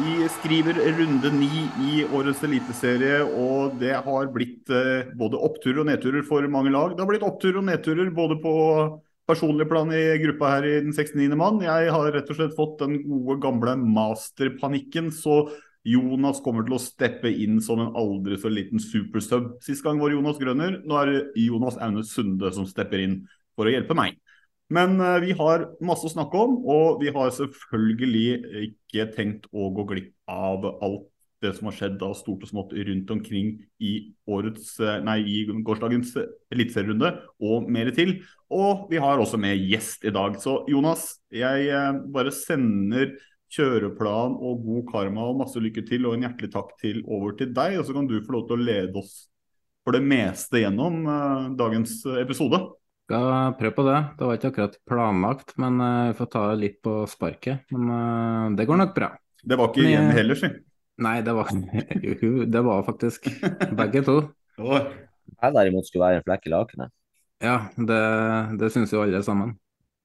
[0.00, 5.88] Vi skriver runde ni i årets eliteserie, og det har blitt eh, både oppturer og
[5.90, 6.94] nedturer for mange lag.
[6.94, 8.52] Det har blitt oppturer og nedturer både på
[9.28, 11.26] personlig plan i gruppa her i den 69.
[11.36, 11.60] mann.
[11.66, 15.42] Jeg har rett og slett fått den gode, gamle masterpanikken, så
[15.84, 19.52] Jonas kommer til å steppe inn som en aldri så liten supersub.
[19.64, 23.20] Sist gang var Jonas Grønner, nå er det Jonas Aune Sunde som stepper inn
[23.52, 24.16] for å hjelpe meg.
[24.70, 28.26] Men eh, vi har masse å snakke om, og vi har selvfølgelig
[28.68, 31.08] ikke tenkt å gå glipp av alt
[31.40, 33.94] det som har skjedd av stort og smått rundt omkring i
[34.30, 36.12] årets, eh, nei, i gårsdagens
[36.52, 38.18] eliteserierunde, og mer til.
[38.52, 40.38] Og vi har også med gjest i dag.
[40.42, 43.16] Så Jonas, jeg eh, bare sender
[43.50, 47.50] kjøreplan og god karma og masse lykke til og en hjertelig takk til over til
[47.56, 47.80] deg.
[47.80, 49.24] Og så kan du få lov til å lede oss
[49.82, 51.02] for det meste gjennom
[51.58, 52.60] dagens episode.
[53.10, 54.00] Skal prøve på det.
[54.18, 57.64] Det var ikke akkurat planlagt, men eh, vi får ta litt på sparket.
[57.74, 59.08] Men eh, det går nok bra.
[59.42, 60.50] Det var ikke igjen heller, si.
[61.02, 61.50] Nei, det var,
[62.54, 63.26] det var faktisk
[63.74, 64.14] begge to.
[64.60, 66.94] Jeg derimot skulle være en flekk i lakenet.
[67.42, 68.00] Ja, det,
[68.62, 69.56] det syns jo alle sammen.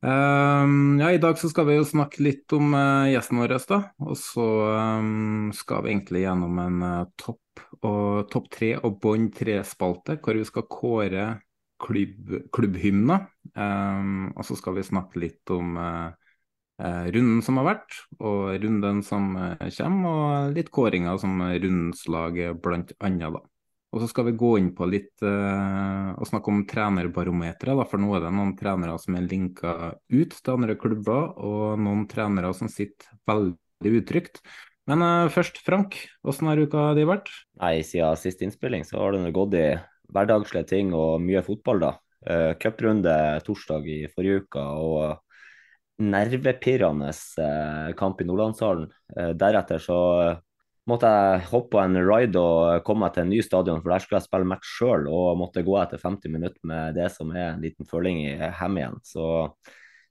[0.01, 3.83] Um, ja, I dag så skal vi jo snakke litt om uh, gjesten vår, da.
[4.01, 4.49] Og så
[4.97, 10.41] um, skal vi egentlig gjennom en uh, topp og topp tre og bånd tre-spalte, hvor
[10.41, 11.35] vi skal kåre
[11.81, 13.19] klubb, klubbhymne.
[13.55, 19.01] Um, og så skal vi snakke litt om eh, runden som har vært, og runden
[19.05, 23.43] som eh, kommer, og litt kåringer som rundens lag blant annet, da.
[23.95, 28.09] Og så skal vi gå inn på litt uh, og snakke om trenerbarometeret, for nå
[28.17, 32.67] er det noen trenere som er linka ut til andre klubber, og noen trenere som
[32.71, 34.41] sitter veldig utrygt.
[34.91, 35.95] Men uh, først, Frank,
[36.27, 37.31] hvordan har uka di vært?
[37.61, 39.69] Nei, siden siste innspilling så har det gått i
[40.13, 41.93] hverdagslige ting og mye fotball, da.
[42.25, 43.13] Uh, Cuprunde
[43.45, 45.25] torsdag i forrige uke og
[46.01, 48.89] nervepirrende eh, kamp i Nordlandshallen.
[49.17, 49.99] Eh, deretter så
[50.89, 54.03] måtte jeg hoppe på en ride og komme meg til en ny stadion, for der
[54.03, 57.53] skulle jeg spille match sjøl og måtte gå etter 50 minutter med det som er
[57.53, 58.99] en liten føling i hem igjen.
[59.07, 59.25] Så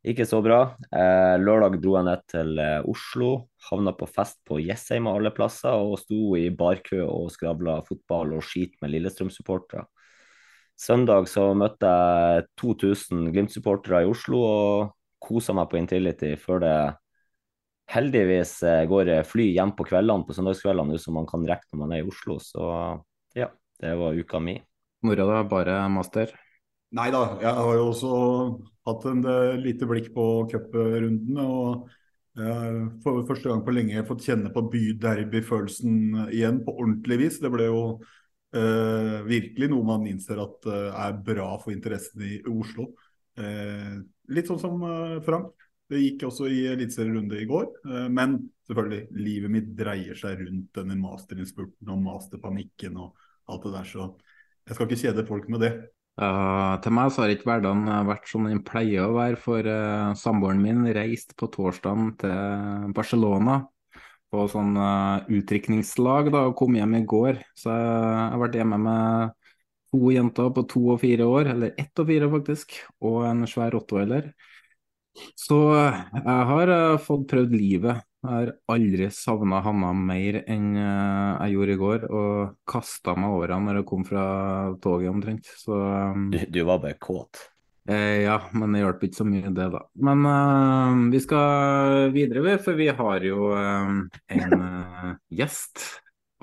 [0.04, 0.58] ikke så bra.
[0.92, 3.30] Eh, lørdag dro jeg ned til eh, Oslo,
[3.70, 8.34] havna på fest på Jessheim av alle plasser og sto i barkø og skravla fotball
[8.36, 9.86] og skit med Lillestrøm-supportere.
[10.76, 14.92] Søndag så møtte jeg 2000 Glimt-supportere i Oslo og
[15.24, 16.76] kosa meg på Intility før det
[17.94, 21.96] heldigvis eh, går fly hjem på kveldene på søndagskveldene, som man kan rekke når man
[21.96, 22.36] er i Oslo.
[22.44, 22.68] Så
[23.38, 23.48] ja,
[23.80, 24.58] det var uka mi.
[25.04, 26.43] Mora da, bare master?
[26.94, 28.16] Nei da, jeg har jo også
[28.86, 31.42] hatt en eh, lite blikk på cuprundene.
[31.42, 31.88] Og
[32.38, 37.40] eh, for første gang på lenge fått kjenne på byderby-følelsen igjen på ordentlig vis.
[37.42, 37.80] Det ble jo
[38.54, 42.92] eh, virkelig noe man innser at eh, er bra for interessen i Oslo.
[43.34, 44.82] Litt sånn som
[45.26, 45.48] Frank.
[45.90, 47.66] Det gikk også i eliteserierunde i går.
[48.14, 53.18] men selvfølgelig, livet mitt dreier seg rundt denne masterinnspurten og masterpanikken og
[53.50, 53.90] alt det der.
[53.90, 54.06] Så
[54.70, 55.72] jeg skal ikke kjede folk med det.
[56.14, 60.12] Uh, til meg så har ikke hverdagen vært som den pleier å være, for uh,
[60.18, 63.64] samboeren min reiste på torsdagen til Barcelona
[64.30, 67.42] på sånn uh, utdrikningslag da, og kom hjem i går.
[67.58, 69.34] Så jeg har vært hjemme med
[69.94, 73.74] to jenter på to og fire år, eller ett og fire faktisk, og en svær
[73.74, 74.30] rottweiler.
[75.38, 76.72] Så jeg har
[77.02, 82.06] fått prøvd livet Jeg har aldri savna Hanna mer enn eh, jeg gjorde i går,
[82.08, 84.22] og kasta meg over henne når jeg kom fra
[84.84, 85.50] toget omtrent.
[85.60, 87.42] Så um, Du, du var bare kåt.
[87.88, 89.82] eh, ja, men det hjalp ikke så mye det, da.
[90.08, 93.92] Men eh, vi skal videre, ved, for vi har jo eh,
[94.38, 94.64] en
[95.42, 95.84] gjest.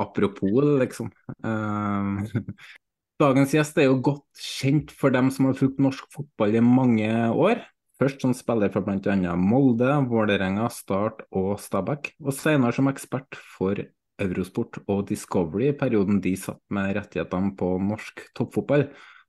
[0.02, 1.12] Apropos, liksom.
[1.46, 2.46] Eh,
[3.22, 7.10] Dagens gjest er jo godt kjent for dem som har fulgt norsk fotball i mange
[7.34, 7.62] år.
[8.02, 9.36] Først som spiller for bl.a.
[9.38, 13.78] Molde, Vålerenga, Start og Stabæk, og senere som ekspert for
[14.22, 18.88] Eurosport og Discovery i perioden de satt med rettighetene på norsk toppfotball.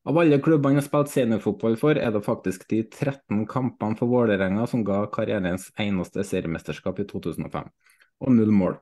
[0.08, 4.08] Av alle klubbene han har spilt seniorfotball for, er det faktisk de 13 kampene for
[4.08, 7.68] Vålerenga som ga karrierens eneste seriemesterskap i 2005,
[8.24, 8.80] og null mål.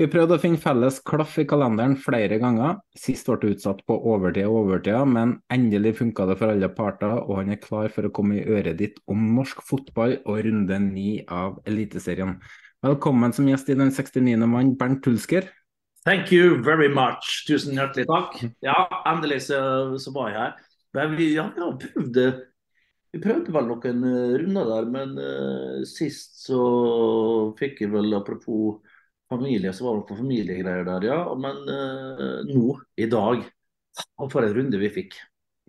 [0.00, 2.78] Vi prøvde å finne felles klaff i kalenderen flere ganger.
[2.96, 7.18] Sist ble det utsatt på overtid og overtida, men endelig funka det for alle parter,
[7.20, 10.78] og han er klar for å komme i øret ditt om norsk fotball og runde
[10.86, 12.38] ni av Eliteserien.
[12.80, 14.40] Velkommen som gjest i den 69.
[14.48, 15.50] mann, Bernt Tulsker.
[16.08, 17.42] Thank you very much.
[17.50, 18.38] Tusen hjertelig takk.
[18.64, 19.58] Ja, endelig så,
[20.00, 20.54] så var jeg her.
[20.96, 22.30] Men vi, ja, vi har prøvd det.
[23.12, 24.08] Vi prøvde vel noen
[24.46, 26.62] runder der, men uh, sist så
[27.60, 28.80] fikk jeg vel, apropos
[29.30, 31.18] familie, så var det noen familiegreier der, ja.
[31.38, 32.64] Men uh, nå,
[32.98, 33.44] i dag,
[34.26, 35.16] for en runde vi fikk.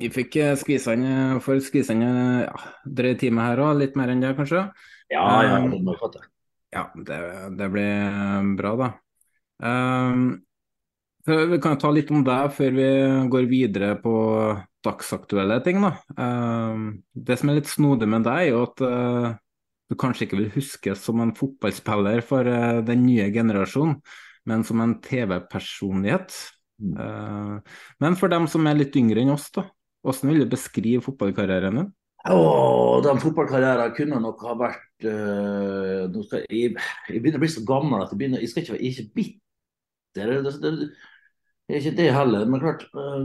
[0.02, 4.13] Vi fikk uh, skvisa inn for skvisa inn ja, drøy time her òg, litt mer
[4.13, 4.66] enn det kanskje?
[5.12, 6.25] Ja, ja, det må jeg fatte.
[6.72, 7.19] Ja, det,
[7.60, 8.92] det blir bra, da.
[9.62, 10.42] Um,
[11.28, 12.90] vi kan ta litt om deg før vi
[13.30, 14.14] går videre på
[14.81, 15.84] dagsaktuelle ting.
[15.84, 15.94] da.
[16.18, 19.36] Um, det som er litt snodig med deg, er jo at uh,
[19.92, 23.98] du kanskje ikke vil huskes som en fotballspiller for uh, den nye generasjonen,
[24.48, 26.32] men som en TV-personlighet.
[26.82, 26.96] Mm.
[26.96, 29.68] Uh, men for dem som er litt yngre enn oss, da,
[30.06, 31.92] hvordan vil du beskrive fotballkarrieren din?
[32.30, 36.76] Oh, den fotballkarrieren kunne nok ha vært uh, skal, jeg,
[37.10, 39.40] jeg, begynner å bli så gammel at jeg, begynner, jeg skal ikke være ikke bitter.
[40.12, 42.46] Det, det, det, det, er ikke det heller.
[42.46, 43.24] Men klart, uh,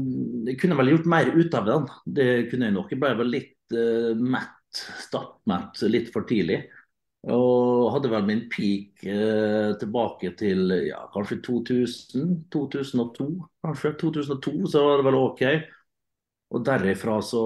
[0.48, 1.90] jeg kunne vel gjort mer ut av den.
[2.18, 2.94] Det kunne jeg nok.
[2.94, 6.64] Jeg ble vel litt uh, mett, stappmett litt for tidlig.
[7.26, 9.02] Og hadde vel min peak
[9.80, 13.26] tilbake til ja, kanskje 2000, 2002.
[13.66, 15.42] Kanskje 2002, så var det vel OK.
[16.54, 17.42] Og derifra så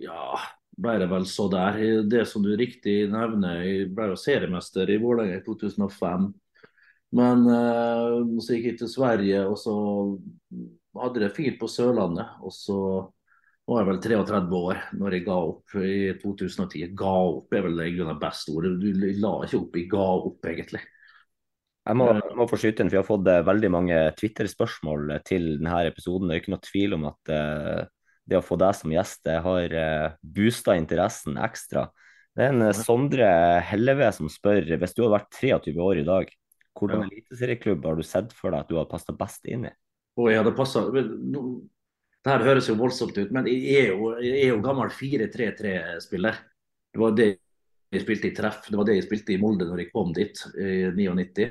[0.00, 0.38] ja,
[0.78, 1.78] ble det vel så der.
[2.08, 6.28] Det som du riktig nevner, jeg ble jo seriemester i Vålerenga i 2005.
[7.18, 9.74] Men eh, så gikk jeg til Sverige, og så
[10.98, 12.36] hadde det fint på Sørlandet.
[12.44, 12.80] Og så
[13.68, 16.86] var vel 33 år når jeg ga opp i 2010.
[16.96, 18.78] Ga opp er vel det beste ordet.
[18.80, 20.80] Du la ikke opp, jeg ga opp egentlig.
[21.88, 25.84] Jeg må, må få skyte inn, for jeg har fått veldig mange Twitter-spørsmål til denne
[25.88, 26.28] episoden.
[26.28, 27.32] Det er ikke noe tvil om at
[28.28, 29.76] det å få deg som gjest det har
[30.20, 31.86] boosta interessen ekstra.
[32.36, 33.28] Det er en Sondre
[33.66, 36.28] Helleve som spør hvis du hadde vært 23 år i dag,
[36.78, 37.08] hvordan ja.
[37.10, 39.72] eliteserieklubb har du sett for deg at du hadde passa best inn i?
[40.18, 40.92] Og jeg hadde passet,
[42.24, 46.40] Det her høres jo voldsomt ut, men jeg er jo, jeg er jo gammel 4-3-3-spiller.
[46.92, 47.28] Det var det
[47.94, 48.66] jeg spilte i treff.
[48.68, 51.48] Det var det jeg spilte i Molde når jeg kom dit i 99.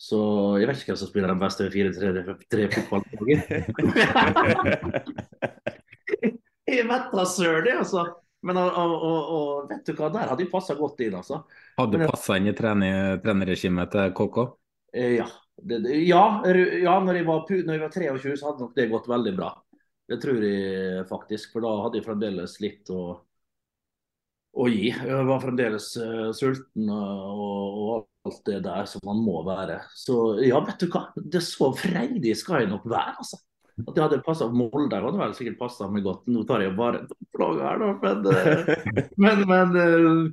[0.00, 0.18] Så
[0.56, 3.40] jeg vet ikke hvem som spiller den beste 4-3-3-fotballen.
[6.74, 8.06] jeg vet da søren, altså.
[8.48, 11.42] Men og, og, og, vet du hva, der hadde jeg passa godt inn, altså.
[11.76, 14.36] Hadde du passa inn i trenerregimet til KK?
[14.96, 15.28] Eh, ja.
[15.62, 19.10] Det, ja, ja når, jeg var, når jeg var 23, så hadde nok det gått
[19.10, 19.50] veldig bra.
[20.10, 23.02] Det tror jeg faktisk, for da hadde jeg fremdeles litt å,
[24.58, 24.88] å gi.
[24.90, 29.78] Jeg var fremdeles uh, sulten og, og, alt det der som man må være.
[29.96, 33.38] Så ja, vet du hva, det så freidig skal jeg nok være, altså.
[33.80, 36.26] At jeg hadde passa Molde hadde vel sikkert passa meg godt.
[36.28, 37.92] Nå tar jeg bare flagget her, da.
[38.02, 38.82] Men, eh,
[39.24, 40.26] men, men,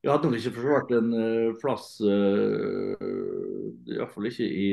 [0.00, 2.00] eh, jeg hadde nok ikke forsvart en uh, plass
[3.90, 4.68] Iallfall ikke i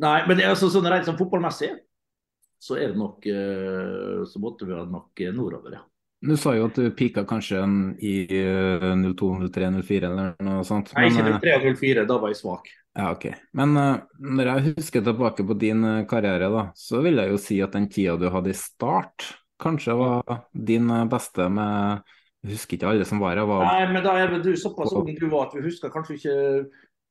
[0.00, 1.74] Nei, men altså, sånn rent sånn fotballmessig
[2.60, 3.24] så er det nok
[4.28, 5.82] Så måtte vi ha nok nordover, ja.
[6.20, 7.62] Du sa jo at du pika kanskje
[8.04, 10.92] i 02, 03, 04 eller noe sånt.
[10.92, 12.68] Nei, ikke 03 og 04, da var jeg svak.
[12.96, 13.28] Ja, ok.
[13.54, 17.38] Men uh, når jeg husker tilbake på din uh, karriere, da, så vil jeg jo
[17.40, 19.28] si at den tida du hadde i Start,
[19.62, 22.02] kanskje var din uh, beste med
[22.40, 23.48] Jeg husker ikke alle som var her.
[23.48, 23.64] Var...
[23.66, 26.36] Nei, men da er du såpass ung du var at vi husker kanskje ikke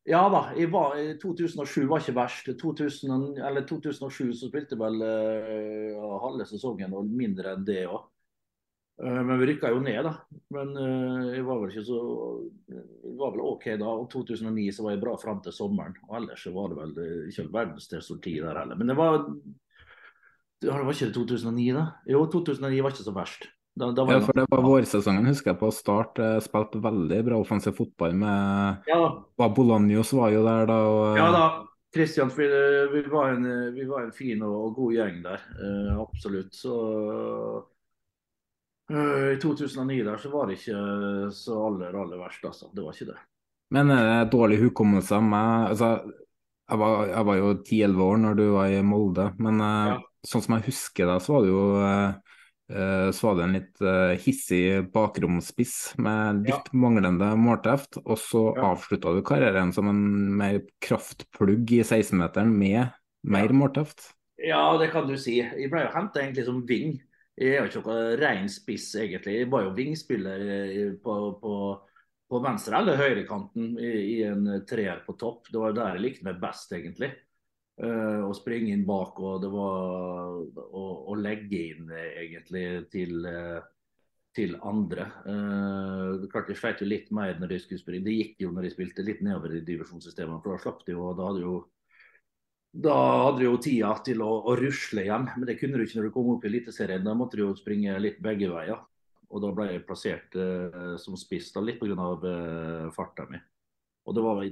[0.09, 0.39] Ja da,
[0.71, 2.48] var, 2007 var ikke verst.
[2.57, 5.03] 2000, eller 2007 så spilte vel
[6.24, 8.07] halve sesongen og mindre enn det òg.
[9.03, 10.13] Eh, men vi rykka jo ned, da.
[10.55, 12.00] Men uh, jeg var vel ikke så
[12.67, 13.93] jeg var vel OK da.
[13.93, 15.95] Og 2009 så var jeg bra fram til sommeren.
[16.09, 18.79] Og ellers så var det vel ikke verdens tid der heller.
[18.79, 19.21] Men det var
[20.59, 21.86] det var ikke det 2009, da?
[22.12, 23.48] Jo, 2009 var ikke så verst.
[23.79, 26.19] Da, da var Ja, for det var vårsesongen, husker jeg på start.
[26.19, 29.00] eh, Spilte veldig bra offensiv fotball med Ja.
[29.39, 29.50] da.
[29.55, 30.79] Bolanios var jo der da.
[30.89, 31.43] Og, Ja da,
[31.95, 32.48] Kristian, vi,
[32.93, 35.41] vi, var en, vi var en fin og, og god gjeng der.
[35.63, 36.53] eh, absolutt.
[36.53, 36.75] Så
[38.91, 42.69] eh, i 2009 der så var det ikke så aller, aller verst, altså.
[42.74, 43.19] Det var ikke det.
[43.71, 45.69] Men er det dårlig hukommelse av meg?
[45.74, 45.89] Altså,
[46.69, 50.43] jeg var, jeg var jo 10-11 år når du var i Molde, men eh, sånn
[50.45, 52.38] som jeg husker deg, så var det jo eh, eh,
[53.11, 54.61] så var det en litt eh, hissig
[54.93, 58.69] bakromspiss med litt manglende målteft, og så Ja.
[58.71, 60.03] avslutta du karrieren som en
[60.38, 62.91] mer kraftplugg i 16-meteren med
[63.23, 64.11] mer målteft.
[64.38, 65.39] Ja, det kan du si.
[65.41, 66.99] Jeg ble jo henta egentlig som ving.
[67.39, 69.39] Jeg er jo ikke noe ren spiss, egentlig.
[69.41, 71.55] Jeg var jo wingspiller eh, på, på,
[72.29, 75.49] på venstre eller høyrekanten i, i en treer på topp.
[75.51, 77.11] Det var der jeg likte meg best, egentlig.
[77.79, 83.24] Eh, å springe inn bak, og det var å, å legge inn eh, egentlig til,
[83.24, 83.59] eh,
[84.36, 85.05] til andre.
[85.24, 88.05] Uh, klart Jeg sleit jo litt mer når jeg skulle springe.
[88.09, 91.07] Det gikk jo når jeg spilte litt nedover i divisjonssystemene, for da slapp det jo.
[91.07, 91.55] og da hadde jo
[92.69, 92.95] da
[93.25, 96.09] hadde du jo tida til å, å rusle hjem, men det kunne du ikke når
[96.09, 97.07] du kom opp i Eliteserien.
[97.07, 98.83] Da måtte du jo springe litt begge veier.
[99.29, 102.12] Og da ble jeg plassert eh, som spiss, da, litt pga.
[102.29, 103.39] Eh, farta mi.
[104.05, 104.43] Og det var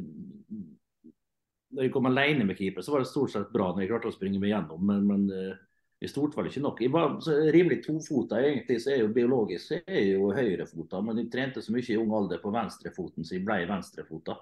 [1.76, 4.12] Når jeg kom alene med keeper, så var det stort sett bra når jeg klarte
[4.12, 5.58] å springe meg gjennom, men, men eh,
[6.00, 6.82] i stort var det ikke nok.
[6.86, 7.18] Jeg var
[7.54, 11.32] rimelig tofota egentlig, så er jeg jo biologisk så er jeg jo høyrefota, men jeg
[11.34, 14.38] trente så mye i ung alder på venstrefoten, så jeg ble venstrefota.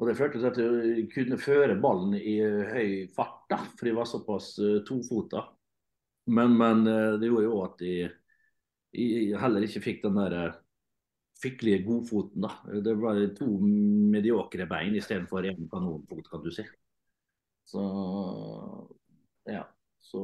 [0.00, 3.98] Og Det førte til at jeg kunne føre ballen i høy fart, da, for jeg
[3.98, 5.42] var såpass uh, tofota.
[6.30, 6.84] Men, men
[7.20, 8.10] det gjorde jo at jeg,
[8.94, 10.52] jeg heller ikke fikk den der
[11.40, 12.44] skikkelige godfoten.
[12.44, 12.80] da.
[12.84, 13.48] Det var to
[14.12, 16.64] mediokre bein istedenfor én kanonfot, kan du si.
[17.64, 17.82] Så
[19.48, 19.64] ja.
[20.00, 20.20] Så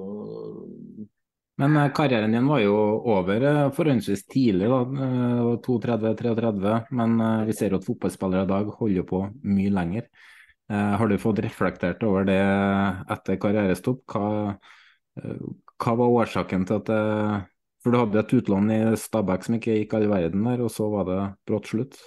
[1.56, 2.76] Men eh, karrieren din var jo
[3.16, 4.80] over eh, forholdsvis tidlig, da.
[5.06, 6.78] eh, 32-33.
[6.90, 10.08] Men eh, vi ser jo at fotballspillere i dag holder på mye lenger.
[10.68, 12.40] Har du fått reflektert over det
[13.14, 14.00] etter karrierestopp?
[14.10, 14.56] Hva,
[15.78, 16.96] hva var årsaken til at det
[17.86, 20.90] For du hadde et utlån i Stabæk som ikke gikk all verden der, og så
[20.90, 21.98] var det brått slutt?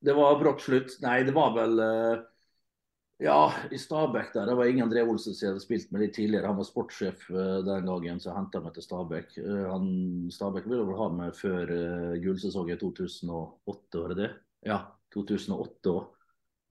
[0.00, 0.98] det var brått slutt.
[1.04, 2.26] Nei, det var vel eh,
[3.20, 4.46] Ja, i Stabæk der.
[4.48, 6.48] Det var Ingen André Olsen som jeg hadde spilt med litt tidligere.
[6.48, 9.34] Han var sportssjef eh, den gangen, så jeg henta meg til Stabæk.
[9.42, 9.90] Eh, han,
[10.32, 14.30] Stabæk ville vel ha meg før uh, gullsesongen i 2008, var det det?
[14.70, 14.80] Ja,
[15.12, 16.08] 2008 òg.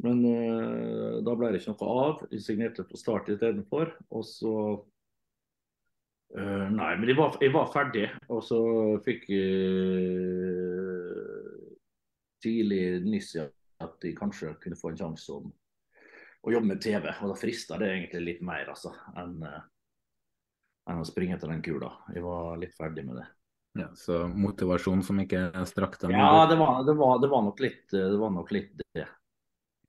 [0.06, 2.26] Men uh, da ble det ikke noe av.
[2.34, 3.94] Jeg signerte på start istedenfor.
[4.16, 4.54] Og så
[6.38, 8.06] eh, Nei, men jeg var, jeg var ferdig.
[8.30, 8.60] Og så
[9.06, 9.48] fikk jeg
[12.44, 15.50] tidlig nyss i at jeg kanskje kunne få en sjanse om
[16.44, 17.10] å jobbe med TV.
[17.22, 19.62] Og da frista det egentlig litt mer altså, enn eh,
[20.90, 21.92] enn å springe etter den kula.
[22.14, 23.28] Jeg var litt ferdig med det.
[23.78, 27.60] Ja, så motivasjon som ikke strakk deg Ja, det var, det var, det var nok
[27.62, 28.18] litt det.
[28.18, 29.06] var nok litt det.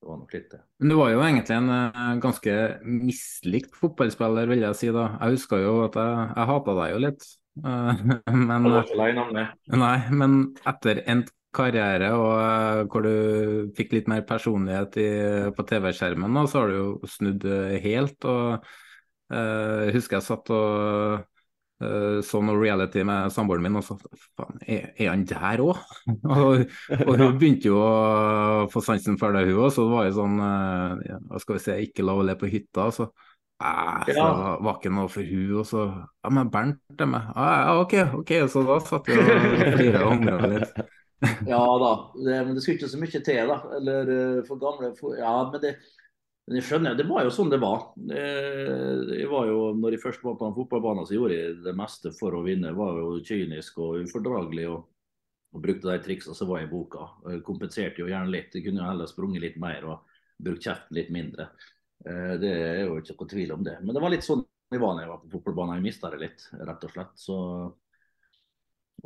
[0.00, 0.58] Det var nok litt det.
[0.80, 2.54] Men du var jo egentlig en eh, ganske
[2.88, 5.10] mislikt fotballspiller, vil jeg si da.
[5.18, 7.26] Jeg husker jo at jeg, jeg hata deg jo litt.
[7.60, 8.00] Eh,
[8.48, 9.44] men, Jeg var ikke alene om det.
[9.82, 10.38] nei, men
[10.72, 15.10] etter endt karriere og eh, hvor du fikk litt mer personlighet i,
[15.52, 17.44] på TV-skjermen, så har du jo snudd
[17.84, 18.24] helt.
[18.24, 18.70] og
[19.30, 21.26] uh, husker jeg satt og
[22.26, 23.96] så noe reality med samboeren min og så
[24.36, 25.80] faen, er, er han der òg?
[26.36, 26.64] og,
[27.06, 29.72] og hun begynte jo å få sansen for det, hun òg.
[29.74, 32.36] Så det var jo sånn eh, ja, Hva skal vi si, ikke lov å le
[32.40, 32.90] på hytta.
[32.94, 33.10] så
[33.60, 34.56] Æh, så Ja.
[34.64, 35.82] var, ikke noe for hun, og så
[36.24, 37.26] Ja, men Bernt er med.
[37.36, 38.32] Ah, ja, OK, OK.
[38.48, 39.28] Så da satt vi og
[39.76, 40.72] flira og angra litt.
[41.44, 43.58] Ja da, det, men det skulle ikke så mye til, da.
[43.76, 45.74] Eller eh, for gamle for, Ja, men det
[46.50, 47.92] men jeg skjønner, det var jo sånn det var.
[48.10, 51.74] Eh, Jeg var jo, når jeg først var på den fotballbanen, så gjorde jeg det
[51.78, 52.72] meste for å vinne.
[52.72, 54.80] Jeg var jo kynisk og ufordragelig og,
[55.54, 57.06] og brukte de triksene som var i boka.
[57.30, 58.56] Jeg kompenserte jo gjerne litt.
[58.58, 61.46] Jeg kunne jo heller sprunget litt mer og brukt kjeften litt mindre.
[62.02, 63.76] Eh, Det er jo ikke noe tvil om det.
[63.84, 65.78] Men det var litt sånn jeg var når jeg var på fotballbanen.
[65.78, 67.14] Jeg mista det litt, rett og slett.
[67.18, 67.38] Så,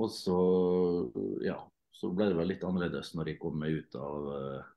[0.01, 0.41] og så,
[1.45, 1.61] ja,
[1.93, 4.73] så ble det vel litt annerledes når jeg kom meg ut av eh,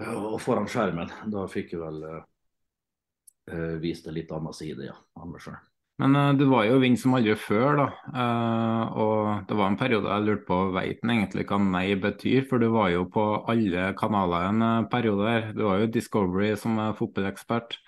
[0.00, 1.10] og foran skjermen.
[1.32, 5.58] Da fikk jeg vel uh, vist en litt annen side ja, av meg sjøl.
[6.02, 7.88] Men uh, du var jo ving som aldri før, da.
[8.14, 12.46] Uh, og det var en periode jeg lurte på veit han egentlig hva nei betyr,
[12.48, 15.52] for du var jo på alle kanaler en periode der.
[15.56, 17.78] Du var jo Discovery som er fotballekspert.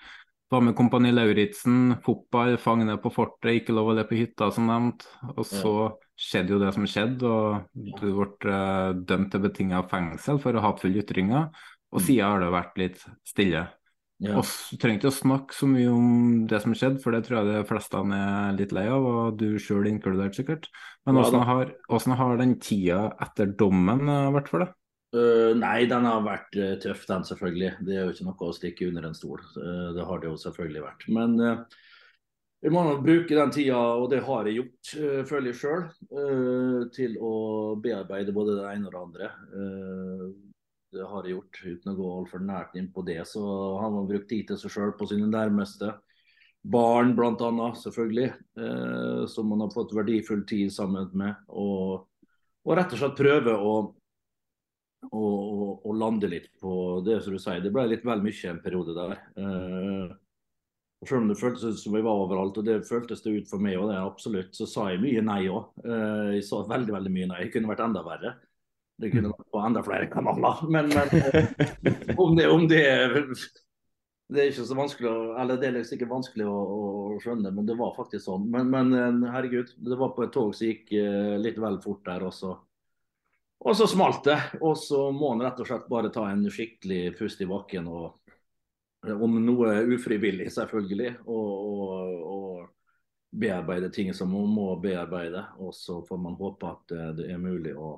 [0.53, 4.67] Var med Kompani Lauritzen, fotball, fangene på fortet, ikke lov å le på hytta, som
[4.69, 5.07] nevnt.
[5.33, 5.71] Og så
[6.21, 8.59] skjedde jo det som skjedde, og du ble
[9.09, 11.49] dømt til betinga fengsel for hatefulle ytringer.
[11.95, 13.65] Og siden har det vært litt stille.
[14.23, 14.39] Ja.
[14.39, 17.49] Vi trenger ikke å snakke så mye om det som skjedde, for det tror jeg
[17.51, 20.69] de fleste er litt lei av, og du sjøl inkludert sikkert.
[21.03, 24.71] Men Ja, hvordan har, har den tida etter dommen eh, vært for deg?
[25.15, 27.75] Uh, nei, den har vært uh, tøff, den selvfølgelig.
[27.87, 29.43] Det er jo ikke noe å stikke under en stol.
[29.55, 31.05] Uh, det har det jo selvfølgelig vært.
[31.15, 31.37] Men
[32.65, 34.91] jeg må nå bruke den tida, og det har jeg gjort,
[35.29, 35.83] føler jeg sjøl,
[36.95, 37.33] til å
[37.77, 39.27] bearbeide både det ene og det andre.
[41.03, 43.21] Har gjort uten å gå altfor nært inn på det.
[43.27, 43.43] Så
[43.81, 45.91] han har brukt tid til seg sjøl på sine nærmeste.
[46.65, 47.67] Barn bl.a.
[47.77, 51.45] selvfølgelig, eh, som man har fått verdifull tid sammen med.
[51.53, 52.07] Og,
[52.65, 53.75] og rett og slett prøve å
[55.11, 57.61] å, å, å lande litt på det som du sier.
[57.63, 59.19] Det ble litt vel mye en periode der.
[59.37, 60.15] Eh,
[61.05, 63.77] selv om det føltes som jeg var overalt, og det føltes det ut for meg
[63.77, 65.69] òg, absolutt, så sa jeg mye nei òg.
[65.85, 67.41] Eh, jeg sa veldig veldig mye nei.
[67.45, 68.35] Jeg kunne vært enda verre.
[68.95, 70.61] Det kunne vært på enda flere kanaler.
[70.71, 71.13] Men, men
[71.91, 72.83] eh, om det, om det
[74.25, 77.51] det er ikke så vanskelig å, eller det er sikkert ikke vanskelig å, å skjønne,
[77.53, 78.47] men det var faktisk sånn.
[78.49, 82.01] Men, men eh, herregud, det var på et tog som gikk eh, litt vel fort
[82.07, 82.55] der også.
[83.65, 84.39] Og så smalt det.
[84.61, 87.87] Og så må han rett og slett bare ta en skikkelig pust i bakken.
[87.87, 91.13] og Om noe ufrivillig, selvfølgelig.
[91.29, 95.45] Og, og, og bearbeide ting som man må bearbeide.
[95.61, 97.95] Og så får man håpe at det er mulig å,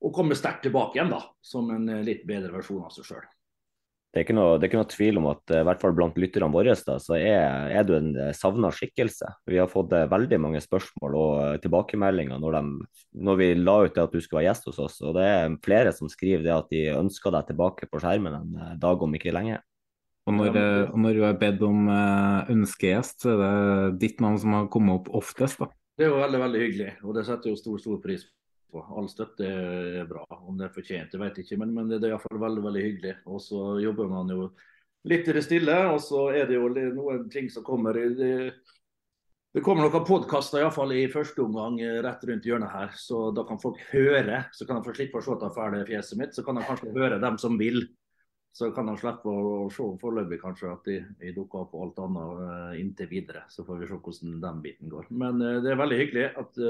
[0.00, 1.22] å komme sterkt tilbake igjen, da.
[1.44, 3.28] Som en eh, litt bedre versjon av seg sjøl.
[4.10, 6.74] Det det er ikke noe tvil om at eh, i hvert fall blant lytterne våre
[6.74, 9.28] da, så er, er du en savna skikkelse.
[9.46, 13.76] Vi har fått eh, veldig mange spørsmål og eh, tilbakemeldinger når, de, når vi la
[13.84, 14.96] ut det at du skulle være gjest hos oss.
[15.04, 18.58] og Det er flere som skriver det at de ønsker deg tilbake på skjermen en
[18.58, 19.60] eh, dag om ikke lenge.
[20.26, 24.20] Og når, eh, og når du er bedt om eh, ønskegjest, så er det ditt
[24.26, 25.70] navn som har kommet opp oftest, da.
[25.94, 28.34] Det er jo veldig veldig hyggelig, og det setter jo stor stor pris på.
[28.78, 30.24] All støtte er bra.
[30.40, 33.14] Om det er fortjent, jeg vet ikke, men, men det er iallfall veldig veldig hyggelig.
[33.26, 34.50] Og så jobber man jo
[35.10, 37.96] litt i det stille, og så er det jo noen ting som kommer.
[38.16, 38.32] Det,
[39.56, 43.46] det kommer noen podkaster iallfall i første omgang eh, rett rundt hjørnet her, så da
[43.48, 44.44] kan folk høre.
[44.54, 46.94] Så kan de få slippe å se det fæle fjeset mitt, så kan de kanskje
[46.94, 47.82] høre dem som vil.
[48.54, 52.00] Så kan de slippe å se foreløpig kanskje at de, de dukker opp og alt
[52.04, 53.44] annet eh, inntil videre.
[53.50, 55.10] Så får vi se hvordan den biten går.
[55.22, 56.62] Men eh, det er veldig hyggelig at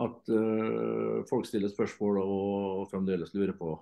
[0.00, 3.74] at uh, folk stiller spørsmål og fremdeles lurer på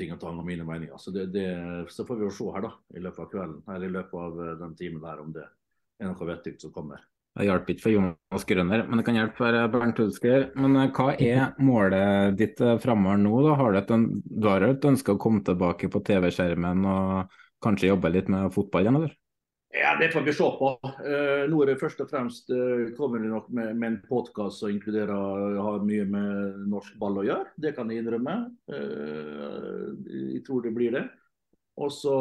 [0.00, 0.98] ting og tang og mine meninger.
[1.00, 1.46] Så, det, det,
[1.92, 4.42] så får vi jo se her da, i løpet av kvelden, eller i løpet av
[4.44, 5.46] eh, den timen der, om det
[6.00, 7.02] er noe vettig som kommer.
[7.36, 10.48] Det hjalp ikke for Jonas Grønner, men det kan hjelpe for Bernt Hulsker.
[10.58, 13.34] Men eh, hva er målet ditt eh, framover nå?
[13.46, 13.56] da?
[13.60, 13.94] Har du, et,
[14.24, 18.88] du har et ønske å komme tilbake på TV-skjermen og kanskje jobbe litt med fotball
[18.88, 19.16] igjen, eller?
[19.72, 20.68] Ja, det får vi se på.
[20.82, 24.64] Eh, nå er det først og fremst eh, kommer det nok med, med en podkast
[24.64, 27.52] som inkluderer har mye med norsk ball å gjøre.
[27.54, 28.34] Det kan jeg innrømme.
[28.66, 29.84] Eh,
[30.34, 31.04] jeg tror det blir det.
[31.80, 32.16] Og så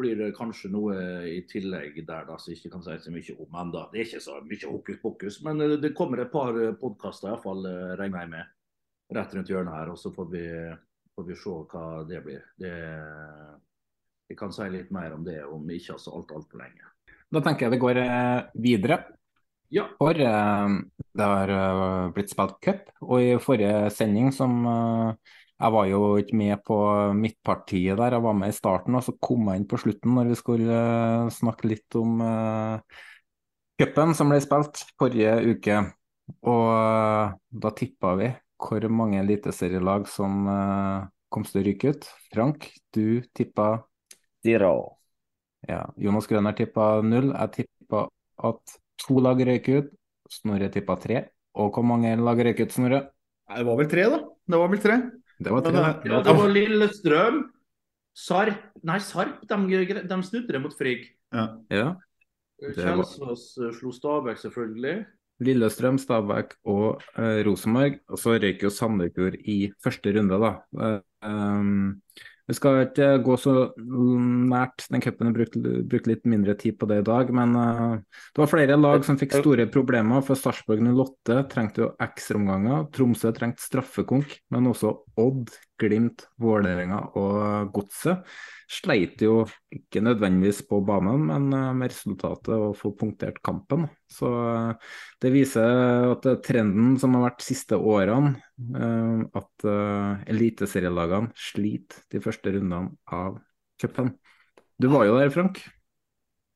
[0.00, 0.96] blir det kanskje noe
[1.28, 3.84] i tillegg der da, som jeg ikke kan si så mye om ennå.
[3.92, 7.68] Det er ikke så mye hokus pokus, men eh, det kommer et par podkaster iallfall,
[8.00, 8.56] regner jeg med,
[9.20, 9.92] rett rundt hjørnet her.
[9.92, 10.48] Og så får vi,
[11.12, 12.48] får vi se hva det blir.
[12.56, 12.74] Det
[14.26, 16.90] jeg kan si litt mer om det om ikke så alt altfor lenge.
[17.32, 19.00] Da tenker jeg vi går eh, videre.
[19.74, 19.88] Ja.
[19.98, 20.76] For eh,
[21.18, 24.62] det har eh, blitt spilt cup, og i forrige sending som
[25.56, 26.76] Jeg var jo ikke med på
[27.16, 30.28] midtpartiet der, jeg var med i starten, og så kom jeg inn på slutten når
[30.28, 30.80] vi skulle
[31.32, 32.18] snakke litt om
[33.80, 35.78] cupen som ble spilt forrige uke.
[36.44, 38.28] Og da tippa vi
[38.60, 40.44] hvor mange eliteserielag som
[41.32, 42.10] kom til å ryke ut.
[42.34, 43.78] Frank, du tippa
[44.46, 44.72] Zero.
[45.66, 47.32] ja, Jonas Grønner tippa null.
[47.34, 48.06] Jeg tippa
[48.50, 49.92] at to lag røyk ut.
[50.30, 51.24] Snorre tippa tre.
[51.56, 53.04] Og hvor mange lag røyk ut, Snorre?
[53.46, 54.22] Det var vel tre, da.
[54.46, 54.96] Det var vel tre.
[55.38, 55.72] Det var tre.
[55.72, 57.42] Men, eh, Ja, det var Lillestrøm,
[58.16, 61.04] Sarp Nei, Sarp, de, de snudde det mot Frigg.
[61.34, 61.46] Ja.
[61.70, 61.86] Ja.
[62.62, 64.96] Kjelsås eh, slo Stabæk, selvfølgelig.
[65.44, 67.98] Lillestrøm, Stabæk og eh, Rosenborg.
[68.08, 70.52] Og så røyk jo Sandefjord i første runde, da.
[70.80, 72.00] Eh, um,
[72.46, 77.00] vi skal ikke gå så nært den cupen, bruke brukt litt mindre tid på det
[77.02, 77.32] i dag.
[77.34, 77.96] Men eh,
[78.30, 80.22] det var flere lag som fikk store problemer.
[80.26, 82.86] For Sarpsborg 08 trengte jo ekstraomganger.
[82.94, 88.24] Tromsø trengte straffekonk, men også Odd, Glimt, Vålerenga og Godset
[88.66, 93.86] sleit jo ikke nødvendigvis på banen, men eh, med resultatet å få punktert kampen.
[94.10, 98.36] Så eh, det viser at eh, trenden som har vært de siste årene,
[99.36, 99.64] at
[100.32, 103.34] eliteserielagene sliter de første rundene av
[103.76, 104.14] cupen.
[104.80, 105.60] Du var jo der, Frank.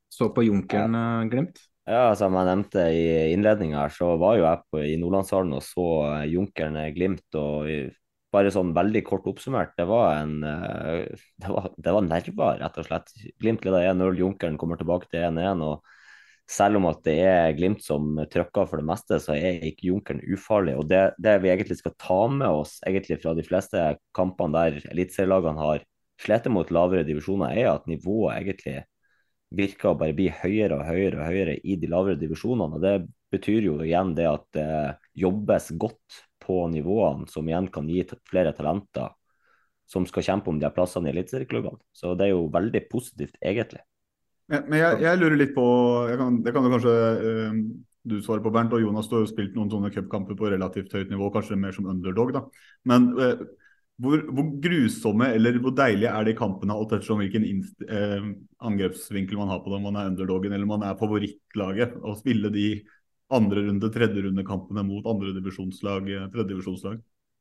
[0.09, 1.61] Så på Junkeren Glimt.
[1.85, 3.05] Ja, som jeg nevnte i
[3.35, 5.87] innledninga så var jo jeg på, i Nordlandshallen og så
[6.31, 7.27] Junkeren Glimt.
[7.37, 7.69] og
[8.31, 10.37] bare sånn veldig kort oppsummert, det var en
[11.43, 13.15] det var, det var nerver, rett og slett.
[13.43, 15.65] Glimt leder 1-0, Junkeren kommer tilbake til 1-1.
[15.67, 15.97] og
[16.51, 20.23] selv om at det er Glimt som trykker for det meste, så er ikke Junkeren
[20.35, 20.77] ufarlig.
[20.79, 23.85] og det, det, vi egentlig skal ta med oss egentlig fra de fleste
[24.17, 25.85] kampene der eliteserielagene har
[26.21, 28.81] slitt mot lavere divisjoner, er at nivået egentlig
[29.57, 32.79] virker å bare bli høyere og høyere og høyere i de lavere divisjonene.
[32.79, 32.97] og Det
[33.35, 34.69] betyr jo igjen det at det
[35.23, 39.15] jobbes godt på nivåene, som igjen kan gi flere talenter
[39.91, 41.81] som skal kjempe om de her plassene i eliteserieklubbene.
[41.95, 43.83] Så det er jo veldig positivt, egentlig.
[44.51, 45.65] Men, men jeg, jeg, lurer litt på
[46.19, 47.57] kan, Det kan du kanskje uh,
[48.11, 48.75] du svare på, Bernt.
[48.75, 51.75] og Jonas, du har jo spilt noen sånne cupkamper på relativt høyt nivå, kanskje mer
[51.75, 52.33] som underdog.
[52.37, 52.45] da.
[52.91, 53.43] Men uh,
[54.01, 57.45] hvor, hvor, grusomme eller hvor deilige er de kampene alt ettersom hvilken
[57.91, 58.31] uh,
[58.71, 59.85] angrepsvinkel man har på dem?
[59.91, 61.99] Man er underdogen eller man er favorittlaget.
[61.99, 62.69] Å spille de
[63.31, 67.01] andre runde, tredje runde-kampene mot andre divisjonslag, tredjedivisjonslag?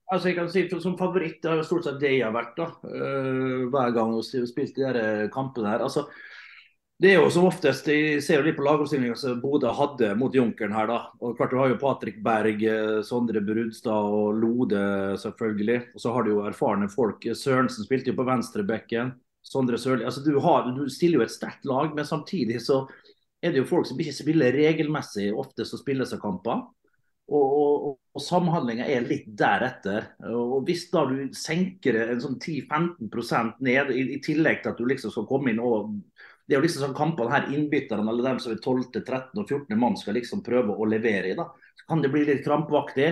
[0.10, 2.56] Altså jeg kan si Som favoritt det har stort sett det jeg har vært.
[2.58, 5.86] da, Hver gang vi har spilt de der kampene her.
[5.86, 6.08] altså
[7.00, 10.34] det er jo som oftest, Jeg ser jo litt på lagoppstillinga som Bodø hadde mot
[10.36, 10.88] Junkeren her.
[10.88, 10.98] da.
[11.22, 15.96] Og klart Du har jo Patrick Berg, eh, Sondre Brudstad og Lode, selvfølgelig.
[15.96, 17.22] Og så har du jo erfarne folk.
[17.24, 19.14] Sørensen spilte jo på venstrebekken.
[19.42, 20.04] Sondre Sørli.
[20.04, 20.36] Altså, du,
[20.76, 22.86] du stiller jo et sterkt lag, men samtidig så
[23.42, 26.66] er det jo folk som ikke spiller regelmessig oftest som spiller seg kamper.
[27.30, 30.10] Og, og, og samhandlinga er litt deretter.
[30.34, 34.88] Og Hvis da du senker en sånn 10-15 ned, i, i, tillegg til at du
[34.90, 35.94] liksom skal komme inn og
[36.50, 39.38] det er jo liksom sånn kampene her innbytterne eller dem som er 12., 13.
[39.38, 39.76] og 14.
[39.78, 41.36] mann skal liksom prøve å levere i.
[41.38, 41.46] da.
[41.78, 43.12] Så kan det bli litt krampaktig.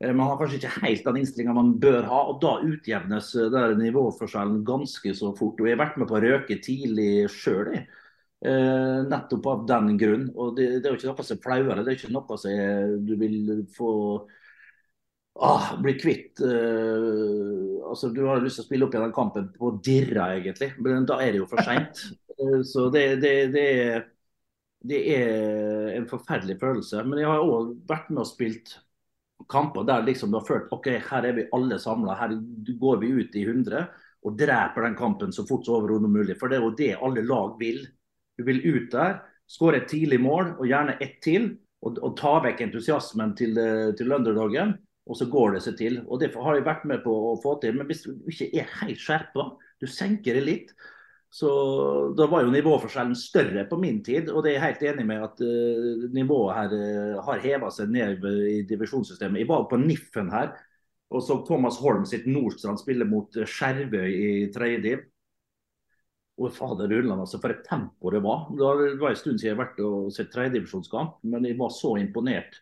[0.00, 3.50] Eh, man har kanskje ikke helt den innstillinga man bør ha, og da utjevnes eh,
[3.52, 5.60] der nivåforskjellen ganske så fort.
[5.60, 7.74] Og Jeg har vært med på å røke tidlig sjøl,
[8.44, 10.26] eh, nettopp av den grunn.
[10.36, 13.06] Og det, det, er jo ikke noe som er flauere, det er ikke noe som
[13.08, 13.92] du vil få
[15.38, 19.50] ah, bli kvitt eh, altså Du har lyst til å spille opp igjen den kampen
[19.54, 22.06] på dirra, egentlig, men da er det jo for seint.
[22.38, 24.04] Eh, så det, det, det, er,
[24.86, 27.00] det, er, en forferdelig følelse.
[27.02, 28.76] Men jeg har òg vært med og spilt
[29.50, 32.14] kamper der liksom du har følt ok, her er vi alle samla.
[32.20, 32.36] Her
[32.78, 33.82] går vi ut i 100
[34.22, 36.38] og dreper den kampen så fort som overhodet mulig.
[36.38, 37.82] For det er jo det alle lag vil.
[38.38, 41.56] Du vil ut der, skåre et tidlig mål og gjerne ett til.
[41.86, 43.58] Og, og ta vekk entusiasmen til,
[43.98, 44.76] til underdogen,
[45.08, 46.00] Og så går det seg til.
[46.08, 47.76] Og Det har jeg vært med på å få til.
[47.78, 49.44] Men hvis du ikke er helt skjerpa,
[49.80, 50.72] du senker det litt,
[51.30, 51.48] så
[52.16, 55.24] Da var jo nivåforskjellen større på min tid, og det er jeg helt enig med
[55.26, 59.42] at uh, nivået her uh, har heva seg ned i divisjonssystemet.
[59.42, 60.54] Jeg var på NIF-en her
[61.08, 65.04] og så Thomas Holm sitt Nordstrand spille mot Skjervøy i tredje div.
[66.38, 68.46] Og fader Ulland, altså, for et tempo det var.
[68.54, 71.96] Det var en stund siden jeg har vært og sett tredjedivisjonskamp, men jeg var så
[71.98, 72.60] imponert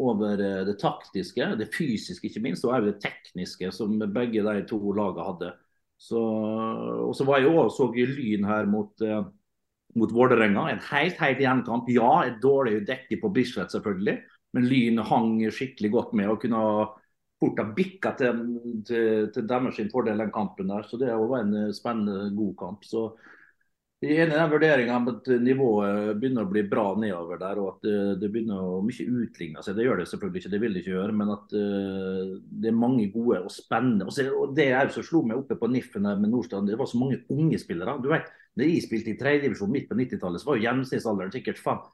[0.00, 4.78] over det taktiske, det fysiske ikke minst, og også det tekniske som begge de to
[4.96, 5.50] lagene hadde.
[6.00, 6.20] Så,
[7.04, 9.20] og så var jeg òg så Lyn her mot, eh,
[10.00, 10.70] mot Vålerenga.
[10.70, 11.90] En helt helt gjenkamp.
[11.92, 14.16] Ja, et dårlig dekke på Bislett selvfølgelig,
[14.56, 16.64] men Lyn hang skikkelig godt med og kunne
[17.40, 18.40] fort har bikka til,
[18.86, 20.86] til, til deres fordel den kampen der.
[20.88, 22.84] Så det var en eh, spennende, god kamp.
[22.84, 23.08] Så
[24.00, 27.58] jeg er enig i den vurderinga om at nivået begynner å bli bra nedover der,
[27.60, 29.76] og at det, det begynner å mye utligne seg.
[29.76, 32.30] Det gjør det selvfølgelig ikke, det vil det ikke gjøre, men at uh,
[32.64, 34.08] det er mange gode og spennende.
[34.08, 36.88] Og, så, og Det er også slo meg oppe på NIF-en med Nordstrand, det var
[36.88, 37.98] så mange unge spillere.
[38.00, 41.60] Du vet, Da jeg spilte i tredjedivisjon midt på 90-tallet, så var jo gjennomsnittsalderen sikkert
[41.60, 41.84] faen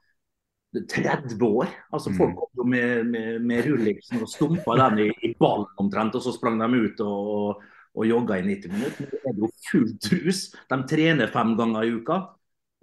[0.75, 1.71] 30 år.
[1.95, 2.37] Altså Folk mm.
[2.41, 6.35] kom jo med, med, med rulliksen og stumpa den i, i ballen omtrent, og så
[6.35, 7.65] sprang de ut og
[7.97, 9.09] og jogga i 90 minutter.
[9.09, 10.41] Nå er det jo fullt hus.
[10.69, 12.19] De trener fem ganger i uka.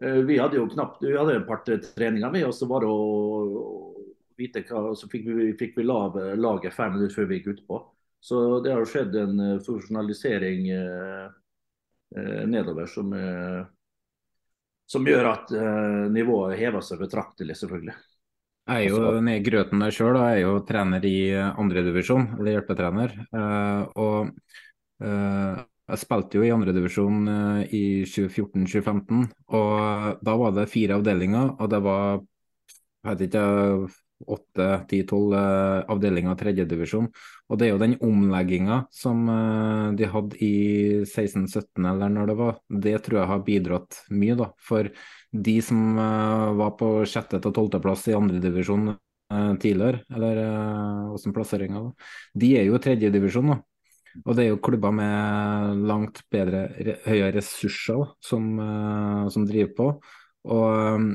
[0.02, 2.90] Eh, vi hadde jo knapt, vi hadde et par treninger, vi, og så var det
[2.90, 3.04] å
[4.38, 7.80] vite hva, så fikk vi, fikk vi lave, laget fem minutter før vi gikk utpå.
[8.24, 11.26] Så det har skjedd en funksjonalisering profesjonalisering eh,
[12.16, 13.66] eh, nedover som, eh,
[14.90, 17.96] som, gjør at uh, nivået hever seg betraktelig, selvfølgelig.
[18.64, 22.54] Jeg er jo nede i grøten der sjøl, jeg er jo trener i andredivisjon, eller
[22.56, 23.16] hjelpetrener.
[24.00, 24.30] og
[25.04, 31.58] uh, jeg spilte jo i andredivisjon uh, i 2014-2015, og da var det fire avdelinger,
[31.58, 32.22] og det var
[33.04, 33.40] jeg vet ikke,
[34.26, 37.08] åtte, ti, tolv uh, avdelinger tredjedivisjon.
[37.50, 40.54] Og det er jo den omlegginga som uh, de hadde i
[41.04, 44.50] 16-17 eller når det var, det tror jeg har bidratt mye, da.
[44.62, 44.88] For
[45.34, 48.94] de som uh, var på sjette til tolvteplass i andredivisjon
[49.34, 50.36] tidligere, eller
[51.16, 53.56] åssen plasseringa var, de er jo tredjedivisjon da.
[54.20, 56.68] Og det er jo klubber med langt bedre,
[57.06, 58.52] høyere ressurser som,
[59.32, 59.88] som driver på.
[60.54, 61.08] Og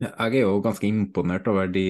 [0.00, 1.86] jeg er jo ganske imponert over de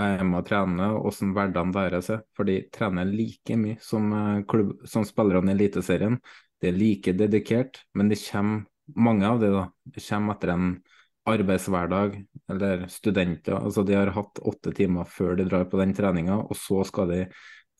[0.00, 2.22] er med og trener, og hvordan hverdagen deres er.
[2.36, 6.20] For de trener like mye som, eh, klubb, som spillerne i Eliteserien.
[6.60, 10.82] De er like dedikert, men det kommer, mange av de da, det kommer etter en
[11.26, 13.54] arbeidshverdag eller studenter.
[13.54, 17.08] altså De har hatt åtte timer før de drar på den treninga, og så skal
[17.08, 17.26] de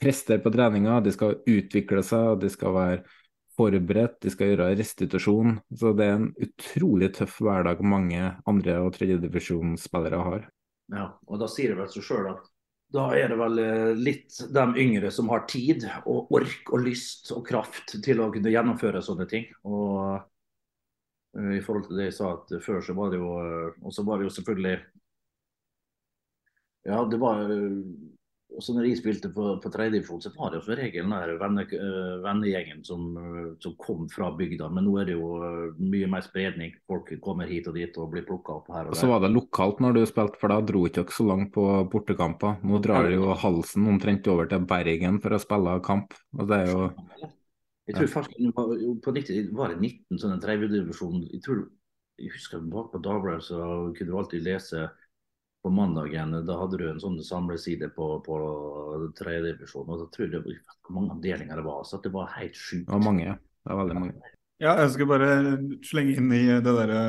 [0.01, 1.01] prestere på treninga.
[1.03, 3.03] De skal utvikle seg, de skal være
[3.61, 5.59] forberedt, de skal gjøre restitusjon.
[5.77, 10.49] Så det er en utrolig tøff hverdag mange andre- og tredjedivisjonsspillere har.
[10.91, 12.49] Ja, og da sier det vel seg sjøl at
[12.91, 17.31] da er det vel eh, litt de yngre som har tid og ork og lyst
[17.37, 19.47] og kraft til å kunne gjennomføre sånne ting.
[19.63, 20.17] Og
[21.39, 23.95] uh, i forhold til det jeg sa at før, så var det jo uh, Og
[23.95, 24.81] så var det jo selvfølgelig
[26.91, 27.45] Ja, det var
[28.57, 31.65] også når jeg spilte på, på tredjedivisjon, så var det jo som regel den venne,
[31.71, 33.07] uh, vennegjengen som,
[33.63, 34.69] som, kom fra bygda.
[34.75, 36.75] Men nå er det jo uh, mye mer spredning.
[36.91, 38.95] Folk kommer hit og dit og blir plukka opp her og der.
[38.97, 41.53] Og så var det lokalt når du spilte, for da dro ikke dere så langt
[41.57, 42.61] på bortekamper.
[42.67, 46.17] Nå drar dere jo halsen omtrent over til Bergen for å spille kamp.
[46.39, 46.89] og det er jo...
[47.91, 48.55] Jeg tror faktisk
[49.03, 51.25] på 90, var det 19 sånne tredjedivisjon.
[51.27, 51.65] Jeg, tror,
[52.21, 53.63] jeg husker bak på Dagbladet så
[53.97, 54.85] kunne du alltid lese
[55.61, 58.37] på mandagen da hadde du en sånn samleside på, på
[59.19, 59.89] tredjedivisjon.
[59.89, 61.83] Og da tror jeg det var hvor mange avdelinger det var.
[61.85, 62.87] Så det var helt sjukt.
[62.87, 63.39] Det var mange, ja.
[63.41, 64.31] Det var veldig mange.
[64.61, 65.33] Ja, jeg skal bare
[65.89, 67.03] slenge inn i det derre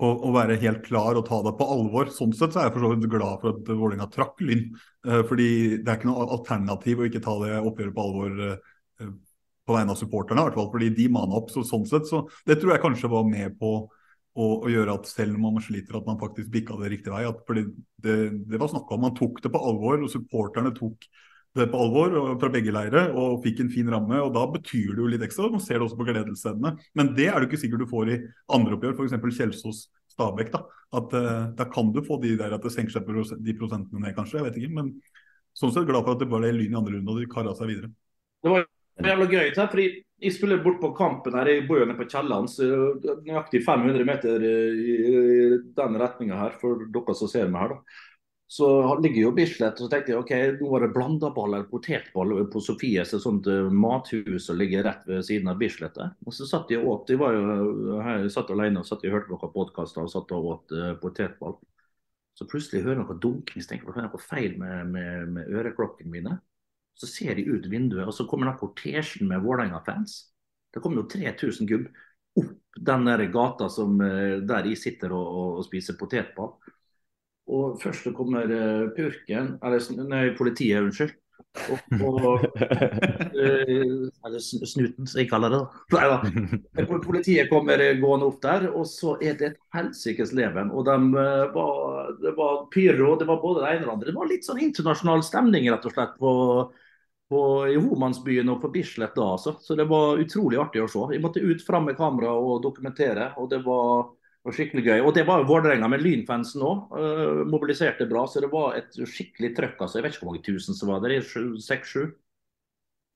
[0.00, 2.12] å, å, være helt klar og ta det på alvor.
[2.12, 4.66] Sånn sett så er jeg for så vidt glad for at Vålerenga trakk Lyn.
[5.06, 9.10] Eh, fordi det er ikke noe alternativ å ikke ta det oppgjøret på alvor eh,
[9.68, 10.40] på vegne av supporterne.
[10.40, 11.52] I hvert fall, fordi de mana opp.
[11.52, 13.74] Så, sånn sett, så det tror jeg kanskje var med på
[14.36, 17.24] og, og, gjøre at selv om man sliter, at man faktisk bikka det riktig vei.
[17.28, 17.66] At, fordi
[18.04, 18.16] det,
[18.50, 21.08] det var snakk om Man tok det på alvor, og supporterne tok
[21.58, 24.20] det på alvor og, fra begge leire og fikk en fin ramme.
[24.22, 25.50] og Da betyr det jo litt ekstra.
[25.50, 26.76] Man ser det også på gledesstedene.
[26.94, 28.20] Men det er det ikke sikkert du får i
[28.54, 29.40] andre oppgjør, f.eks.
[29.40, 30.54] Kjelsås-Stabæk.
[30.54, 33.54] Da at uh, da kan du få de der at det senker seg pros de
[33.58, 34.40] prosentene ned, kanskje.
[34.40, 34.74] Jeg vet ikke.
[34.74, 34.92] Men
[35.54, 37.54] sånn sett glad for at det bare er lyn i andre runde og de kara
[37.58, 37.92] seg videre.
[38.42, 38.66] Det var
[39.08, 39.50] jævla gøy.
[39.56, 39.88] fordi
[40.20, 42.48] jeg spiller bort på kampen her, jeg bor jo nede på Kielland,
[43.24, 47.74] nøyaktig 500 meter i den retninga her, for dere som ser meg her.
[47.74, 48.06] da.
[48.50, 48.66] Så
[48.98, 52.62] ligger jo Bislett, og så tenkte jeg ok, nå var det blandaball eller potetball på
[52.66, 56.00] Sofies, et sånt eh, mathus som ligger rett ved siden av Bislett.
[56.26, 59.06] Og så satt jeg og åt, jeg var jo her, jeg satt alene og satt
[59.06, 61.60] og hørte noen podkaster og satt og åt uh, potetball.
[62.34, 65.30] Så plutselig hører jeg noe dunking, så tenker jeg det er noe feil med, med,
[65.36, 66.34] med øreklokkene mine.
[67.00, 70.18] Så ser de ut vinduet, og så kommer den kortesjen med Vålerenga-fans.
[70.74, 71.86] Det kommer jo 3000 gubb
[72.38, 76.54] opp den der gata som, eh, der de sitter og, og, spiser potetball.
[77.50, 81.16] Og først så kommer uh, purken, eller nei, politiet, unnskyld.
[81.72, 85.60] Og, og uh, eller snuten, som jeg kaller det.
[85.96, 86.84] Nei da.
[87.02, 90.70] Politiet kommer gående opp der, og så er det et helsikes leven.
[90.70, 90.94] Og de,
[91.56, 94.12] var, det var pyro, det var både det ene og det andre.
[94.12, 96.36] Det var litt sånn internasjonal stemning rett og slett på
[97.30, 97.40] på,
[97.70, 99.54] i Homansbyen og på Bislett da, altså.
[99.62, 101.04] Så det var utrolig artig å se.
[101.14, 104.08] Jeg måtte ut fram med kamera og dokumentere, og det var,
[104.46, 104.96] var skikkelig gøy.
[105.04, 106.88] Og det var jo Vålerenga med Lynfansen òg.
[106.96, 109.78] Uh, eh, mobiliserte bra, så det var et skikkelig trøkk.
[109.78, 110.00] altså.
[110.00, 111.22] Jeg vet ikke hvor mange tusen som var der,
[111.68, 112.10] seks-sju?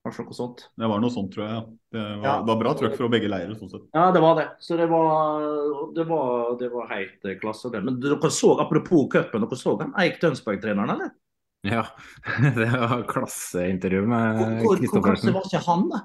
[0.05, 0.63] Kanskje noe sånt.
[0.77, 1.61] Det var noe sånt, tror jeg.
[1.91, 2.33] Det var, ja.
[2.45, 3.55] det var bra trøkk fra begge leirer.
[3.57, 3.85] sånn sett.
[3.97, 4.47] Ja, det var det.
[4.61, 5.45] Så det var,
[5.97, 7.73] det var, det var helt klasse.
[7.73, 7.81] det.
[7.83, 11.15] Men dere så, apropos cupen, dere så han Eik Tønsberg-treneren, eller?
[11.65, 11.85] Ja,
[12.59, 14.91] det var klasseintervju med Kristoffersen.
[14.93, 16.03] Hvor klasse var ikke han, da?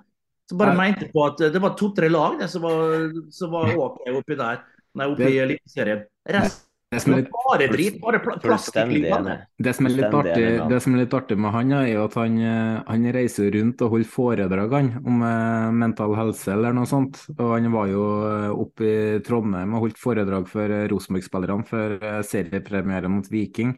[0.50, 0.88] Som bare Nei.
[0.88, 4.64] mente på at det var to-tre lag det, som var, som var OK oppi der.
[4.98, 6.02] Nei, oppi Eliteserien.
[6.26, 8.32] Resten det som er litt, bare drit, bare pl.
[8.42, 12.16] Det som er litt artig, det som er litt artig med han, er jo at
[12.18, 17.22] han, eh, han reiser rundt og holder foredrag om eh, mental helse eller noe sånt.
[17.36, 21.94] Og han var jo eh, oppe i Trondheim og holdt foredrag for Rosenborg-spillerne før
[22.26, 23.76] seriepremieren mot Viking.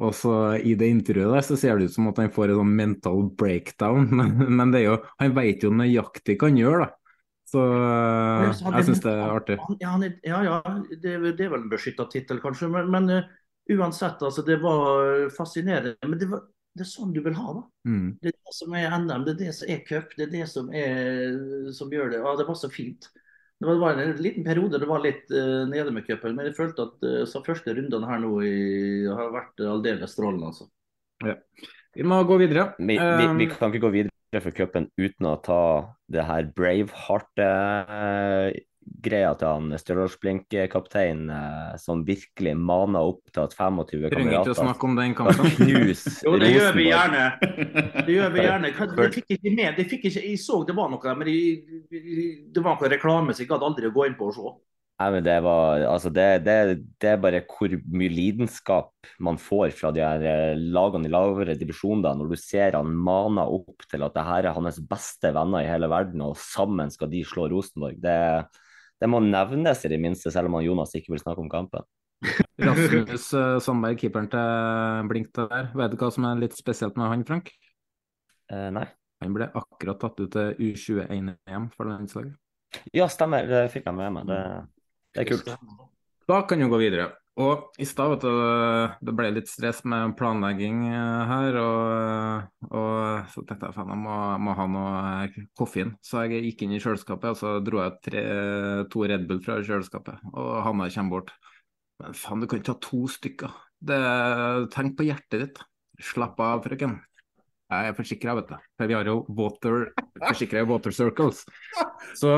[0.00, 2.62] Og så I det intervjuet der så ser det ut som at han får en
[2.62, 6.86] sånn mental breakdown, men, men det jo, han vet jo nøyaktig hva han gjør.
[6.86, 6.94] da.
[7.50, 9.56] Så jeg syns det er artig.
[9.82, 10.58] Ja, ja, ja
[10.92, 12.68] det, det, er vel en beskytta tittel, kanskje.
[12.70, 13.30] Men, men uh,
[13.74, 15.96] uansett, altså, det var fascinerende.
[16.06, 16.44] Men det, var,
[16.78, 17.64] det, er sånn du vil ha da.
[17.90, 18.06] Mm.
[18.22, 20.46] Det er det som er NM, det er det som er cup, det er det
[20.52, 22.22] som, er, som gjør det.
[22.22, 23.10] Ja, det var så fint.
[23.60, 26.86] Det var en liten periode det var litt uh, nede med cupen, men jeg følte
[26.88, 28.54] at uh, så første rundene her nå i,
[29.04, 30.48] har vært aldeles strålende.
[30.52, 30.70] Altså.
[31.26, 31.36] Ja.
[31.98, 32.70] Vi må gå videre.
[32.78, 35.62] Vi, vi, vi, kan ikke gå videre for cupen uten å ta
[36.08, 38.48] det her Braveheart uh,
[39.04, 44.54] greia til han Stjørdals-Blink-kapteinen eh, som virkelig mana opp til at 25 kamerater Trenger ikke
[44.54, 45.52] å snakke om den kampen.
[45.60, 47.26] Knus jo, det gjør vi gjerne.
[48.00, 48.72] Det gjør vi gjerne.
[48.96, 49.70] De fikk ikke med.
[49.78, 51.38] De fikk ikke, jeg så det var noe, men det,
[52.50, 54.52] det var noe reklame så jeg gadd aldri å gå inn på og se.
[55.00, 56.54] Nei, men det, var, altså det, det,
[57.00, 58.90] det, er bare hvor mye lidenskap
[59.24, 63.48] man får fra de her eh, lagene i lavere divisjoner, når du ser han maner
[63.48, 67.08] opp til at det her er hans beste venner i hele verden, og sammen skal
[67.14, 67.96] de slå Rosenborg.
[68.04, 68.18] Det,
[69.00, 71.86] det må nevnes i det minste, selv om Jonas ikke vil snakke om kampen.
[72.60, 75.70] Rasmus uh, Sandberg, keeperen til Blink der.
[75.76, 77.48] Vet du hva som er litt spesielt med han, Frank?
[78.50, 78.84] Eh, nei.
[79.20, 82.36] Han ble akkurat tatt ut til U21-EM for landslaget.
[82.96, 83.48] Ja, stemmer.
[83.48, 84.28] Det fikk jeg med meg.
[84.28, 84.40] Det
[85.14, 85.48] det er kult.
[86.30, 87.08] Da kan vi gå videre.
[87.38, 88.30] Og i stad vet du,
[89.06, 94.02] det ble litt stress med planlegging eh, her, og, og så tenkte jeg faen, jeg
[94.02, 95.94] må, må, ha noe koffein.
[96.04, 98.24] Så jeg gikk inn i kjøleskapet og så dro jeg tre,
[98.92, 100.26] to Red Bull fra kjøleskapet.
[100.34, 101.34] Og Hanna kommer bort.
[102.02, 103.54] Men faen, du kan ikke ta to stykker.
[103.80, 104.00] Det,
[104.74, 105.62] tenk på hjertet ditt.
[106.10, 106.98] Slapp av, frøken.
[107.70, 108.56] Jeg er forsikra, vet du.
[108.80, 109.92] For vi har jo water,
[110.28, 111.44] forsikra Water Circles.
[112.18, 112.30] Så,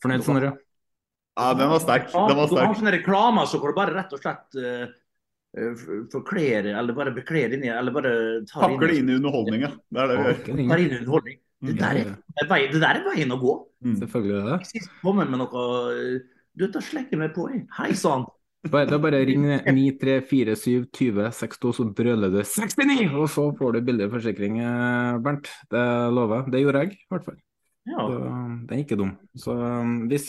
[0.00, 0.52] Fornøyd, Sondre?
[1.38, 2.08] Ja, den var sterk.
[2.08, 2.64] Den var sterk.
[2.64, 4.86] Du har sånne reklamer så hvor du bare rett og slett uh,
[6.12, 8.10] forkler eller bare bekler inni eller bare
[8.48, 9.70] tar Pakker det inn i underholdninga.
[9.92, 10.38] Det er det vi gjør.
[10.56, 10.66] Inn i.
[11.68, 11.96] Det er,
[12.72, 13.54] det der er veien å gå.
[13.84, 13.96] Mm.
[14.00, 14.58] Selvfølgelig er det.
[14.74, 14.82] det.
[15.02, 15.60] kommer med noe
[16.58, 17.42] Du, da slenger jeg meg på.
[17.78, 18.24] Hei sann.
[18.66, 24.58] Bare, da bare ring 93472062, så brøler du 69, og så får du billig forsikring,
[24.58, 25.46] eh, Bernt.
[25.70, 25.78] Det
[26.10, 26.50] lover jeg.
[26.52, 27.38] Det gjorde jeg, i hvert fall.
[27.86, 28.02] Ja.
[28.02, 28.18] Så,
[28.66, 29.14] den er ikke dum.
[29.38, 29.54] Så
[30.10, 30.26] hvis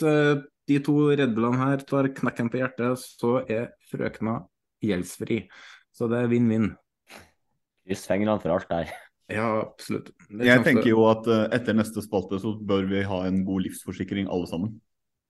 [0.70, 4.46] de to Red Bullene her tar knekken på hjertet, så er frøkna
[4.84, 5.48] gjeldsfri.
[5.90, 6.70] Så det er vinn-vinn.
[7.82, 8.86] Kryss fingrene for alt der.
[9.30, 10.10] Ja, absolutt.
[10.28, 14.28] Jeg tenker jo at uh, etter neste spalte så bør vi ha en god livsforsikring
[14.30, 14.76] alle sammen.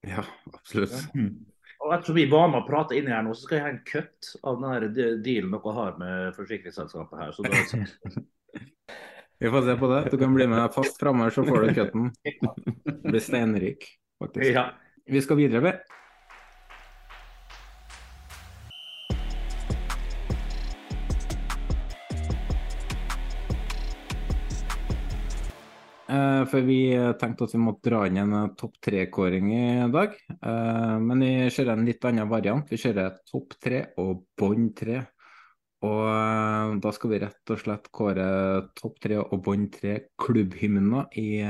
[0.07, 0.97] Ja, absolutt.
[1.15, 1.35] Mm.
[1.81, 3.85] Og ettersom vi var med å prate inni her nå, så skal jeg ha en
[3.89, 7.33] cut av den dealen dere har med forsikringsselskapet her.
[7.37, 8.25] Så da...
[9.45, 10.03] vi får se på det.
[10.13, 12.11] Du kan bli med fast framover, så får du cutten.
[13.07, 13.89] Blir steinrik,
[14.21, 14.53] faktisk.
[14.53, 14.69] Ja.
[15.11, 16.00] Vi skal videre, med
[26.51, 26.81] for vi
[27.21, 30.17] tenkte at vi måtte dra inn en uh, topp tre-kåring i dag.
[30.41, 32.67] Men vi kjører en litt annen variant.
[32.71, 35.01] Vi kjører topp tre og bånd tre.
[35.81, 38.25] Og da skal vi rett og slett kåre
[38.77, 41.41] topp tre og bånd tre klubbhymner i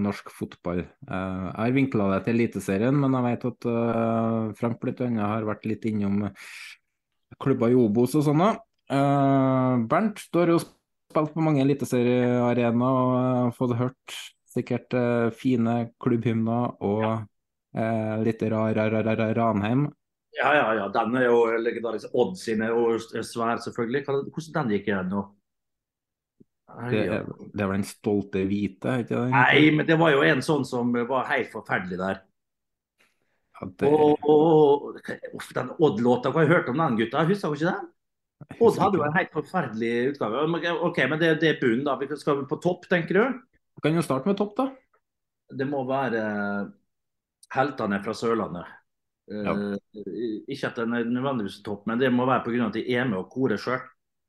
[0.00, 0.80] norsk fotball.
[0.86, 3.68] jeg har vinkla det til Eliteserien, men jeg vet at
[4.56, 5.10] Frank bl.a.
[5.20, 6.30] har vært litt innom
[7.42, 8.54] klubber i Obos og sånne.
[8.88, 10.62] Bernt, har jo
[11.14, 14.16] spilt på mange eliteseriearenaer og fått hørt
[14.54, 19.86] sikkert uh, fine klubbhymner og uh, litt rar, rar, rar, rar Ranheim.
[20.34, 20.90] Ja, ja, ja.
[20.90, 22.10] Den er jo legendarisk.
[22.14, 24.02] Odd sine og svær, selvfølgelig.
[24.06, 25.24] Hvordan den gikk igjen nå?
[26.90, 27.02] Det,
[27.54, 28.96] det var den stolte hvite?
[29.04, 29.28] ikke det?
[29.30, 32.22] Nei, men det var jo en sånn som var helt forferdelig der.
[33.54, 33.90] Ja, det...
[33.94, 37.22] og, og, og, den Odd-låta, hva har jeg hørt om den, gutta?
[37.28, 37.93] Husker du ikke den?
[38.60, 40.44] Odd hadde jo en helt forferdelig utgave.
[40.86, 41.96] Ok, Men det, det er bunnen, da.
[42.00, 43.42] Vi skal på topp, tenker du?
[43.74, 44.70] Vi kan jo starte med topp, da.
[45.54, 46.22] Det må være
[47.54, 48.70] heltene fra Sørlandet.
[49.30, 49.54] Ja.
[49.56, 49.76] Uh,
[50.52, 52.66] ikke at den er nødvendigvis topp, men det må være pga.
[52.66, 53.80] at de er med og korer sjøl.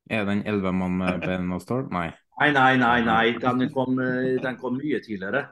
[0.09, 1.87] Er den elleve mann med ben stål?
[1.91, 2.11] Nei.
[2.39, 2.99] Nei, nei, nei.
[3.05, 3.25] nei.
[3.41, 5.47] Den, kom, eh, den kom mye tidligere.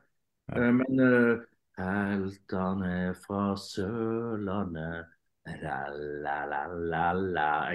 [0.52, 0.60] Ja.
[0.60, 1.44] Uh, men uh,
[1.80, 5.10] heltene fra Sørlandet
[5.44, 5.60] jeg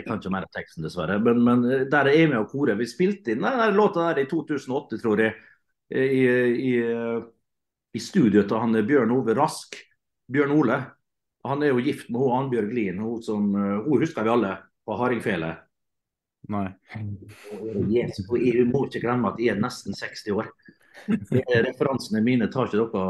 [0.07, 1.19] kan ikke mer av teksten, dessverre.
[1.21, 2.79] Men, men eh, der er jeg med og korer.
[2.79, 5.33] Vi spilte inn den låta der i 2008, tror jeg.
[5.89, 6.25] I,
[6.69, 6.71] i,
[7.97, 9.71] i studioet til han Bjørn Ove Rask.
[10.33, 10.79] Bjørn Ole.
[11.49, 12.99] Han er jo gift med hun Annbjørg Lien.
[13.05, 14.53] Hun, som, eh, hun husker vi alle
[14.85, 15.51] på hardingfele.
[16.49, 16.69] Nei.
[17.93, 20.47] Jesus, jeg må ikke glemme at jeg er nesten 60 år.
[21.69, 23.03] Referansene mine tar ikke dere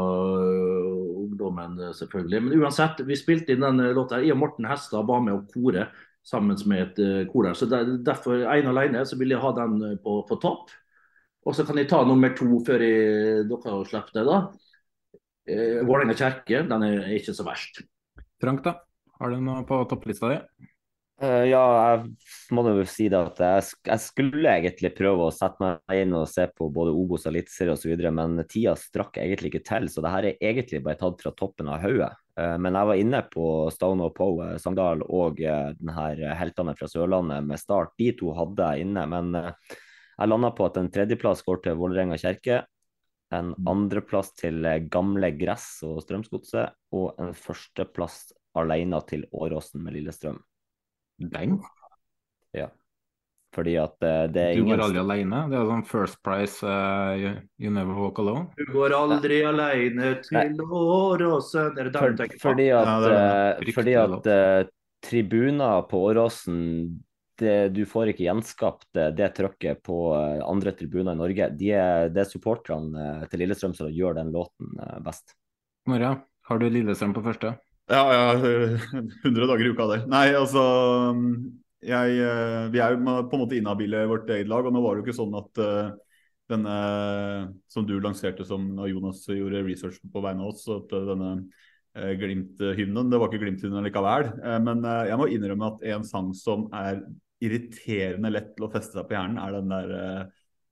[1.39, 2.43] ungdommen, selvfølgelig.
[2.43, 4.19] Men uansett, vi spilte inn den låta.
[4.19, 5.87] Jeg og Morten Hestad var med å kore
[6.25, 7.57] sammen med et øh, kor der.
[7.57, 10.73] Så der, derfor, ene alene, så vil jeg ha den på, på topp.
[11.47, 14.41] Og så kan jeg ta nummer to før jeg, dere slipper det, da.
[15.49, 17.81] Eh, Vålerenga kjerke, den er ikke så verst.
[18.41, 18.75] Frank, da?
[19.19, 20.67] Har du noe på topplista di?
[21.19, 25.59] Uh, ja, jeg må jo si det at jeg, jeg, skulle egentlig prøve å sette
[25.59, 29.65] meg inn og se på både Obos og Eliteserie osv., men tida strakk egentlig ikke
[29.67, 32.13] til, så det her er egentlig bare tatt fra toppen av hodet.
[32.39, 33.45] Uh, men jeg var inne på
[33.75, 37.91] Stone og Poe, uh, Sangdal og den her Heltene fra Sørlandet med start.
[37.99, 42.19] De to hadde jeg inne, men jeg landa på at en tredjeplass går til Vålerenga
[42.21, 42.61] kjerke.
[43.35, 50.39] En andreplass til Gamle Gress og Strømsgodset, og en førsteplass alene til Åråsen med Lillestrøm.
[51.19, 51.59] Den?
[52.55, 52.69] Ja.
[53.55, 55.41] Fordi at uh, det er ingen Du går aldri alene?
[55.49, 58.45] Det er sånn First Price, uh, you, you Never Walk Alone?
[58.59, 62.43] Du går aldri alene til Åråsen Er det der du tenker på?
[62.45, 64.69] Fordi at, Ja, riktig fordi at uh,
[65.05, 66.59] tribuner på Åråsen
[67.41, 71.49] det, Du får ikke gjenskapt uh, det trøkket på uh, andre tribuner i Norge.
[71.57, 75.33] De er, det er supporterne uh, til Lillestrøm som gjør den låten uh, best.
[75.87, 76.19] Snorre,
[76.51, 77.55] har du Lillestrøm på første?
[77.89, 78.33] Ja, ja,
[79.25, 80.03] 100 dager i uka der.
[80.09, 80.61] Nei, altså
[81.81, 84.83] jeg, eh, Vi er jo på en måte inhabile i vårt eget lag, og nå
[84.83, 85.89] var det jo ikke sånn at uh,
[86.49, 86.75] denne
[87.71, 91.33] som du lanserte som når Jonas gjorde research på vegne av oss, at uh, denne
[91.99, 94.27] Glimt-hymnen, det var ikke Glimt-hymnen likevel.
[94.63, 97.01] Men jeg må innrømme at en sang som er
[97.43, 100.29] irriterende lett til å feste seg på hjernen, er den der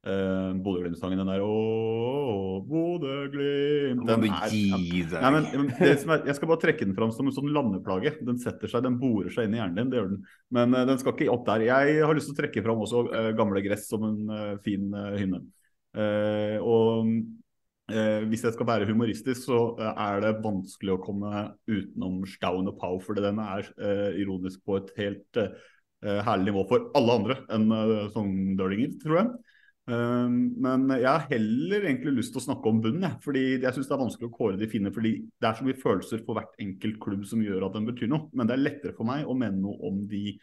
[0.08, 1.20] uh, Bodø-Glimt-sangen.
[1.20, 4.06] Den der Ååå, Bodø-Glimt.
[4.08, 5.18] Den er- gi deg?
[5.22, 5.94] Nei, men, er,
[6.28, 8.16] jeg skal bare trekke den fram som en sånn landeplage.
[8.26, 9.92] Den setter seg, den borer seg inn i hjernen din.
[9.92, 10.22] det gjør den.
[10.58, 11.68] Men uh, den skal ikke opp der.
[11.68, 14.88] Jeg har lyst til å trekke fram også uh, Gamle gress som en fin
[15.18, 15.44] hymne.
[16.62, 17.08] Og
[18.28, 23.00] hvis jeg skal være humoristisk, så er det vanskelig å komme utenom Staun og Pau,
[23.02, 23.70] for den er
[24.20, 25.40] ironisk på et helt
[26.04, 29.32] herlig nivå for alle andre enn uh, sogndølinger, tror jeg.
[29.88, 33.20] Um, men jeg har heller egentlig lyst til å snakke om bunnen, jeg.
[33.24, 34.92] fordi jeg syns det er vanskelig å kåre de fine.
[34.92, 38.12] fordi det er så mye følelser for hvert enkelt klubb som gjør at den betyr
[38.12, 38.28] noe.
[38.34, 40.38] Men det er lettere for meg å mene noe om de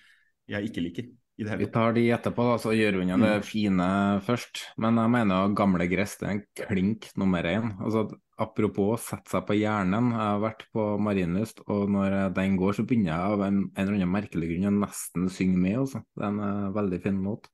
[0.48, 1.12] jeg ikke liker.
[1.36, 3.42] i det hele Vi tar de etterpå, da, så gjør unna det Mm.
[3.42, 3.88] fine
[4.22, 4.60] først.
[4.78, 7.76] Men jeg mener gamle gress det er en klink nummer én.
[7.80, 10.12] Altså, apropos sette seg på hjernen.
[10.14, 13.82] Jeg har vært på Marienlyst, og når den går, så begynner jeg av en, en
[13.82, 15.78] eller annen merkelig grunn å nesten synge med.
[15.84, 16.04] Også.
[16.16, 17.50] Det er en eh, veldig fin låt.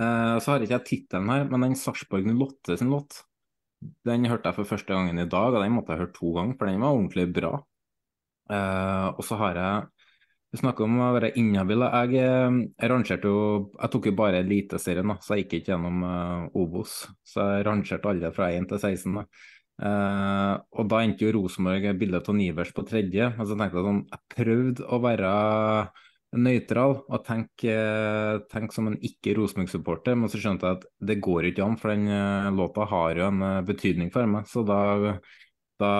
[0.00, 3.22] Eh, så har ikke jeg tittelen her, men den Sarpsborg 08 sin låt,
[4.08, 6.56] den hørte jeg for første gangen i dag, og den måtte jeg høre to ganger,
[6.56, 7.52] for den var ordentlig bra.
[8.50, 10.06] Eh, og så har jeg
[10.50, 11.84] vi snakker om å være inhabil.
[11.84, 13.42] Jeg, eh, jeg rangerte jo
[13.76, 17.04] Jeg tok jo bare Eliteserien, så jeg gikk ikke gjennom uh, Obos.
[17.22, 19.20] Så jeg rangerte alle fra 1 til 16.
[19.20, 19.24] Da.
[19.80, 23.30] Uh, og da endte jo Rosenborg bildet av Nivers på tredje.
[23.36, 25.30] Men så tenkte jeg sånn Jeg prøvde å være
[26.38, 27.74] nøytral og tenke,
[28.52, 32.06] tenk som en ikke-Rosenborg-supporter, men så skjønte jeg at det går ikke an, for den
[32.14, 34.46] eh, låta har jo en eh, betydning for meg.
[34.50, 35.16] Så da,
[35.80, 35.92] da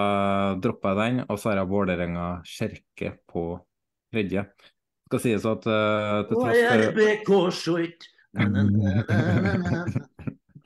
[0.62, 3.44] droppa jeg den, og så har jeg Vålerenga-Kjerke på
[4.14, 4.46] tredje.
[5.10, 6.92] Skal sies at uh, til tross for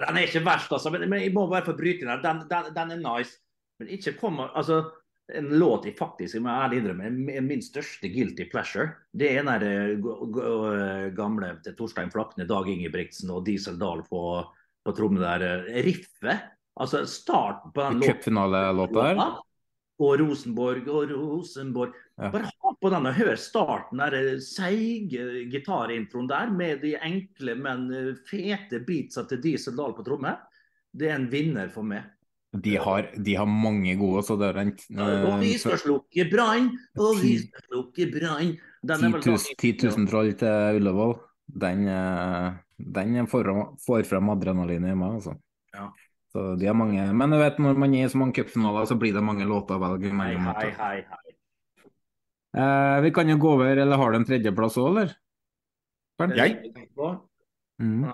[0.05, 0.93] Den er ikke verst, altså.
[0.93, 2.21] Men jeg må bare få bryte inn her.
[2.21, 3.39] Den, den, den er nice.
[3.81, 4.83] Men ikke kom Altså,
[5.33, 8.91] en låt jeg faktisk jeg må ærlig innrømme er min største guilty pleasure.
[9.12, 14.20] Det er den eh, g- gamle til Torstein Flakne, Dag Ingebrigtsen og Diesel Dahl på,
[14.85, 15.64] på trommene der.
[15.70, 16.51] eh, Riffet.
[16.77, 19.37] Altså starten på den cupfinalelåta der.
[20.03, 21.93] Og Rosenborg og Rosenborg.
[22.18, 22.29] Ja.
[22.35, 27.87] Bare ha på den og hør starten, eh, seige gitarintroen der, med de enkle, men
[27.95, 30.35] eh, fete beatsa til Diesel Dahl på tromme.
[30.93, 32.11] Det er en vinner for meg.
[32.55, 34.73] De har, de har mange gode, så det er en
[35.27, 38.53] Og vi skal slukke brann, og vi skal slukke brann.
[38.85, 41.17] Den er 10 000, sånn- 10 000 troll til Ullevål.
[41.65, 43.51] Den, eh, den får,
[43.85, 45.35] får frem adrenalinet i meg, altså.
[45.75, 45.89] Ja.
[46.35, 48.99] Så de har mange, men du vet, når man er i så mange cupfinaler, så
[48.99, 50.49] blir det mange låter å velge mellom.
[50.55, 51.35] hei, hei, hei.
[52.55, 55.15] Eh, vi kan jo gå over, eller har du en tredjeplass òg, eller?
[56.19, 56.37] Bernt?
[56.39, 56.73] Jeg?
[57.83, 58.05] Mm.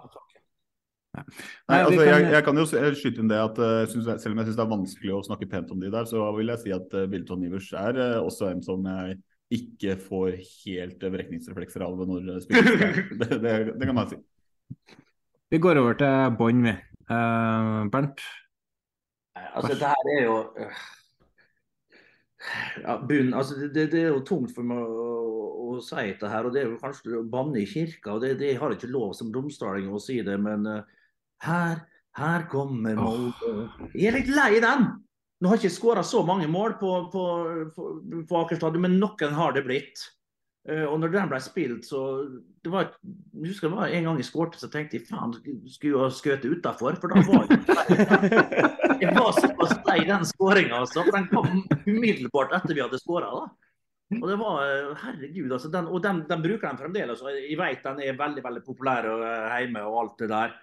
[1.10, 1.24] Nei,
[1.68, 4.34] Nei, altså, kan- jeg, jeg kan jo s- skyte inn det at uh, synes selv
[4.36, 6.62] om jeg syns det er vanskelig å snakke pent om de der, så vil jeg
[6.62, 9.16] si at uh, Bilton Ivers er uh, også en som jeg
[9.50, 13.00] ikke får helt vrekningsreflekser av når det spilles.
[13.24, 14.20] det, det, det kan man si.
[15.50, 16.76] Vi går over til bånn, vi.
[17.10, 18.22] Uh, Bernt?
[19.50, 20.78] Altså, det her er jo øh,
[22.84, 25.08] ja, bunn, altså, det, det- er jo tungt for meg å,
[25.74, 28.14] å si dette her, og det er jo kanskje å banne i kirka.
[28.14, 30.80] og Det, det har jeg ikke lov som romsdaling å si det, men øh,
[31.44, 31.82] her,
[32.18, 33.68] her kommer Molde.
[33.94, 34.88] Jeg er litt lei den!
[35.40, 37.26] Nå har jeg ikke skåra så mange mål på, på,
[37.72, 37.90] på,
[38.28, 40.02] på Aker stadion, men noen har det blitt.
[40.68, 42.00] Eh, og når den ble spilt, så
[42.60, 45.32] det var, Jeg husker det var en gang jeg skårte, så tenkte jeg faen,
[45.72, 46.98] skulle jeg ha skutt utafor?
[47.00, 51.06] For da var jeg Jeg var såpass lei den skåringa, altså.
[51.06, 53.32] For den kom umiddelbart etter vi hadde skåra.
[54.10, 55.72] Og det var eh, Herregud, altså.
[55.72, 57.24] Den, og den, den bruker de fremdeles.
[57.40, 60.58] Jeg vet den er veldig veldig populær og, eh, hjemme og alt det der.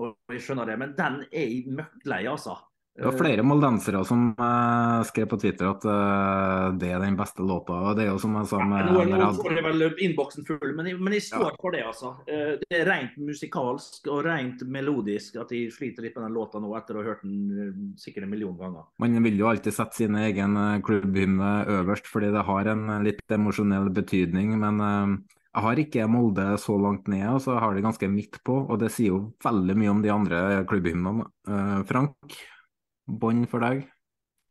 [0.00, 2.58] Og jeg skjønner det, men den er jeg møkklei, altså.
[2.92, 7.40] Det var flere moldensere som uh, skrev på Twitter at uh, det er den beste
[7.40, 7.72] låta.
[7.72, 10.74] og Det er jo som jeg sa med ja, nå får jeg vel innboksen full,
[10.76, 12.12] men jeg, men jeg står for det, altså.
[12.28, 16.60] Uh, Det er rent musikalsk og rent melodisk at jeg sliter litt med den låta
[16.60, 18.84] nå etter å ha hørt den sikkert en million ganger.
[19.00, 23.88] Man vil jo alltid sette sin egen klubbhymne øverst, fordi det har en litt emosjonell
[23.96, 24.52] betydning.
[24.60, 25.22] Men
[25.52, 28.78] Jeg har ikke Molde så langt ned, og så har det ganske midt på, og
[28.80, 30.38] det sier jo veldig mye om de andre
[30.68, 31.26] klubbhymnene.
[31.44, 32.36] Uh, Frank,
[33.04, 33.82] bånd for deg?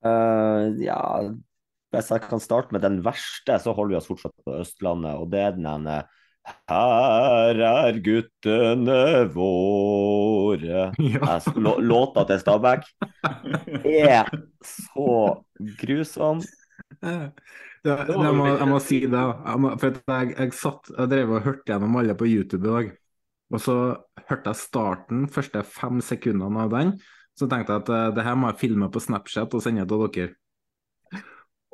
[0.06, 1.02] Uh, ja,
[1.92, 5.32] hvis jeg kan starte med den verste, så holder vi oss fortsatt på Østlandet, og
[5.34, 6.04] det er den ene
[6.70, 9.02] her er guttene
[9.34, 10.92] våre.
[11.12, 11.38] Ja.
[11.56, 12.88] Låta til Stabæk
[13.86, 14.30] er
[14.66, 15.44] så
[15.82, 16.42] grusom.
[17.82, 19.22] Ja, jeg, må, jeg, må, si det.
[19.22, 22.74] Jeg, må, for jeg, jeg, satt, jeg drev og hørte gjennom alle på YouTube i
[22.76, 22.92] dag.
[23.52, 23.78] Og så
[24.30, 26.94] hørte jeg starten, første fem sekundene av den.
[27.38, 30.06] Så tenkte jeg at uh, det her må jeg filme på Snapchat og sende til
[30.06, 30.36] dere.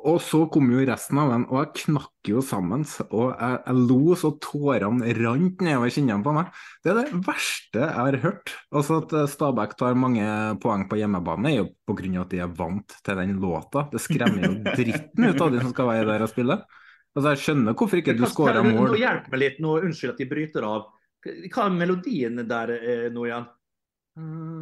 [0.06, 2.84] Og så kom jo resten av den, og jeg knakk jo sammen.
[3.08, 6.52] Og jeg, jeg lo så tårene rant nedover kinnene på meg.
[6.84, 8.52] Det er det verste jeg har hørt.
[8.70, 10.28] Altså At eh, Stabæk tar mange
[10.62, 12.12] poeng på hjemmebane, er jo pga.
[12.22, 13.88] at de er vant til den låta.
[13.90, 16.60] Det skremmer jo dritten ut av de som skal være der og spille.
[17.18, 18.92] Altså Jeg skjønner hvorfor ikke du skårer mål.
[18.92, 20.88] Nå Hjelp meg litt, nå, unnskyld at de bryter av.
[21.26, 23.48] Hva er melodien der eh, nå igjen?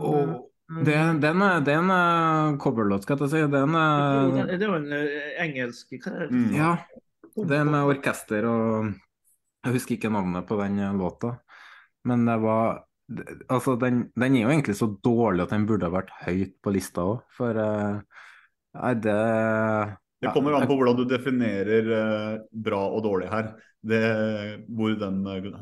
[0.00, 0.36] Og
[0.66, 3.42] den, er en, er en uh, coverlåt, skal jeg si.
[3.46, 6.40] Det er, en, uh, det er jo en uh, engelsk hva er det?
[6.56, 6.72] Ja.
[7.36, 8.88] Det er med orkester og
[9.66, 11.36] Jeg husker ikke navnet på den låta,
[12.08, 12.82] men det var
[13.46, 16.72] Altså, den, den, er jo egentlig så dårlig at den burde ha vært høyt på
[16.74, 19.14] lista òg, for Nei, det
[20.24, 23.52] Det kommer an på hvordan du definerer bra og dårlig her.
[23.86, 24.00] Det,
[24.74, 25.20] hvor den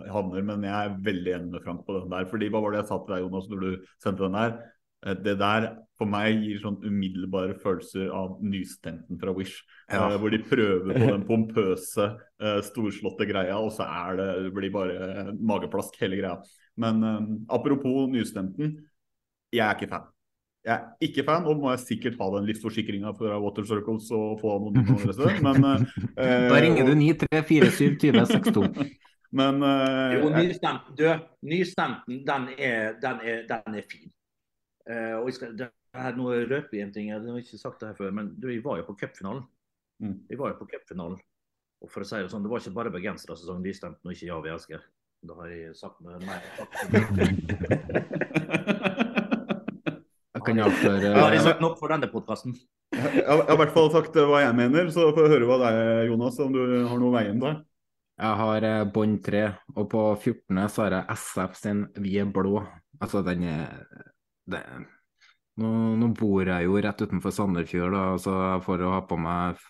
[0.08, 0.46] havner.
[0.48, 2.24] Men jeg er veldig enig med Frank på den der.
[2.30, 4.56] fordi Hva var det jeg sa til deg, Jonas, når du sendte den der?
[5.04, 9.60] Eh, det der for meg gir sånn umiddelbare følelser av nystemten fra Wish.
[9.92, 10.08] Ja.
[10.08, 12.08] Uh, hvor de prøver på den pompøse,
[12.42, 16.40] uh, storslåtte greia, og så er det, det blir bare mageplask hele greia.
[16.80, 17.20] Men uh,
[17.54, 18.74] apropos nystemten,
[19.54, 20.10] jeg er ikke fan.
[20.64, 24.38] Jeg er ikke fan, og må jeg sikkert ha den livsforsikringa fra Water Circles og
[24.40, 25.66] få anonyme men
[26.16, 28.94] Da ringer du 9347 2062.
[29.34, 31.06] Men Jo, nystemten, du,
[31.44, 34.08] nystemten den er, den er, den er fin.
[34.84, 37.80] Uh, og jeg skal, det her, nå røper jeg en ting, jeg har ikke sagt
[37.80, 39.46] det her før, men du, jeg var jo på cupfinalen.
[40.02, 40.18] Mm.
[40.28, 41.16] Vi var jo på cupfinalen.
[41.84, 44.14] Og for å si Det sånn, det var ikke bare bergensere som sang nystemten og
[44.14, 44.84] ikke Ja, vi elsker.
[45.24, 46.40] Da har jeg sagt med meg
[50.34, 52.56] Jeg kan avsløre Har jeg sagt nok for denne podkasten?
[52.92, 55.70] Jeg har i hvert fall sagt hva jeg mener, så får jeg høre hva det
[55.74, 57.56] er, Jonas, om du har noe veien der.
[58.20, 59.42] Jeg har eh, bånd tre,
[59.74, 60.60] og på 14.
[60.70, 62.62] så har jeg SF sin Vi er blå.
[63.02, 63.64] Altså den er
[64.50, 64.62] det,
[65.60, 65.70] nå,
[66.00, 69.60] nå, bor jeg jo rett utenfor Sandefjord, da, så jeg får ha på meg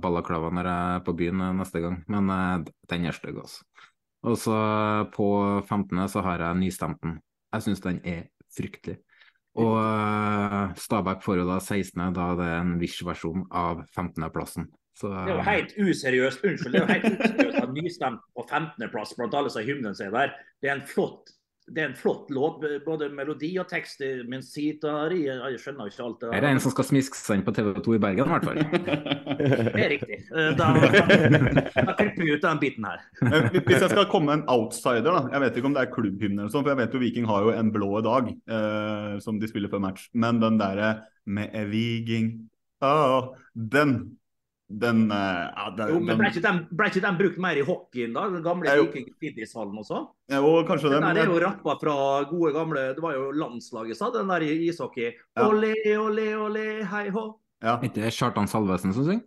[0.00, 1.98] ballaklava når jeg er på byen eh, neste gang.
[2.08, 3.66] Men uh, den er stygg, altså.
[4.26, 4.56] Og så
[5.14, 5.28] på
[5.68, 6.00] 15.
[6.10, 7.20] så har jeg nystemten.
[7.54, 8.24] Jeg syns den er
[8.56, 8.98] fryktelig.
[9.58, 9.78] Og
[10.78, 14.68] Stabæk får jo da 16., da det er en Wish-versjon av 15.-plassen.
[14.98, 16.44] Så, det er jo helt useriøst.
[16.46, 20.14] Unnskyld, det er jo helt useriøst at nystemt på 15.-plass blant alle som hymnen sin
[20.14, 20.34] der.
[20.62, 21.30] Det er en flott
[21.74, 24.02] det er en flott låt, både melodi og tekst.
[24.28, 27.54] Men sitari Jeg skjønner ikke alt det er en som skal smiske seg inn på
[27.56, 28.60] TV 2 i Bergen, i hvert fall.
[29.76, 30.20] det er riktig.
[30.32, 33.02] Eh, da, da klipper vi ut den biten her.
[33.58, 35.24] Hvis jeg skal komme en outsider, da.
[35.34, 37.46] Jeg vet ikke om det er klubbhymne eller sånn, for jeg vet jo Viking har
[37.46, 40.08] jo en blå dag eh, som de spiller før match.
[40.18, 40.94] Men den derre
[41.28, 42.32] med Viking,
[42.84, 43.98] oh, den
[44.68, 47.64] den, uh, ja, den, jo, men ble ikke, den, ble ikke, den, brukt mer i
[47.64, 48.26] hockeyen, da?
[48.28, 50.02] Den gamle Viking Fitnesshallen også?
[50.28, 51.00] Jo, kanskje den.
[51.06, 51.94] Den der er jo rappa fra
[52.28, 55.14] gode gamle Det var jo landslaget, sa den der i ishockey.
[55.16, 55.46] Ja.
[55.46, 57.24] Ole, ole, ole, hei hå.
[57.64, 57.78] Ja.
[57.80, 59.24] Ikke det Kjartan Salvesen som synger?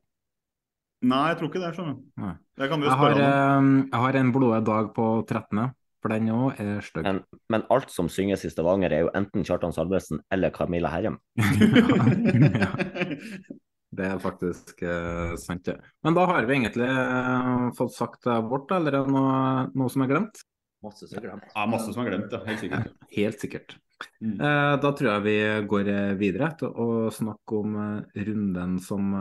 [1.10, 1.74] Nei, jeg tror ikke det.
[1.74, 2.30] du.
[2.62, 3.72] Det kan du jo spørre jeg har, om.
[3.88, 5.64] Jeg har en blå dag på 13.
[6.02, 7.06] For den òg er stygg.
[7.06, 11.18] Men, men, alt som synges i Stavanger, er jo enten Kjartan Salvesen eller Camilla Herrem.
[12.62, 12.70] ja.
[13.92, 15.74] Det er faktisk eh, sant, det.
[16.06, 19.92] Men da har vi egentlig eh, fått sagt det vårt, eller er det noe, noe,
[19.92, 20.44] som er glemt?
[20.82, 21.50] Masse som er glemt.
[21.52, 22.39] Ja, masse som er glemt, ja.
[22.46, 22.94] Helt sikkert.
[23.18, 23.76] Helt sikkert.
[24.24, 24.38] Mm.
[24.38, 25.36] Eh, da tror jeg vi
[25.74, 27.76] går videre til å snakke om
[28.16, 29.12] runden som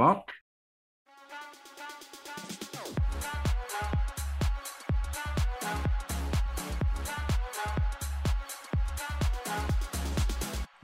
[0.00, 0.26] var.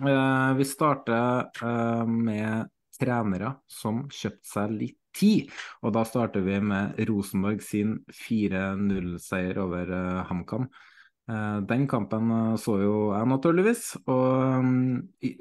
[0.02, 2.66] vi starter med
[3.02, 5.50] trenere som kjøpte seg litt tid.
[5.82, 10.68] Og da starter vi med Rosenborg sin 4-0-seier over uh, HamKam.
[11.30, 14.24] Uh, den kampen uh, så jo jeg naturligvis, og
[14.58, 14.72] um,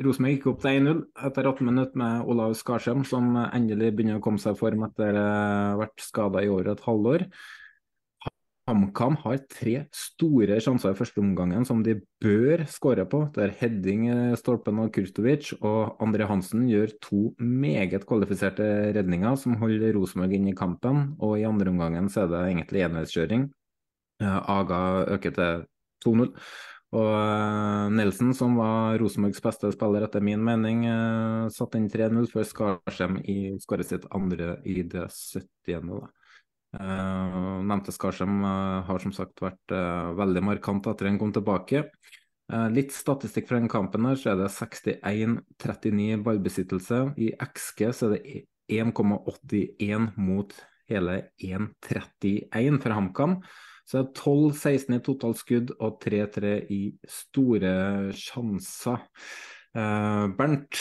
[0.06, 4.24] Rosenborg gikk opp til 1-0 etter 18 minutter med Olav Skarsheim, som endelig begynner å
[4.24, 7.26] komme seg i form etter å ha vært skada i over et halvår.
[8.70, 13.24] HamKam har tre store sjanser i første omgangen som de bør skåre på.
[13.34, 14.06] Det er heading
[14.40, 20.52] stolpen av Kurtovic, og André Hansen gjør to meget kvalifiserte redninger som holder Rosenborg inn
[20.52, 21.16] i kampen.
[21.20, 23.50] Og i andre omgangen så er det egentlig enveiskjøring.
[24.22, 24.82] Aga
[25.18, 25.66] øker til
[26.06, 26.30] 2-0.
[26.92, 30.84] Og uh, Nelson, som var Rosenborgs beste spiller etter min mening,
[31.56, 33.22] satte inn 3-0 før Skarsheim
[33.64, 36.12] skåret sitt andre i det 70.
[36.72, 41.90] Uh, nevnte Skarsheim uh, har som sagt vært uh, veldig markant etter han kom tilbake.
[42.52, 46.98] litt statistikk fra den kampen her, så er det 61-39 ballbesittelse.
[47.16, 48.42] I XG så er det
[48.82, 50.52] 1,81 mot
[50.92, 53.38] hele 1,31 for HamKam.
[53.88, 57.74] Så det er 12-16 i totalskudd og 3-3 i store
[58.16, 59.02] sjanser.
[59.76, 60.80] Eh, Bernt,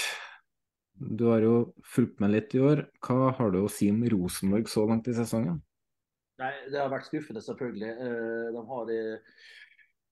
[0.95, 1.55] du har jo
[1.87, 2.85] fulgt med litt i år.
[3.03, 5.59] Hva har du å si om Rosenborg så langt i sesongen?
[6.41, 7.91] Nei, Det har vært skuffende, selvfølgelig.
[7.91, 8.93] Eh, de har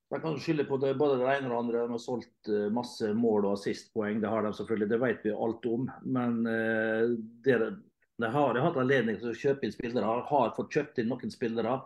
[0.08, 1.84] de kan skylde på det, både det ene og det andre.
[1.84, 4.22] De har solgt eh, masse mål og assistpoeng.
[4.22, 5.88] Det har de selvfølgelig, det vet vi alt om.
[6.04, 7.14] Men eh,
[7.44, 11.80] de har hatt anledning til å kjøpe inn spillere, har fått kjøpt inn noen spillere.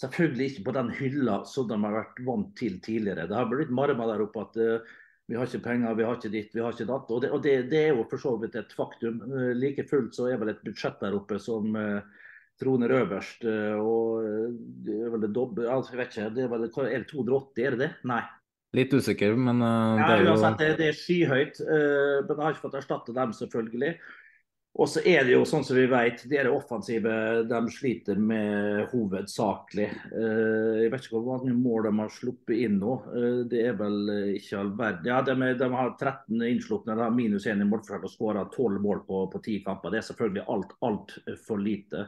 [0.00, 3.28] Selvfølgelig ikke på den hylla som de har vært vant til tidligere.
[3.28, 4.60] Det har blitt marma der oppe at
[5.28, 7.12] vi har ikke penger, vi har ikke ditt, vi har ikke datt.
[7.12, 9.20] Og, det, og det, det, er jo for så vidt et faktum.
[9.56, 12.00] Like fullt så er vel et budsjett der oppe som uh,
[12.62, 13.44] troner øverst.
[13.44, 14.22] og
[14.86, 17.66] det er vel det doble, altså, jeg vet ikke, det er vel er det 280,
[17.66, 17.90] er det det?
[18.08, 18.22] Nei.
[18.72, 21.58] Litt usikker, men ja, det er jo uansett, det, det er skyhøyt.
[21.60, 23.96] men jeg har ikke fått erstatte dem, selvfølgelig.
[24.80, 28.16] Og så er det jo sånn som vi vet, det er det offensive de sliter
[28.16, 29.88] med hovedsakelig.
[30.14, 32.94] Uh, jeg vet ikke hvor mange mål de har sluppet inn nå.
[33.12, 33.98] Eh, det er vel
[34.38, 35.10] ikke all verden.
[35.12, 38.80] Ja, de, de, har 13 innslupne, de har minus 1 i målforskjell og skåra 12
[38.86, 39.92] mål på, på 10 kamper.
[39.92, 42.06] Det er selvfølgelig alt altfor lite.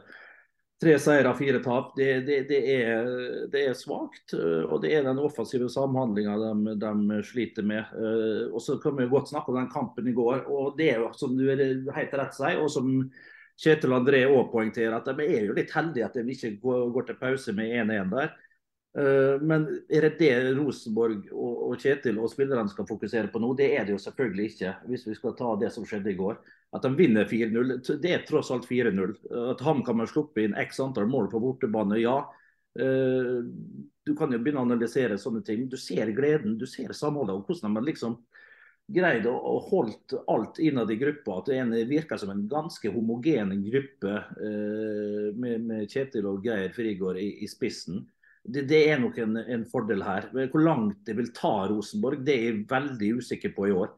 [0.85, 1.95] Tre seire, fire tap.
[1.97, 3.07] Det, det, det, er,
[3.49, 4.35] det er svakt.
[4.37, 7.89] Eh, og det er den offensive samhandlinga de, de, sliter med.
[7.97, 10.43] Eh, og så kan vi godt snakke om den kampen i går.
[10.45, 11.63] og Det er jo som du er
[11.95, 12.91] helt rett si, og som
[13.57, 17.09] Kjetil André òg poengterer, at de er jo litt heldige at de ikke går, går
[17.09, 18.35] til pause med 1-1 der.
[18.95, 23.51] Eh, men er det det Rosenborg og Kjetil og spillerne skal fokusere på nå?
[23.59, 26.39] Det er det jo selvfølgelig ikke, hvis vi skal ta det som skjedde i går.
[26.75, 29.17] At de vinner 4-0, det er tross alt 4-0.
[29.51, 32.21] At HamKam har sluppet inn x antall mål på bortebane, ja.
[32.79, 33.43] Eh,
[34.05, 35.67] du kan jo begynne å analysere sånne ting.
[35.71, 37.35] Du ser gleden, du ser samholdet.
[37.35, 38.19] og hvordan man liksom
[38.95, 39.33] greid å,
[39.65, 41.39] holde alt innad i gruppa.
[41.39, 47.19] At det virker som en ganske homogen gruppe eh, med, med, Kjetil og Geir Frigård
[47.19, 48.05] i, i spissen.
[48.45, 50.27] Det, det, er nok en, en, fordel her.
[50.33, 53.93] Hvor langt det vil ta Rosenborg, det er jeg veldig usikker på i år.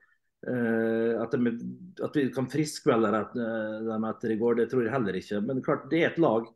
[0.47, 1.51] Uh, at, de,
[2.05, 5.41] at, vi kan friskmelde dem etter i går, det tror jeg heller ikke.
[5.43, 6.47] Men klart, det er et lag,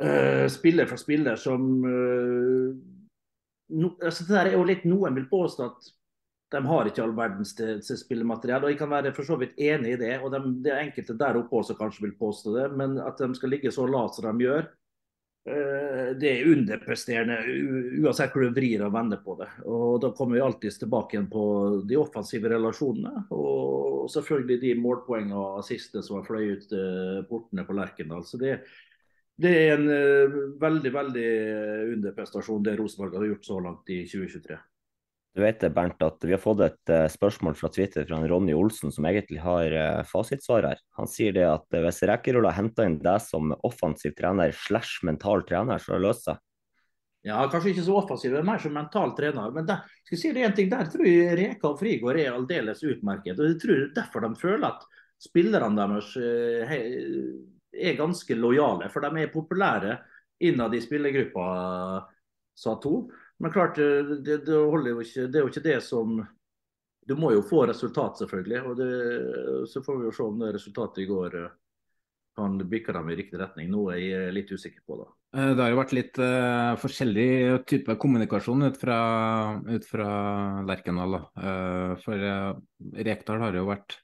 [0.00, 2.70] uh, spiller for spiller, som uh,
[3.76, 5.92] no, altså Det er jo litt Noen vil påstå at
[6.52, 8.64] de har ikke all verdens til, til spillemateriell.
[8.64, 10.14] og Jeg kan være for så vidt enig i det.
[10.20, 12.66] og de, Det er enkelte der oppe også kanskje vil påstå det.
[12.76, 14.81] Men at de skal ligge så lavt som de gjør, Eh,
[15.42, 17.36] det er underpresterende
[18.04, 19.48] uansett hvor du vrir og vender på det.
[19.66, 21.44] Og Da kommer vi alltid tilbake igjen på
[21.88, 23.24] de offensive relasjonene.
[23.34, 28.22] Og selvfølgelig de målpoengene og assistene som har fløyet ut eh, portene på Lerkendal.
[28.26, 28.60] Så det,
[29.34, 31.30] det, er en eh, veldig veldig
[31.96, 34.58] underprestasjon det Rosenborg har gjort så langt i 2023.
[35.32, 38.92] Du vet Bernt, at vi har fått et uh, spørsmål fra Twitter fra Ronny Olsen,
[38.92, 40.82] som egentlig har uh, fasitsvar her.
[40.98, 45.00] Han sier det at uh, hvis Rekkerol har henta inn deg som offensiv trener slash
[45.08, 46.42] mental trener, så har det løst seg?
[47.24, 49.56] Ja, kanskje ikke så offensiv, men mer som mental trener.
[49.56, 52.34] Men der, skal jeg si det en ting, der tror jeg Reka og Frigård er
[52.34, 53.38] aldeles utmerket.
[53.38, 54.86] og Jeg tror det er derfor de føler at
[55.22, 58.90] spillerne deres er ganske lojale.
[58.92, 60.00] For de er populære
[60.42, 61.46] innad i spillergruppa,
[62.58, 63.06] sa to.
[63.42, 66.20] Men klart, det, det, holder jo ikke, det er jo ikke det som
[67.02, 68.60] Du må jo få resultat, selvfølgelig.
[68.62, 68.92] og det,
[69.68, 71.48] Så får vi jo se om det resultatet i går eh,
[72.38, 73.72] kan bikke dem i riktig retning.
[73.72, 75.00] Noe jeg er litt usikker på.
[75.02, 75.08] da.
[75.34, 77.28] Eh, det har jo vært litt uh, forskjellig
[77.68, 79.00] type kommunikasjon ut fra,
[79.66, 80.08] ut fra
[80.68, 81.18] Lerkendal.
[81.34, 82.54] Uh, for uh,
[83.10, 83.98] Rekdal har jo vært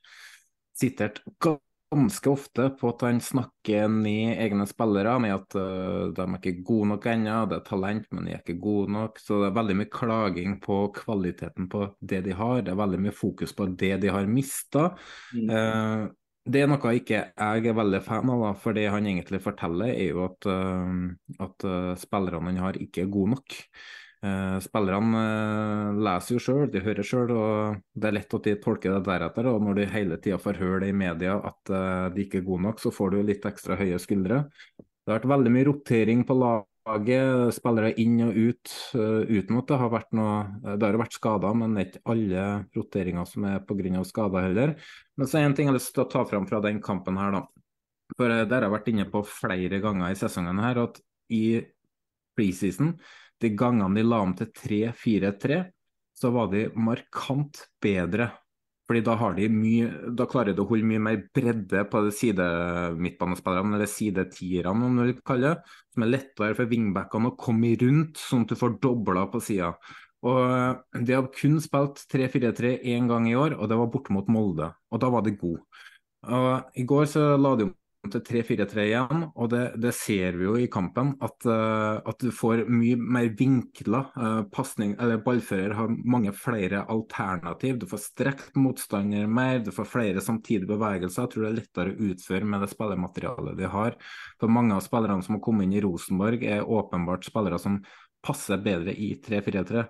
[0.79, 1.23] sitert
[1.91, 6.65] ganske ofte på at han snakker ned egne spillere med at uh, de er ikke
[6.67, 9.21] gode nok ennå, det er talent, men de er ikke gode nok.
[9.23, 12.63] Så det er veldig mye klaging på kvaliteten på det de har.
[12.65, 14.91] Det er veldig mye fokus på det de har mista.
[15.35, 15.53] Mm.
[15.53, 16.09] Uh,
[16.49, 19.93] det er noe ikke jeg er veldig fan av, da, for det han egentlig forteller,
[19.93, 21.71] er jo at, uh, at
[22.01, 23.59] spillerne han har, ikke er gode nok.
[24.19, 28.55] Uh, spillerne uh, leser jo sjøl, de hører sjøl, og det er lett at de
[28.59, 29.47] tolker det deretter.
[29.47, 32.49] Og når de hele tida får høre det i media at uh, de ikke er
[32.49, 34.43] gode nok, så får du litt ekstra høye skuldre.
[34.79, 39.79] Det har vært veldig mye rotering på laget spillere inn og ut, uten at det
[39.81, 43.47] har vært noe Det har jo vært skader, men det er ikke alle roteringer som
[43.49, 44.03] er pga.
[44.09, 44.75] skader heller.
[45.17, 47.21] Men så er en ting jeg har lyst til å ta fram fra den kampen
[47.21, 47.45] her, da.
[48.17, 51.01] For der har jeg vært inne på flere ganger i sesongen her at
[51.33, 51.61] i
[52.39, 52.95] preseason,
[53.43, 55.63] de gangene de la om til 3-4-3,
[56.19, 58.33] så var de markant bedre
[58.89, 62.13] fordi da, har de mye, da klarer de å holde mye mer bredde på de
[62.17, 67.75] sidemidtbanespillerne, eller sidetierne om du vil kalle det, som er lettere for wingbackene å komme
[67.83, 69.75] rundt, sånn at du får dobla på sida.
[70.25, 74.17] Og eh, De har kun spilt 3-4-3 én gang i år, og det var borte
[74.17, 74.71] mot Molde.
[74.89, 75.61] Og da var de gode.
[76.81, 77.69] I går så la de
[78.13, 81.15] til 3-4-3 igjen, og det, det, ser vi jo i kampen.
[81.25, 86.81] At, uh, at du får mye mer vinkla Uh, pasning, eller Ballfører har mange flere
[86.91, 87.77] alternativ.
[87.79, 91.27] Du får strekt motstander mer, du får flere samtidige bevegelser.
[91.27, 93.97] Jeg tror det er lettere å utføre med det spillermaterialet de har.
[94.41, 97.79] For Mange av spillerne som har kommet inn i Rosenborg, er åpenbart spillere som
[98.25, 99.85] passer bedre i 3-4-3.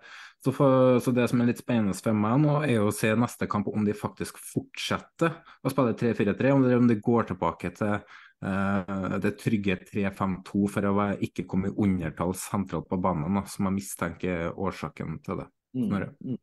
[0.45, 3.49] Så, for, så, det som er litt spennende for meg nå, er å se neste
[3.51, 9.17] kamp om de faktisk fortsetter å spille 3-4-3, om, om de går tilbake til uh,
[9.19, 13.67] det trygge 3-5-2 for å være, ikke komme i undertall sentralt på banen, da, som
[13.67, 15.49] jeg mistenker er årsaken til det.
[15.75, 15.97] Mm.
[16.23, 16.37] Mm.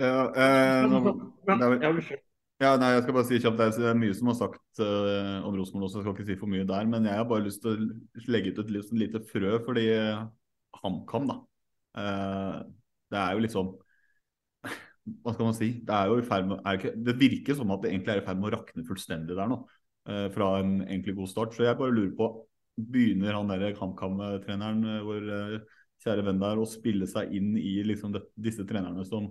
[0.00, 1.02] Ja, eh, nå,
[2.62, 5.58] ja, nei, jeg skal bare si kjapt, Det er mye som er sagt uh, om
[5.58, 6.88] Rosenborg også, jeg skal ikke si for mye der.
[6.88, 9.84] Men jeg har bare lyst til å legge ut et lite frø fordi
[10.80, 11.36] HamKam, da.
[11.94, 12.62] Uh,
[13.14, 13.70] det er jo litt sånn
[15.22, 15.70] Hva skal man si?
[15.84, 18.26] Det, er jo i ferd med, ikke, det virker som at det egentlig er i
[18.26, 19.60] ferd med å rakne fullstendig der nå.
[20.08, 21.52] Uh, fra en egentlig god start.
[21.56, 22.32] Så jeg bare lurer på
[22.74, 27.76] Begynner han der KamKam-treneren, uh, vår uh, kjære venn der, å spille seg inn i
[27.86, 29.28] liksom det, disse trenerne som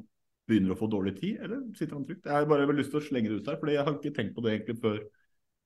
[0.48, 2.30] begynner å få dårlig tid, eller sitter han trygt?
[2.30, 4.38] Jeg har bare lyst til å slenge det ut der, for jeg har ikke tenkt
[4.38, 5.02] på det egentlig før,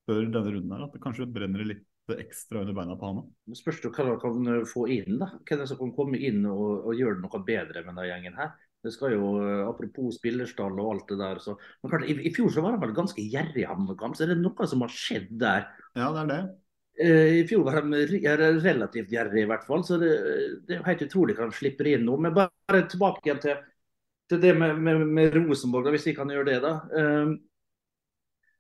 [0.10, 0.84] før denne runden her.
[0.88, 1.86] At det kanskje brenner litt
[2.16, 3.56] ekstra under beina på han òg.
[3.58, 5.18] Spørs hva han kan eh, få inn.
[5.22, 5.32] da.
[5.48, 8.54] Hvem som kan komme inn og, og gjøre noe bedre med denne gjengen her.
[8.86, 11.42] Det skal jo, eh, Apropos spillerstall og alt det der.
[11.44, 14.16] Så, men klart, i, i, fjor så var han vel ganske gjerrig, HamKam.
[14.16, 15.68] Så er det noe som har skjedd der.
[15.98, 16.42] Ja, det er det.
[16.98, 18.06] Eh, I fjor var de
[18.64, 19.84] relativt gjerrige, i hvert fall.
[19.86, 20.14] Så det,
[20.70, 22.16] det er helt utrolig hva de slipper inn nå.
[22.24, 23.60] Men bare tilbake igjen til,
[24.32, 26.62] til det med, med, med Rosenborg, da, hvis vi kan gjøre det.
[26.64, 26.74] da.
[26.94, 27.38] Um,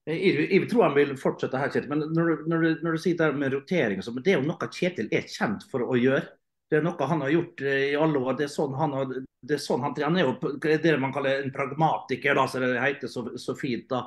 [0.07, 1.89] jeg, jeg, tror han vil fortsette her, Kjetil.
[1.91, 4.69] Men når, når, du, når du sier det med rotering, så, det er jo noe
[4.71, 6.23] Kjetil er kjent for å gjøre.
[6.67, 8.37] Det er noe han har gjort eh, i alle år.
[8.39, 11.43] Det er sånn han, har, det er sånn han, han er jo det man kaller
[11.43, 13.87] en pragmatiker, da, så det heter så, så fint.
[13.91, 14.05] da.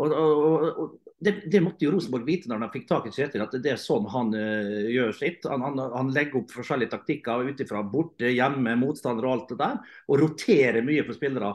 [0.00, 3.44] Og, og, og det, det, måtte jo Rosenborg vite når de fikk tak i Kjetil,
[3.44, 5.46] at det er sånn han uh, gjør sitt.
[5.48, 9.60] Han, han, han, legger opp forskjellige taktikker ut ifra borte, hjemme, motstander og alt det
[9.62, 9.94] der.
[10.08, 11.54] Og roterer mye på spillere.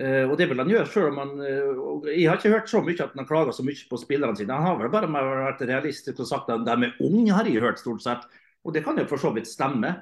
[0.00, 2.80] Uh, og det vil han gjøre selv om han uh, Jeg har ikke hørt så
[2.80, 4.56] mye at han har klaga så mye på spillerne sine.
[4.56, 7.82] Han har vel bare vært realistisk og sagt at de er unge, har jeg hørt
[7.82, 8.24] stort sett.
[8.64, 9.92] Og det kan jo for så vidt stemme.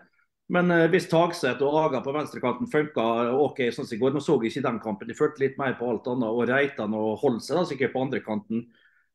[0.55, 3.09] Men uh, hvis Tagseth og Aga på venstrekanten funka
[3.43, 5.75] OK sånn som i går, nå så jeg ikke den kampen, de følte litt mer
[5.81, 6.31] på alt annet.
[6.31, 8.69] Og Reitan og Holse da, sikkert på andre kanten.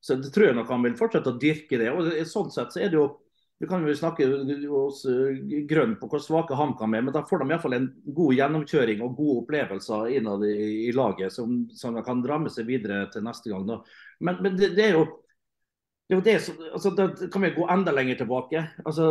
[0.04, 1.94] Så det tror jeg nok han vil fortsette å dyrke det.
[1.96, 3.08] og Sånn sett så er det jo
[3.64, 4.26] vi kan jo snakke
[4.76, 5.38] oss eh,
[5.70, 9.14] grønn på hvor svake HamKam er, men da får de iallfall en god gjennomkjøring og
[9.16, 10.56] gode opplevelser innad i,
[10.90, 13.64] i laget som, som, de kan dra med seg videre til neste gang.
[13.70, 13.78] Da.
[14.20, 17.54] Men, men det, det, er jo det, er jo det som, altså, Da kan vi
[17.56, 18.66] gå enda lenger tilbake.
[18.84, 19.08] Altså,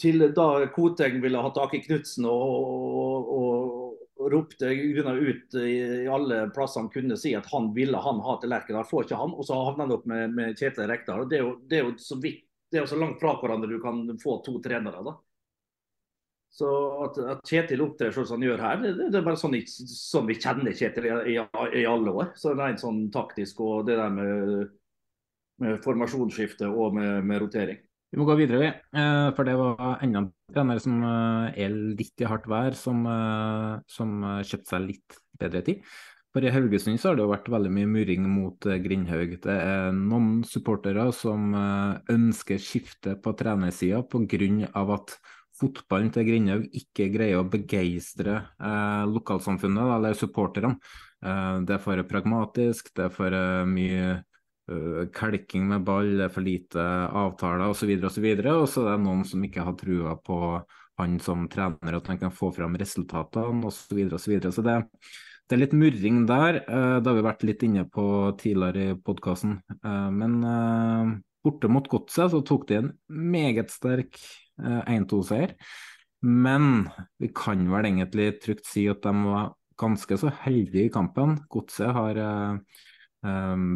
[0.00, 6.08] til da Koteng ville ha tak i Knutsen og, og, og, ropte ut i, i
[6.08, 8.88] alle plasser han kunne si at han ville han ha til Lerkendal.
[8.88, 11.26] Får ikke han, og så havner han opp med, med Kjetil Rekdal.
[11.28, 14.00] Det, det er jo så vidt det er jo så langt fra hverandre du kan
[14.22, 15.04] få to trenere.
[15.04, 15.12] da.
[16.52, 16.68] Så
[17.06, 20.26] at, at Kjetil opptrer sånn som han gjør her, det, det er bare sånn, sånn,
[20.28, 21.36] vi kjenner Kjetil i, i,
[21.80, 22.34] i, alle år.
[22.36, 24.52] Så det er en sånn taktisk og det der med,
[25.64, 27.80] med formasjonsskifte og med, med, rotering.
[28.12, 28.68] Vi må gå videre, vi.
[29.00, 33.00] Eh, for det var enda en trener som eh, er litt i hardt vær, som,
[33.08, 35.94] eh, som kjøpte seg litt bedre tid.
[36.32, 39.36] For I Haugesund så har det jo vært veldig mye murring mot uh, Grindhaug.
[39.44, 44.70] Det er noen supportere som uh, ønsker skifte på trenersida pga.
[44.96, 45.16] at
[45.60, 50.78] fotballen til Grindhaug ikke greier å begeistre eh, lokalsamfunnet eller supporterne.
[51.22, 53.36] det er for pragmatisk, det er for
[53.68, 54.16] mye
[55.14, 57.92] kalking med ball, det er for lite avtaler osv.
[58.00, 60.40] Og, så videre, og, så og så er det noen som ikke har trua på
[60.98, 63.84] han som trener, at han kan få fram resultatene osv.
[63.84, 64.56] Så, videre, og så, videre.
[64.56, 64.80] så det
[65.52, 66.62] det er litt murring der.
[66.64, 68.04] Eh, det har vi vært litt inne på
[68.40, 69.58] tidligere i podkasten.
[69.84, 71.10] Eh, men eh,
[71.44, 74.16] borte mot Godset så tok de en meget sterk
[74.56, 75.52] 1-2-seier.
[76.24, 76.86] Men
[77.20, 81.34] vi kan vel egentlig trygt si at de var ganske så heldige i kampen.
[81.52, 82.20] Godset har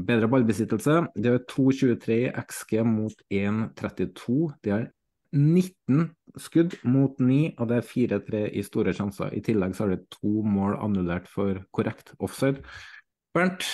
[0.06, 1.00] bedre ballbesittelse.
[1.16, 4.38] De har 2,23 XG mot 1,32.
[4.62, 4.86] De har
[5.36, 6.08] 19
[6.40, 9.32] skudd mot 9, og det er 4-3 i store sjanser.
[9.36, 12.64] I tillegg så har det to mål annullert for korrekt offside.
[13.36, 13.68] Bernt,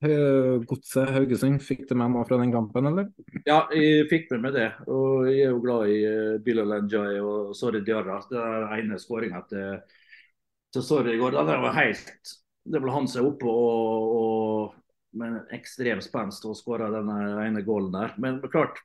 [0.00, 3.10] Godset Haugesund, fikk du med noe fra den kampen, eller?
[3.44, 4.68] Ja, jeg fikk med meg det.
[4.88, 8.20] Og jeg er jo glad i uh, Bilal Njay og Sorry Diarra.
[8.30, 9.82] Det er ene skåringa til,
[10.72, 11.36] til Sorry i går.
[11.36, 12.36] Det var helt
[12.70, 17.10] Det ble han seg oppe og, og med ekstrem spenst og skåra den
[17.44, 18.16] ene gålen der.
[18.22, 18.80] Men klart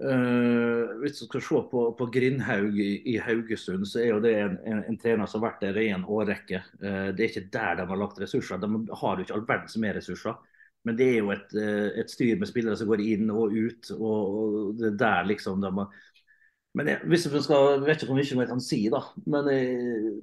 [0.00, 4.32] Uh, hvis du skal se på, på Grindhaug i, i, Haugesund, så er jo det
[4.40, 6.62] en, en, en, trener som har vært der i en årrekke.
[6.80, 8.62] Uh, det er ikke der de har lagt ressurser.
[8.62, 8.70] De
[9.02, 10.38] har jo ikke all verdens mer ressurser.
[10.88, 13.90] Men det er jo et, uh, et, styr med spillere som går inn og ut.
[13.98, 15.98] og, og det er der liksom de har...
[16.78, 19.02] Men jeg, hvis jeg skal, vet ikke hvor mye jeg kan si, da.
[19.26, 20.14] Men jeg,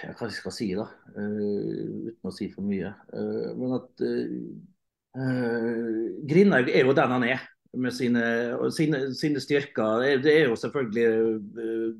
[0.00, 0.88] jeg hva jeg skal si, da.
[1.14, 2.90] uten å si for mye.
[3.60, 4.02] men at
[6.32, 7.46] Grindhaug er jo den han er
[7.76, 8.22] med sine,
[8.72, 10.04] sine, sine, styrker.
[10.22, 11.04] Det er jo selvfølgelig
[11.64, 11.90] eh,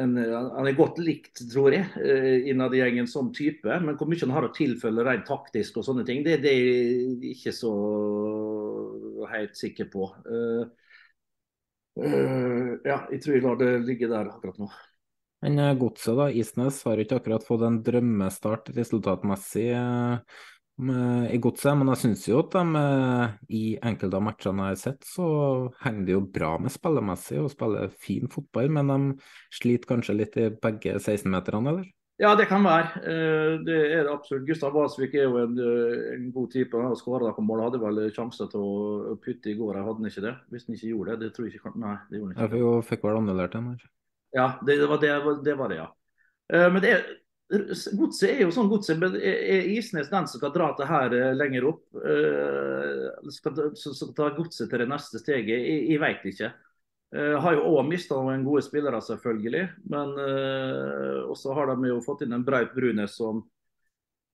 [0.00, 3.80] en, Han er godt likt, tror jeg, eh, innad i gjengen som type.
[3.84, 6.62] Men hvor mye han har å tilfelle rent taktisk og sånne ting, det, det er
[6.66, 7.72] jeg ikke så
[9.30, 10.10] helt sikker på.
[10.26, 10.66] Uh,
[12.86, 14.70] ja, jeg tror jeg lar det ligge der akkurat nå.
[15.40, 19.70] Men Godset, da, Isnes, har ikke akkurat fått en drømmestart resultatmessig.
[20.80, 24.76] Eh, i godset, men jeg syns jo at de eh, i enkelte av matchene jeg
[24.76, 25.26] har sett, så
[25.82, 28.98] henger de jo bra med spillemessig og spiller fin fotball, men de
[29.58, 31.90] sliter kanskje litt i begge 16-meterne, eller?
[32.20, 33.02] Ja, det kan være.
[33.04, 34.46] Eh, det er det absolutt.
[34.48, 35.60] Gustav Walsvik er jo en,
[36.16, 36.76] en god type.
[36.76, 37.62] Han har skåra noen mål.
[37.64, 40.34] Hadde vel sjanse til å putte i går, hadde han ikke det?
[40.52, 42.60] Hvis han ikke gjorde det, det tror jeg ikke Nei, det gjorde han ikke.
[42.60, 43.88] Jeg fikk vel annullert den her.
[44.36, 45.14] Ja, det, det, var det,
[45.44, 45.88] det, var det, ja.
[46.70, 47.08] Men det er
[47.50, 51.66] Godset er jo sånn godset, er Isnes den som skal dra det her eh, lenger
[51.72, 51.82] opp?
[51.98, 55.56] Uh, skal, skal ta godset til det neste steget?
[55.58, 56.50] Jeg, jeg vet ikke.
[57.10, 59.64] Uh, har jo òg mista noen gode spillere, selvfølgelig.
[59.90, 63.42] Men uh, også har de jo fått inn en Braut Brune som,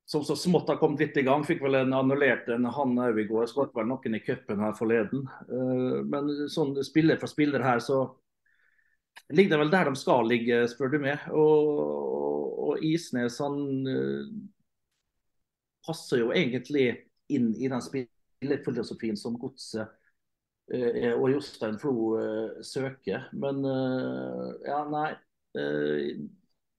[0.04, 1.46] som så smått har kommet litt i gang.
[1.48, 3.48] Fikk vel en annullert en han òg i går.
[3.48, 5.24] Skåret vel noen i cupen her forleden.
[5.48, 8.04] Uh, men sånn spiller for spiller her, så
[9.32, 11.24] ligger det vel der de skal ligge, spør du meg.
[11.32, 14.26] Og, og Isnes han uh,
[15.86, 16.88] passer jo egentlig
[17.32, 19.86] inn i den spillefilosofien som Godset
[20.74, 23.28] uh, og Jostein Flo uh, søker.
[23.36, 23.62] Men
[24.66, 25.12] ja, nei.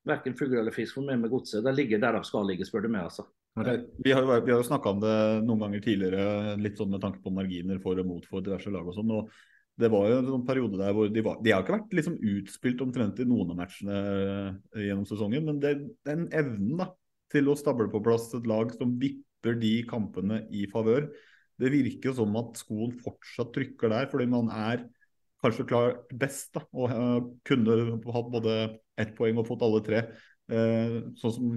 [0.08, 1.64] Verken fugl eller fisk får meg med Godset.
[1.66, 3.10] De ligger der de skal ligge, spør du meg.
[3.10, 3.26] altså.
[3.58, 5.14] Vi har, vi har jo snakka om det
[5.48, 8.86] noen ganger tidligere, litt sånn med tanke på marginer for og mot for diverse lag
[8.86, 9.16] og sånn.
[9.18, 9.32] og
[9.78, 12.18] det var jo en sånn periode der hvor de, var, de har ikke vært liksom
[12.34, 15.74] utspilt omtrent i noen av matchene eh, gjennom sesongen, men det,
[16.08, 16.90] den evnen da,
[17.34, 21.10] til å stable på plass et lag som vipper de kampene i favør,
[21.62, 24.86] det virker som at skoen fortsatt trykker der, fordi man er
[25.44, 27.78] kanskje klart best da, og uh, kunne
[28.14, 28.58] hatt både
[28.98, 30.04] ett poeng og fått alle tre.
[30.50, 31.52] Uh, sånn som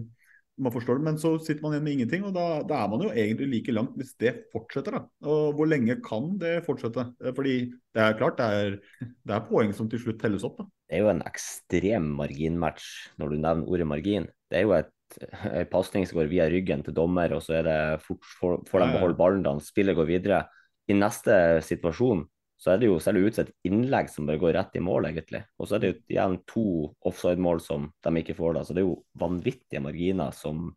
[0.61, 3.05] man forstår det, Men så sitter man igjen med ingenting, og da, da, er man
[3.07, 4.99] jo egentlig like langt hvis det fortsetter.
[4.99, 5.03] da.
[5.27, 7.07] Og Hvor lenge kan det fortsette?
[7.25, 7.57] Eh, fordi
[7.97, 8.79] det er klart, det er,
[9.27, 10.61] det er poeng som til slutt telles opp.
[10.61, 10.69] da.
[10.91, 12.89] Det er jo en ekstrem marginmatch
[13.21, 14.31] når du nevner ordet margin.
[14.51, 17.65] Det er jo et en pasning som går via ryggen til dommer, og så er
[17.67, 20.45] det fort, får de beholde ballen da spillet går videre.
[20.91, 21.35] I neste
[21.67, 22.25] situasjon
[22.61, 25.41] så er det jo selv ut et innlegg som bare går rett i mål, egentlig.
[25.57, 26.65] Og så er det jo igjen to
[27.09, 28.65] offside-mål som de ikke får, da.
[28.67, 30.69] Så det er jo vanvittige marginer som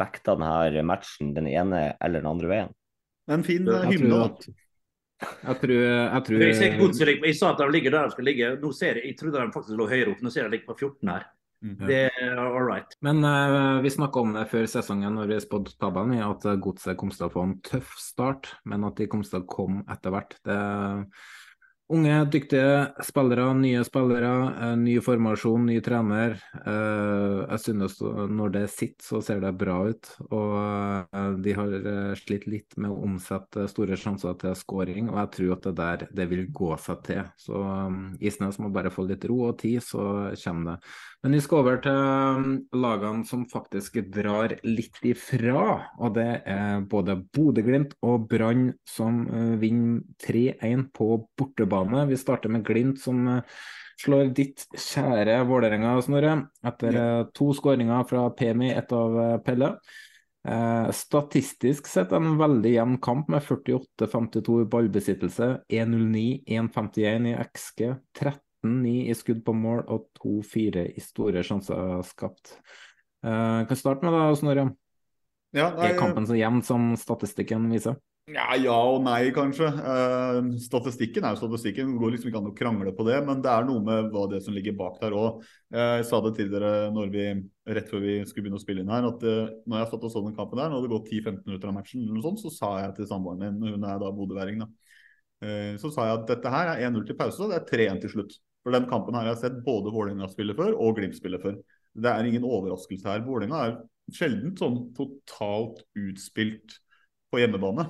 [0.00, 2.72] vekter denne matchen den ene eller den andre veien.
[3.30, 4.56] En fin hymne, da.
[5.20, 6.42] Jeg tror, jeg, tror...
[6.46, 8.54] jeg, jeg, sa at de ligger der de skal ligge.
[8.62, 10.22] Nå ser jeg, jeg trodde de faktisk lå høyere opp.
[10.24, 11.26] Nå ser jeg de ligger på 14 her.
[11.60, 11.76] Mm.
[11.86, 12.96] Det er all right.
[13.04, 17.12] Men uh, vi snakka om det før sesongen når vi spådde tabellen, at Godset kom
[17.12, 20.40] til å få en tøff start, men at de kom til å komme etter hvert.
[20.46, 21.04] Det er
[21.90, 24.28] Unge, dyktige spillere, nye spillere,
[24.60, 26.36] uh, ny formasjon, ny trener.
[26.62, 27.96] Uh, jeg synes
[28.30, 30.12] når det sitter, så ser det bra ut.
[30.30, 30.54] Og
[31.10, 31.74] eh, de har
[32.20, 36.06] slitt litt med å omsette store sjanser til skåring, og jeg tror at det der
[36.20, 37.24] det vil gå seg til.
[37.42, 37.64] Så
[38.22, 40.94] Isnes må bare få litt ro og tid, så kommer det.
[41.20, 45.64] Men vi skal over til lagene som faktisk drar litt ifra,
[46.00, 49.26] og det er både Bodø-Glimt og Brann som
[49.60, 52.06] vinner 3-1 på bortebane.
[52.08, 53.60] Vi starter med Glimt, som eh,
[54.00, 56.36] slår ditt kjære Vålerenga, Snorre.
[56.66, 56.96] Etter.
[56.96, 59.74] Eh, to skåringer fra Pemi, ett av eh, Pelle.
[60.48, 67.90] Eh, statistisk sett en veldig jevn kamp med 48-52 i ballbesittelse, 1-0-9, 1-51 i XG,
[68.64, 72.56] 13-9 i skudd på mål og 2-4 i store sjanser skapt.
[73.24, 74.70] Uh, kan starte med deg, Snorre.
[75.56, 77.98] Ja, er kampen så jevn som statistikken viser?
[78.30, 79.66] Ja, ja og nei, kanskje.
[79.66, 81.94] Uh, statistikken er jo statistikken.
[81.94, 83.16] Det går liksom ikke an å krangle på det.
[83.26, 85.40] Men det er noe med hva det som ligger bak der òg.
[85.74, 87.24] Uh, jeg sa det til dere når vi,
[87.74, 90.14] rett før vi skulle begynne å spille inn her, at uh, når jeg satt og
[90.14, 92.54] så den kampen der, når det gått 10-15 minutter av matchen, eller noe sånt, så
[92.54, 94.70] sa jeg til samboeren min, hun er da bodøværing, da,
[95.80, 98.12] så sa jeg at dette her er 1-0 til pause, og det er 3-1 til
[98.12, 98.34] slutt.
[98.64, 101.56] For den kampen her har jeg sett både Vålerenga spille før og Glimt spille før.
[102.00, 103.24] Det er ingen overraskelse her.
[103.26, 103.78] Vålerenga er
[104.14, 106.76] sjelden sånn totalt utspilt
[107.30, 107.86] på hjemmebane.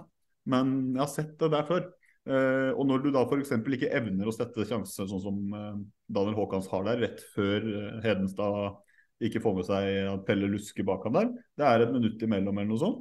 [0.50, 1.88] Men jeg har sett det der før.
[2.28, 3.54] Uh, og når du da f.eks.
[3.56, 5.78] ikke evner å sette sjanser sånn som uh,
[6.12, 8.76] Daniel Haakons har der, rett før uh, Hedenstad
[9.24, 12.60] ikke får med seg at Pelle lusker bak ham der, det er et minutt imellom
[12.60, 13.00] eller noe sånt,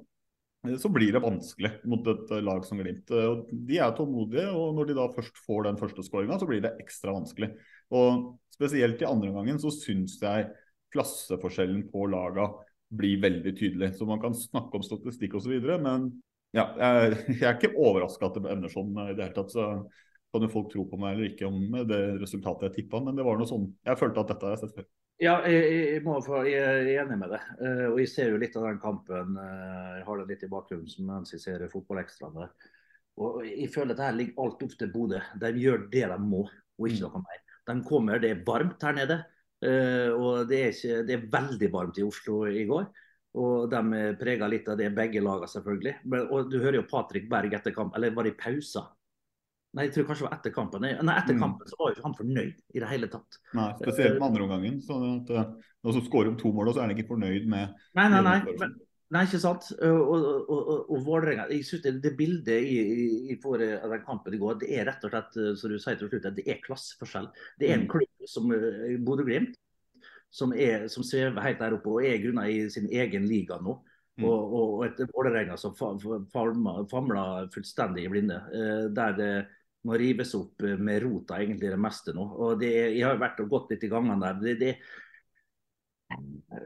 [0.81, 3.07] så blir det vanskelig mot et lag som Glimt.
[3.49, 6.75] De er tålmodige, og når de da først får den første skåringa, så blir det
[6.83, 7.53] ekstra vanskelig.
[7.95, 10.49] Og Spesielt i andre gangen så syns jeg
[10.91, 12.49] klasseforskjellen på laga
[12.91, 13.93] blir veldig tydelig.
[13.95, 16.09] Så Man kan snakke om statistikk osv., men
[16.51, 19.53] ja, jeg, jeg, er ikke overraska at det ender sånn i det hele tatt.
[19.55, 19.69] så
[20.29, 23.23] kan jo folk tro på meg eller ikke om det resultatet jeg tippa, men det
[23.25, 23.69] var noe sånn.
[23.87, 24.89] Jeg følte at dette har jeg sett før.
[25.19, 26.15] Ja, jeg, jeg, må
[26.47, 27.39] jeg er enig med det.
[27.59, 29.33] Uh, og jeg ser jo litt av den kampen.
[29.35, 32.29] Uh, jeg har det litt i bakgrunnen mens jeg ser fotballekstra.
[33.19, 35.19] Og jeg føler at her ligger alt opp til Bodø.
[35.41, 37.43] De gjør det de må, og ikke noe mer.
[37.67, 39.19] De kommer, Det er varmt her nede.
[39.59, 42.87] Uh, og det er, ikke, det er veldig varmt i Oslo i går.
[43.43, 45.97] Og de prega litt av det, begge lagene selvfølgelig.
[46.31, 48.87] Og du hører jo Patrick Berg etter kamp, eller var det i pausa?
[49.77, 50.85] Nei, jeg tror kanskje det var etter kampen.
[50.85, 51.41] Nei, etter mm.
[51.43, 53.39] kampen så var jo ikke han fornøyd i det hele tatt.
[53.53, 54.79] Nei, Spesielt med andreomgangen.
[54.81, 55.41] Eh,
[55.85, 58.37] når du skårer om to mål, så er han ikke fornøyd med Nei, nei, nei.
[58.63, 58.73] Men,
[59.13, 59.69] nei ikke sant.
[59.77, 64.05] Og, og, og, og Vålerenga Jeg synes det, det bildet i, i, i for den
[64.07, 66.47] kampen i går, det er rett og slett, eh, som du sier til slutt, det
[66.49, 67.29] er klasseforskjell.
[67.61, 67.91] Det er en mm.
[67.93, 69.53] klubb som eh, Bodø-Glimt
[70.29, 73.77] som, er, som svever helt der oppe og er grunnet i sin egen liga nå.
[74.19, 74.25] Mm.
[74.27, 78.41] Og, og, et Vålerenga som famler fullstendig i blinde.
[78.51, 79.31] Eh, der det
[79.87, 82.25] må rives opp med rota egentlig det meste nå.
[82.43, 84.41] Og det, Jeg har vært og gått litt i gangene der.
[84.43, 84.73] Det, det,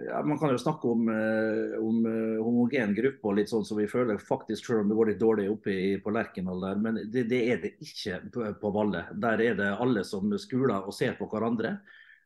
[0.08, 3.78] ja, man kan jo snakke om, uh, om uh, homogen gruppe og litt sånn som
[3.78, 6.80] vi føler faktisk, selv om det var litt dårlig oppe i, på Lerkendal der.
[6.86, 9.06] Men det, det, er det ikke på, på Valle.
[9.14, 11.78] Der er det alle som skuler og ser på hverandre.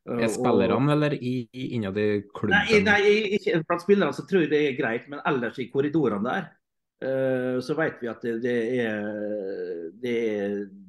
[0.07, 2.55] Er spillerne eller i, innad i klubben?
[2.55, 6.23] Nei, nei, ikke blant spillerne så tror jeg det er greit, men ellers i korridorene
[6.23, 6.47] der
[7.61, 9.03] så vet vi at det, det, er,
[10.01, 10.13] det,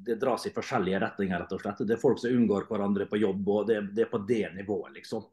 [0.05, 1.83] det, dras i forskjellige retninger, rett og slett.
[1.85, 5.27] Det er folk som unngår hverandre på jobb, og det, er på det nivået, liksom.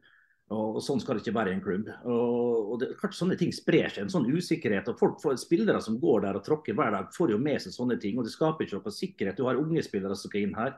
[0.47, 1.89] Og, og, Sånn skal det ikke være i en klubb.
[2.07, 4.93] Og, og kanskje Sånne ting sprer seg, en sånn usikkerhet.
[4.93, 7.99] og folk Spillere som går der og tråkker hver dag, får jo med seg sånne
[8.03, 8.19] ting.
[8.19, 9.41] og Det skaper ikke noe sikkerhet.
[9.41, 10.77] Du har unge spillere som skal inn her.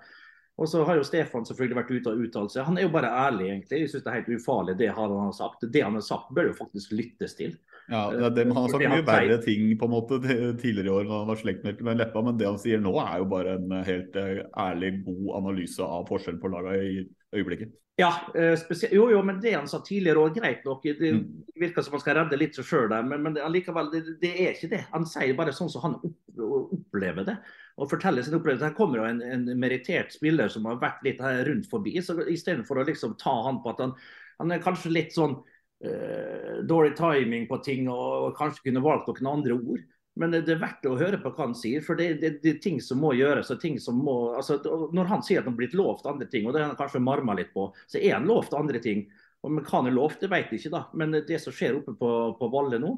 [0.59, 2.65] Og så har jo Stefan selvfølgelig vært ute og uttalt seg.
[2.67, 3.83] Han er jo bare ærlig, egentlig.
[3.85, 5.69] Jeg syns det er helt ufarlig det han har sagt.
[5.71, 7.53] Det han har sagt bør jo faktisk lyttes til.
[7.89, 11.23] Ja, det, Han har sagt mye verre ting på en måte tidligere i år når
[11.23, 14.17] han var slektmeldt med Leppa, men det han sier nå er jo bare en helt
[14.21, 17.73] eh, ærlig, god analyse av forskjellen på laga i øyeblikket.
[17.99, 18.61] Ja, eh,
[18.93, 20.85] jo, jo, men det han sa tidligere òg, greit nok.
[20.85, 21.25] Det mm.
[21.59, 24.53] virker som han skal redde litt seg sjøl der, men, men allikevel, det, det, er
[24.53, 24.85] ikke det.
[24.93, 25.97] Han sier bare sånn som han
[26.39, 27.35] opplever det
[27.79, 28.69] og forteller sin opplevelse.
[28.69, 31.97] Her kommer jo en, en merittert spiller som har vært litt her rundt forbi.
[32.05, 33.97] så Istedenfor å liksom ta han på at han,
[34.39, 35.39] han er kanskje litt sånn
[35.85, 39.87] uh, dårlig timing på ting og, kanskje kunne valgt noen andre ord.
[40.19, 42.63] Men det er verdt å høre på hva han sier, for det, det, det er
[42.63, 43.53] ting som må gjøres.
[43.55, 46.49] og ting som må, altså Når han sier at han har blitt lovt andre ting,
[46.49, 49.07] og det har han kanskje marma litt på, så er han lovt andre ting.
[49.47, 50.83] Og men Hva han er lovt, det vet jeg ikke, da.
[50.99, 52.11] Men det som skjer oppe på,
[52.41, 52.97] på Valle nå,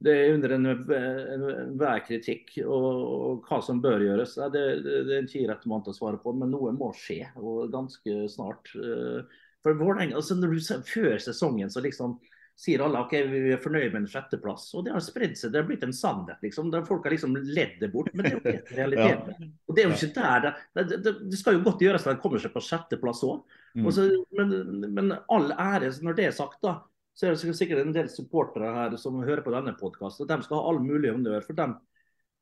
[0.00, 2.54] det er under enhver kritikk.
[2.62, 5.98] Og, og, hva som bør gjøres, det, det, det er ikke rett mann til å
[5.98, 6.32] svare på.
[6.38, 8.72] Men noe må skje, og ganske snart.
[8.78, 12.18] Eh, for Vålerenga, altså når du Før sesongen så liksom
[12.60, 14.66] sier alle ok, vi er fornøyd med en sjetteplass.
[14.76, 16.42] Og det har spredd seg, det har blitt en sannhet.
[16.44, 18.10] liksom, der Folk har liksom ledd det bort.
[18.12, 19.46] Men det er jo ikke realiteten.
[19.46, 19.48] ja.
[19.64, 22.22] Og det er jo ikke der, det, det, det skal jo godt gjøres at de
[22.24, 23.56] kommer seg på sjetteplass òg.
[23.78, 23.88] Mm.
[24.36, 24.54] Men,
[24.98, 26.76] men all ære, når det er sagt, da,
[27.16, 30.28] så er det sikkert en del supportere her som hører på denne podkasten.
[30.28, 31.40] De skal ha all mulig honnør.
[31.46, 31.78] For dem,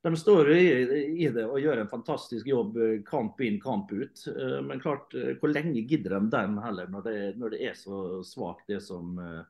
[0.03, 2.77] de står i, det og gjør en fantastisk jobb
[3.09, 4.25] kamp inn, kamp ut.
[4.31, 7.79] Eh, men klart, eh, hvor lenge gidder de dem heller, når det, når det er
[7.79, 9.43] så svakt, det som, eh,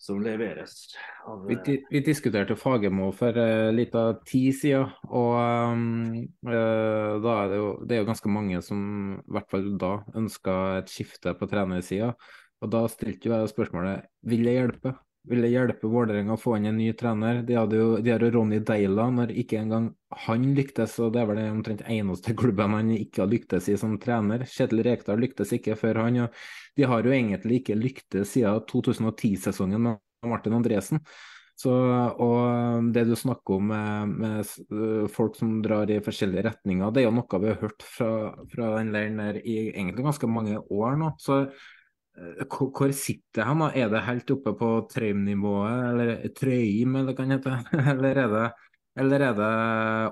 [0.00, 0.74] som leveres?
[1.30, 4.90] Av, vi, vi, diskuterte Fagermo for uh, litt av tid siden.
[5.06, 8.82] Og um, da er det, jo, det er jo ganske mange som
[9.22, 12.10] i hvert fall da ønska et skifte på trenersida.
[12.64, 14.98] Og da stilte jeg spørsmålet vil det hjelpe?
[15.24, 17.38] Vil det hjelpe Vålerenga å få inn en ny trener?
[17.48, 19.86] De, hadde jo, de har Ronny Deila, når ikke engang
[20.26, 23.76] han lyktes, og det er vel den omtrent eneste klubben han ikke har lyktes i
[23.80, 24.44] som trener.
[24.50, 26.42] Kjetil Rekdal lyktes ikke før han, og
[26.76, 31.00] de har jo egentlig ikke lyktes siden 2010-sesongen med Martin Andresen.
[31.56, 37.04] Så, og det du snakker om med, med, folk som drar i forskjellige retninger, det
[37.04, 38.10] er jo noe vi har hørt fra,
[38.50, 41.12] fra den leiren der i egentlig ganske mange år nå.
[41.22, 41.44] Så
[42.14, 43.62] hvor sitter han?
[43.74, 47.72] Er det helt oppe på Trøim-nivået, eller Trøim, eller hva det heter?
[47.94, 48.44] Eller er det,
[48.94, 49.54] eller er det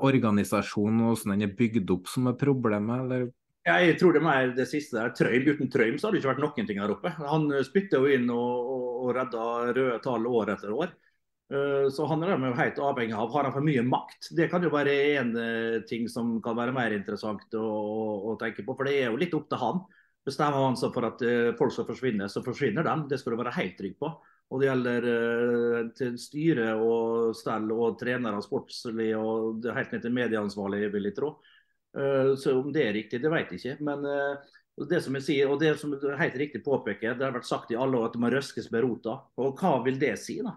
[0.03, 3.29] organisasjonen og hvordan den er bygd opp som er problemet, eller
[3.63, 5.13] jeg tror det er det siste der.
[5.15, 7.13] Trøym uten Trøym så hadde det ikke vært noen ting her oppe.
[7.15, 10.91] Han spytter jo inn og, og, redda røde tall år etter år.
[11.53, 14.31] Uh, så han er jo helt avhengig av Har han for mye makt?
[14.35, 14.95] Det kan jo være
[15.29, 17.67] uh, ting som kan være mer interessant å,
[18.33, 18.75] å, tenke på.
[18.75, 19.83] For det er jo litt opp til han.
[20.27, 22.99] Bestemmer han seg for at uh, folk skal forsvinne, så forsvinner de.
[23.11, 24.12] Det skal du være helt trygg på.
[24.53, 25.05] Og det gjelder
[25.97, 31.09] til styre og stell og trenere sportslig og det er helt ned til medieansvarlig, vil
[31.09, 31.31] jeg tro.
[31.99, 33.85] Eh, så om det er riktig, det vet jeg ikke.
[33.85, 34.53] Men eh,
[34.89, 37.73] det som jeg sier, og det som du helt riktig påpeker, det har vært sagt
[37.73, 39.18] i alle år at det må røskes med rota.
[39.41, 40.57] Og hva vil det si, da?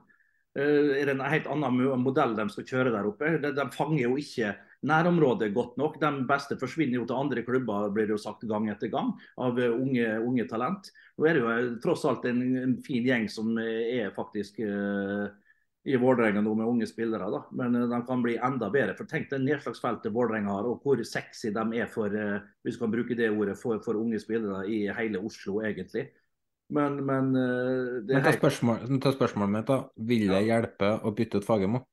[0.56, 3.36] Eh, er det en helt annen modell de skal kjøre der oppe?
[3.44, 4.56] De, fanger jo ikke
[4.86, 5.98] nærområdet godt nok.
[6.02, 9.58] De beste forsvinner jo til andre klubber, blir det jo sagt gang etter gang, av
[9.58, 10.92] unge, unge talent.
[11.18, 15.32] Nå er det jo tross alt en, en fin gjeng som er faktisk uh,
[15.86, 17.30] i Vålerenga nå med unge spillere.
[17.30, 18.96] da, Men eh, de kan bli enda bedre.
[18.98, 22.82] for Tenk det nedslagsfeltet Vålerenga har, og hvor sexy de er for uh, hvis vi
[22.82, 26.08] kan bruke det ordet, for, for unge spillere i hele Oslo, egentlig.
[26.74, 29.84] Men, men uh, men ta, spørsmål, ta spørsmålet mitt, da.
[30.10, 31.86] Vil det hjelpe å bytte ut Fagermo?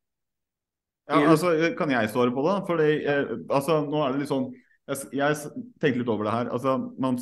[1.11, 2.59] Ja, altså, Kan jeg svare på det?
[2.69, 4.51] Fordi, eh, altså, nå er det litt sånn
[4.91, 5.39] jeg, jeg
[5.81, 6.51] tenkte litt over det her.
[6.55, 7.19] altså, man,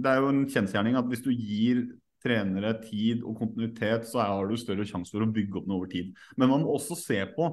[0.00, 1.84] Det er jo en kjensgjerning at hvis du gir
[2.22, 5.90] trenere, tid og kontinuitet, så har du større sjanse for å bygge opp noe over
[5.90, 6.12] tid.
[6.38, 7.48] Men man må også se på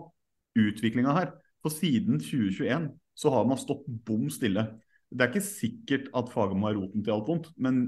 [0.60, 1.32] utviklinga her.
[1.64, 4.68] For siden 2021 så har man stått bom stille.
[5.10, 7.82] Det er ikke sikkert at Fagermo er roten til alt vondt, men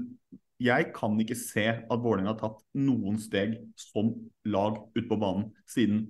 [0.62, 4.12] jeg kan ikke se at Vålerenga har tatt noen steg som
[4.46, 6.04] lag ute på banen siden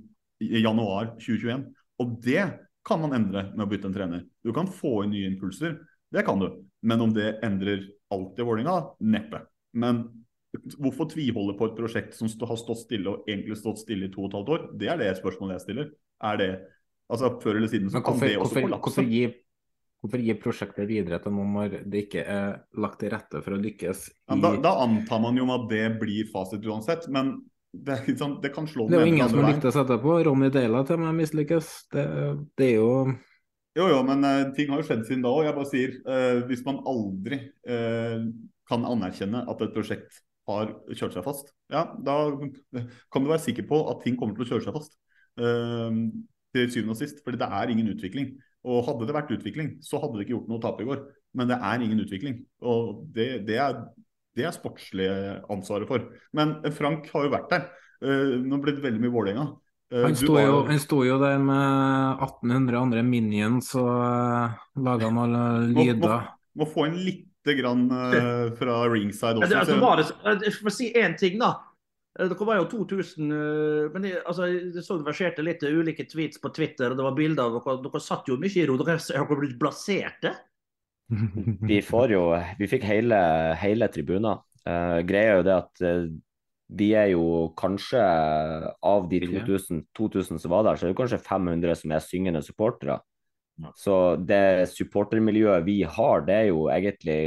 [0.62, 1.66] januar 2021.
[2.02, 2.46] Og det
[2.86, 4.24] kan man endre med å bytte en trener.
[4.42, 5.78] Du kan få inn nye impulser,
[6.12, 6.48] det kan du.
[6.82, 8.96] Men om det endrer alt i Vålerenga?
[9.06, 9.44] Neppe.
[9.78, 10.04] Men
[10.52, 14.26] Hvorfor tviholde på et prosjekt som har stått stille og egentlig stått stille i to
[14.26, 14.64] og et halvt år?
[14.82, 15.86] Det er det spørsmålet jeg stiller.
[16.28, 16.48] Er det,
[17.08, 18.82] altså Før eller siden så hvorfor, det også hvorfor, kollapse.
[18.84, 19.22] Hvorfor gi,
[20.02, 23.62] hvorfor gi prosjektet videre til noen når det ikke er lagt til rette for å
[23.62, 24.04] lykkes?
[24.12, 24.20] I...
[24.28, 27.08] Ja, da, da, antar man jo at det blir fasit uansett.
[27.08, 27.38] men
[27.72, 30.16] det, liksom, det kan slå Det er jo ingen som har sette på.
[30.26, 31.70] Ronny Deila til meg mislykkes.
[31.92, 32.06] Det,
[32.60, 32.90] det er jo
[33.72, 35.46] jo, jo, men uh, ting har jo skjedd siden da òg.
[35.46, 37.38] Jeg bare sier, uh, hvis man aldri
[37.72, 38.26] uh,
[38.68, 40.20] kan anerkjenne at et prosjekt
[40.50, 44.44] har kjørt seg fast, ja, da kan du være sikker på at ting kommer til
[44.44, 44.98] å kjøre seg fast.
[46.52, 47.22] Til syvende og sist.
[47.24, 48.34] Fordi det er ingen utvikling.
[48.68, 51.04] Og hadde det vært utvikling, så hadde det ikke gjort noe å tape i går.
[51.38, 52.42] Men det er ingen utvikling.
[52.68, 53.78] Og det, det er
[54.36, 55.08] det er sportslig
[55.52, 56.06] ansvaret for.
[56.36, 57.66] Men Frank har jo vært der.
[58.02, 59.48] Uh, nå ble det veldig mye Vålerenga.
[59.92, 65.10] Uh, han, sto jo, han sto jo der med 1800 andre minions og uh, laga
[65.12, 65.36] noen
[65.74, 65.98] lyder.
[66.00, 69.52] Må, må, må, få en litt grann uh, fra ringside også.
[69.52, 71.54] Det, altså, det, jeg får si én ting, da.
[72.12, 76.40] Dere var jo 2000 eh, men jeg, altså, jeg så det verserte litt ulike tweets
[76.42, 77.76] på Twitter, og det var bilder av dere.
[77.86, 78.76] Dere satt jo mye i ro.
[78.80, 80.34] Dere har blitt blaserte?
[81.70, 82.22] Vi får jo
[82.58, 83.18] Vi fikk hele,
[83.60, 84.42] hele tribuner.
[84.62, 86.04] Uh, greia er jo det at uh,
[86.72, 91.22] vi er jo kanskje Av de 2000, 2000 som var der, så er det kanskje
[91.24, 93.00] 500 som er syngende supportere.
[93.76, 97.18] Så det supportermiljøet vi har, det er jo egentlig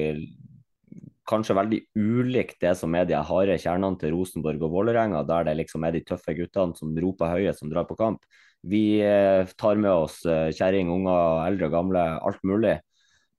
[1.29, 5.55] kanskje veldig ulikt det som er de harde kjernene til Rosenborg og Vålerenga, der det
[5.61, 8.25] liksom er de tøffe guttene som roper høye, som drar på kamp.
[8.65, 12.79] Vi eh, tar med oss eh, kjerring, unger, eldre, gamle, alt mulig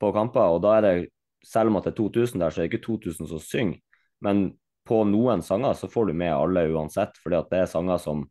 [0.01, 0.55] på kamper.
[0.57, 0.95] Og da er det,
[1.47, 3.83] selv om det er 2000 der, så er det ikke 2000 som synger.
[4.25, 4.47] Men
[4.87, 8.25] på noen sanger så får du med alle uansett, fordi at det er sanger som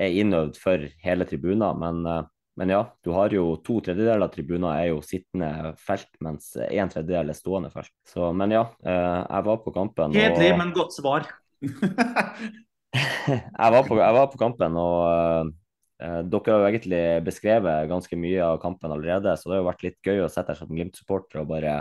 [0.00, 1.76] er innøvd for hele tribuner.
[1.78, 2.22] Men uh,
[2.58, 6.90] men ja, du har jo to tredjedeler av tribuner er jo sittende felt, mens en
[6.90, 7.92] tredjedel er stående felt.
[8.10, 10.16] Så, men ja, eh, jeg var på kampen.
[10.16, 10.58] Kjedelig, og...
[10.58, 11.28] men godt svar.
[13.30, 15.52] jeg, var på, jeg, var på, kampen, og uh,
[15.98, 19.86] dere har jo egentlig beskrevet ganske mye av kampen allerede, så det har jo vært
[19.86, 21.72] litt gøy å sette seg som Glimt-supporter og bare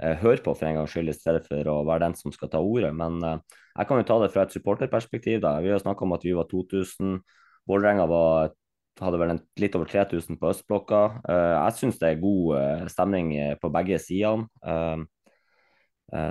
[0.00, 2.50] uh, høre på for en gangs skyld, i stedet for å være den som skal
[2.52, 2.92] ta ordet.
[2.96, 5.42] Men uh, jeg kan jo ta det fra et supporterperspektiv.
[5.44, 5.58] da.
[5.60, 7.20] Vi har snakka om at vi var 2000.
[7.68, 8.08] Vålerenga
[9.00, 11.00] hadde vel litt over 3000 på østblokka.
[11.28, 14.48] Jeg syns det er god stemning eh, på begge sidene.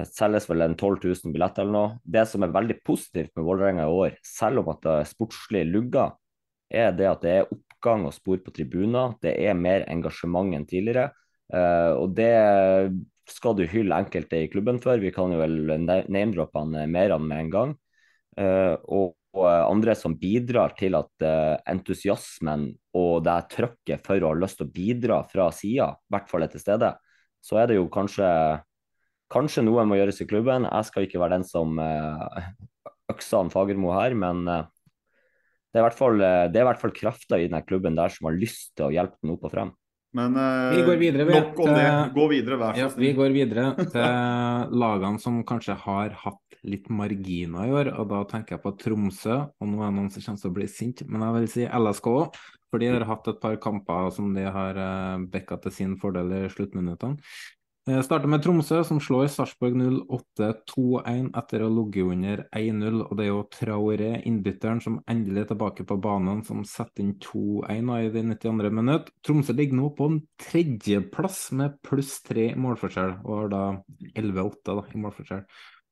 [0.09, 1.91] Selges vel en 12 000 billetter eller noe.
[2.03, 5.63] Det som er veldig positivt med Vålerenga i år, selv om at det er sportslig
[5.69, 6.09] lugga,
[6.69, 9.15] er det at det er oppgang og spor på tribuner.
[9.21, 11.09] Det er mer engasjement enn tidligere.
[11.49, 12.33] og det
[13.29, 14.97] skal du hylle enkelte i klubben for.
[15.01, 17.77] Vi kan jo vel name-droppe han Meran med en gang.
[18.87, 21.23] og og andre som bidrar til at
[21.69, 22.63] entusiasmen
[22.97, 26.45] og det trøkket for å ha lyst til å bidra fra sida, i hvert fall
[26.47, 26.89] er til stede,
[27.37, 28.25] så er det jo kanskje
[29.29, 30.63] Kanskje noe må gjøres i klubben.
[30.65, 31.77] Jeg skal ikke være den som
[33.13, 34.39] øksa han Fagermo her, men
[35.69, 38.87] det er i hvert fall, det er i denne klubben der som har lyst til
[38.87, 39.73] å hjelpe den opp og frem.
[40.17, 41.89] Men eh, vi går videre, vi, nok om det.
[42.15, 44.05] Gå videre, vær så ja, Vi går videre til
[44.83, 47.91] lagene som kanskje har hatt litt marginer i år.
[47.93, 50.57] og Da tenker jeg på Tromsø, og nå er det noen som kommer til å
[50.57, 52.41] bli sint, men jeg vil si LSK òg.
[52.69, 56.35] For de har hatt et par kamper som de har uh, bekka til sin fordel
[56.37, 57.17] i sluttminuttene.
[57.89, 62.99] Eh, starter med Tromsø, som slår Sarpsborg 08-2-1 etter å ha ligget under 1-0.
[63.01, 67.15] og Det er jo Traoré, innbytteren, som endelig er tilbake på banen, som setter inn
[67.23, 68.69] 2-1 i det 92.
[68.69, 69.09] minutt.
[69.25, 73.63] Tromsø ligger nå på en tredjeplass med pluss tre målforskjell, og har da
[74.11, 75.41] 11-8 i målforskjell.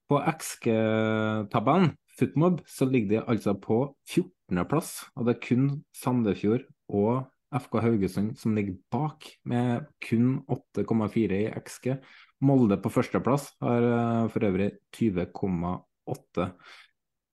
[0.08, 5.68] På XG-tabellen, Footmob, så ligger de altså på 14.-plass, og det er kun
[5.98, 7.26] Sandefjord og
[7.56, 11.96] FK Haugesund som ligger bak, med kun 8,4 i XG.
[12.44, 16.48] Molde på førsteplass har uh, for øvrig 20,8.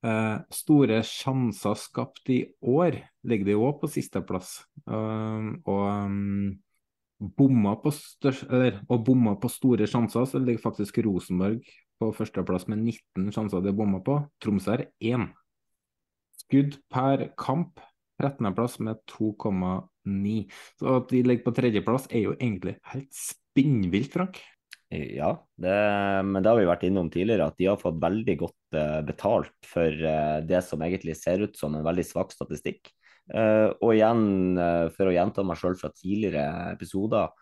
[0.05, 4.59] Uh, store sjanser skapt i år ligger de òg på sisteplass.
[4.87, 6.53] Uh, og um,
[7.19, 11.65] bomma på, størst, eller, og bomma på store sjanser, så ligger faktisk Rosenborg
[12.01, 14.21] på førsteplass med 19 sjanser de bomma på.
[14.43, 15.29] Tromsø har én.
[16.45, 17.81] Skudd per kamp
[18.23, 20.35] 13.-plass med 2,9.
[20.81, 24.43] Så at de ligger på tredjeplass er jo egentlig helt spinnvilt, Frank.
[24.95, 25.77] Ja, det,
[26.29, 29.55] men det har vi vært innom tidligere, at de har fått veldig godt uh, betalt
[29.67, 32.93] for uh, det som egentlig ser ut som en veldig svak statistikk.
[33.33, 34.61] Uh, og igjen,
[34.95, 37.33] for å gjenta meg sjøl fra tidligere episoder,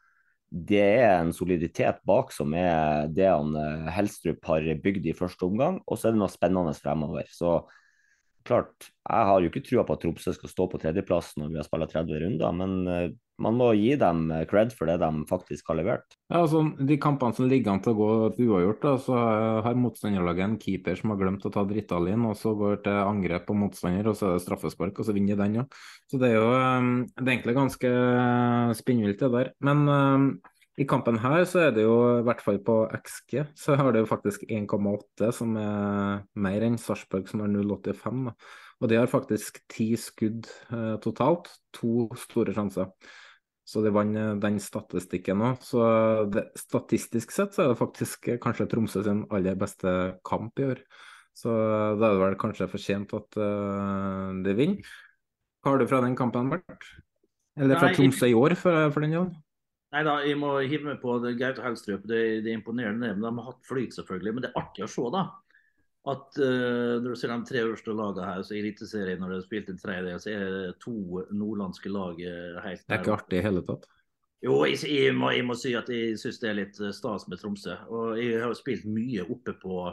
[0.52, 3.54] det er en soliditet bak som er det han
[3.90, 7.28] Helstrup har bygd i første omgang, og så er det noe spennende fremover.
[7.32, 7.56] Så
[8.46, 11.60] klart, jeg har jo ikke trua på at Tromsø skal stå på tredjeplass når vi
[11.60, 13.06] har spilt 30 runder, men uh,
[13.42, 16.14] man må gi dem eh, cred for det de faktisk har levert.
[16.28, 18.10] Ja, altså, De kampene som ligger an til å gå
[18.44, 19.16] uavgjort, så
[19.66, 23.48] har motstanderlaget en keeper som har glemt å ta drittalin, og så går til angrep
[23.48, 25.80] på motstander, og så er det straffespark, og så vinner den òg.
[26.12, 27.92] Så det er jo um, det er egentlig ganske
[28.78, 29.52] spinnvilt, det der.
[29.64, 29.84] Men
[30.80, 34.00] i kampen her så er det jo, i hvert fall på XG, så har det
[34.00, 38.30] jo faktisk 1,8, som er mer enn Sarpsborg, som har 0,85.
[38.80, 42.88] Og de har faktisk ti skudd eh, totalt, to store sjanser.
[43.68, 45.60] Så de vant eh, den statistikken òg.
[45.62, 45.84] Så
[46.32, 49.92] det, statistisk sett så er det faktisk kanskje Tromsø sin aller beste
[50.26, 50.82] kamp i år.
[51.36, 54.90] Så da er det vel kanskje fortjent at uh, de vinner.
[55.64, 56.90] Hva har du fra den kampen vært?
[57.56, 59.32] Eller fra Tromsø i år, for, for den gangen?
[59.92, 62.04] Nei da, jeg må hive meg på Gaute Helstrup.
[62.08, 63.12] Det, det, er imponerende.
[63.12, 64.34] Men de har hatt flyt, selvfølgelig.
[64.34, 65.26] Men det er artig å se, da.
[66.12, 69.36] At uh, når du ser de tre øverste lagene her, så i Eliteserien, når de
[69.36, 70.94] har spilt en tredjedel, så er det to
[71.30, 73.86] nordlandske lag eh, helt Det er ikke artig i hele tatt?
[74.42, 77.28] Jo, jeg, jeg, må, jeg, må, si at jeg syns det er litt eh, stas
[77.30, 77.76] med Tromsø.
[77.94, 79.84] Og jeg har spilt mye oppe på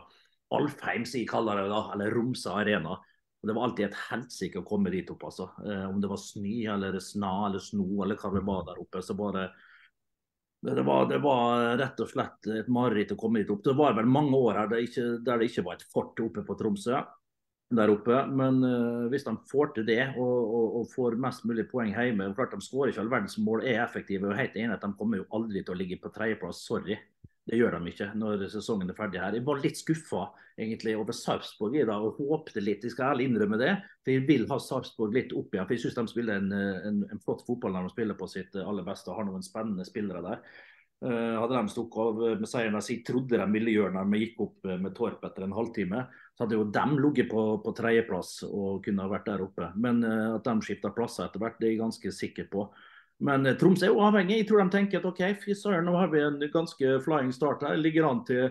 [0.58, 2.96] Alfheim, som jeg kaller det, da, eller Romsa Arena.
[3.40, 5.28] Og Det var alltid et helsike å komme dit opp.
[5.30, 5.52] altså.
[5.62, 9.04] Eh, om det var snø eller sna eller sno eller hva det var der oppe.
[9.06, 9.50] så bare det
[10.62, 13.64] var, det var, rett og slett et mareritt å komme dit opp.
[13.64, 16.44] Det var vel mange år her der, ikke, der det ikke var et fort oppe
[16.44, 17.00] på Tromsø.
[17.70, 21.68] der oppe, Men uh, hvis de får til det og, og, og, får mest mulig
[21.70, 24.28] poeng hjemme og klart De skårer ikke all verdens mål, er effektive.
[24.28, 26.98] og helt enig at De kommer jo aldri til å ligge på tredjeplass, sorry.
[27.50, 29.34] Det gjør de ikke når sesongen er ferdig her.
[29.34, 32.84] Jeg var litt skuffa over Sarpsborg i dag og håpte litt.
[32.86, 33.72] Jeg skal ærlig innrømme det.
[34.04, 35.66] For jeg vil ha Sarpsborg litt opp igjen.
[35.66, 38.58] For jeg syns de spiller en, en, en, flott fotball når de spiller på sitt
[38.62, 40.44] aller beste og har noen spennende spillere der.
[41.00, 44.42] Uh, hadde de stukket av med seieren jeg trodde de ville gjøre når de gikk
[44.44, 46.02] opp med Torp etter en halvtime,
[46.36, 49.72] så hadde jo dem ligget på, på tredjeplass og kunne ha vært der oppe.
[49.80, 52.68] Men at de skifta plasser etter hvert, det er jeg ganske sikker på.
[53.26, 54.42] Men eh, Troms er jo avhengig.
[54.42, 57.66] Jeg tror de tenker at OK, fy søren, nå har vi en ganske flying start
[57.68, 57.80] her.
[57.80, 58.50] Ligger an til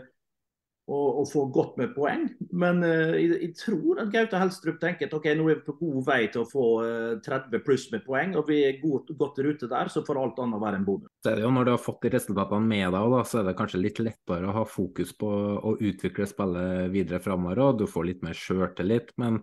[0.89, 2.27] å, å få godt med poeng.
[2.57, 5.77] Men uh, jeg, jeg, tror at Gaute Helstrup tenker at OK, nå er vi på
[5.81, 8.35] god vei til å få uh, eh, 30 pluss med poeng.
[8.41, 11.13] Og vi er godt, godt i rute der, så får alt annet være en bonus.
[11.25, 13.57] Det er jo Når du har fått de resultatene med deg, da, så er det
[13.59, 17.65] kanskje litt lettere å ha fokus på å utvikle spillet videre framover.
[17.77, 19.13] Du får litt mer sjøltillit.
[19.21, 19.43] Men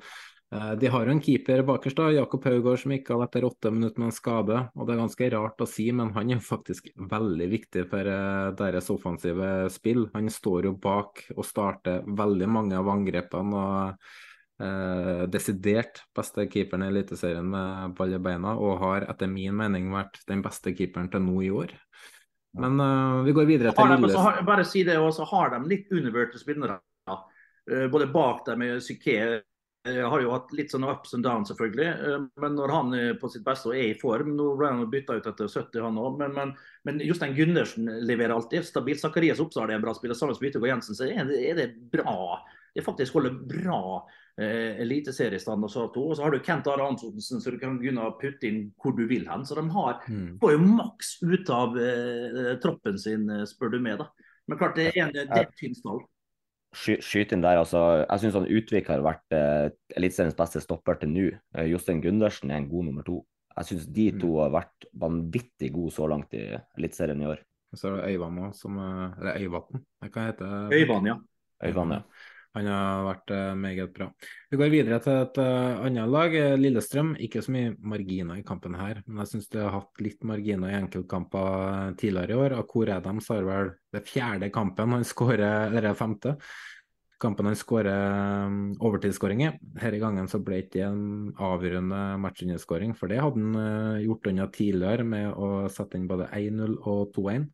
[0.53, 3.99] de har jo en keeper bakerst, da, Jakob Haugård, som ikke har etter åtte minutter
[4.01, 4.59] med en skade.
[4.75, 8.51] og Det er ganske rart å si, men han er faktisk veldig viktig for eh,
[8.59, 10.05] deres offensive spill.
[10.13, 13.63] Han står jo bak og starter veldig mange av angrepene.
[13.63, 19.57] og eh, Desidert beste keeperen i Eliteserien med ball i beina, og har etter min
[19.57, 21.73] mening vært den beste keeperen til nå i år.
[22.61, 24.45] Men eh, vi går videre til Lillestrøm.
[24.45, 26.79] Bare si det, og så har de litt undervurderte spillere.
[27.05, 27.19] Ja.
[27.89, 29.41] både bak dem med Psyké
[29.85, 31.87] har jo hatt litt sånn ups and downs, selvfølgelig.
[31.93, 34.89] Eh, men når han er på sitt beste og er i form Nå ble han
[34.89, 36.17] bytta ut etter 70, han òg.
[36.21, 36.53] Men, men,
[36.87, 38.65] men Jostein Gundersen leverer alltid.
[38.65, 39.03] Stabilt.
[39.03, 40.17] Zakarias Oppsal er en bra spiller.
[40.17, 42.39] Sammen med Yttergård Jensen så er det, er det bra.
[42.75, 43.81] Det faktisk holder bra
[44.41, 45.67] eh, eliteseriestand.
[45.67, 48.49] Og så, og så har du Kent Are Antonsen, så du kan begynne å putte
[48.49, 49.45] inn hvor du vil hen.
[49.45, 50.39] Så de har, mm.
[50.41, 54.01] får jo maks ut av eh, troppen sin, eh, spør du meg.
[54.01, 54.09] da.
[54.49, 56.01] Men klart, det er en det er tynn stall
[56.75, 57.61] skyte inn der.
[57.61, 61.25] altså, Jeg syns Utvik har vært eh, Eliteseriens beste stopper til nå.
[61.55, 63.21] Eh, Jostein Gundersen er en god nummer to.
[63.55, 64.39] Jeg syns de to mm.
[64.43, 66.45] har vært vanvittig gode så langt i
[66.77, 67.43] Eliteserien i år.
[67.75, 70.79] Så er det Øyvann òg, som Eller Øyvatn, hva heter det?
[70.79, 71.15] Øyvann, ja.
[71.65, 72.03] Øyvann, ja.
[72.55, 74.09] Han har vært uh, meget bra.
[74.51, 77.13] Vi går videre til et uh, annet lag, Lillestrøm.
[77.21, 80.71] Ikke så mye marginer i kampen her, men jeg syns de har hatt litt marginer
[80.71, 82.57] i enkeltkamper tidligere i år.
[82.61, 86.35] Akor Adams har vel det fjerde kampen han skårer, eller det femte.
[87.21, 88.51] Kampen han skårer
[88.83, 89.55] overtidsskåringer.
[89.61, 94.51] Denne gangen så ble det ikke en avgjørende matchunderskåring, for det hadde han gjort unna
[94.51, 97.49] tidligere med å sette inn både 1-0 og 2-1.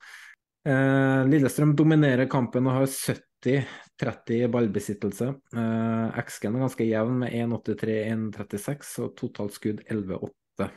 [0.61, 3.63] Uh, Lillestrøm dominerer kampen og har 70
[4.01, 5.27] 30-30 ballbesittelse.
[5.53, 10.69] Eh, X-gen er ganske jevn med 1,83-1,36 og totalt skudd 11,8.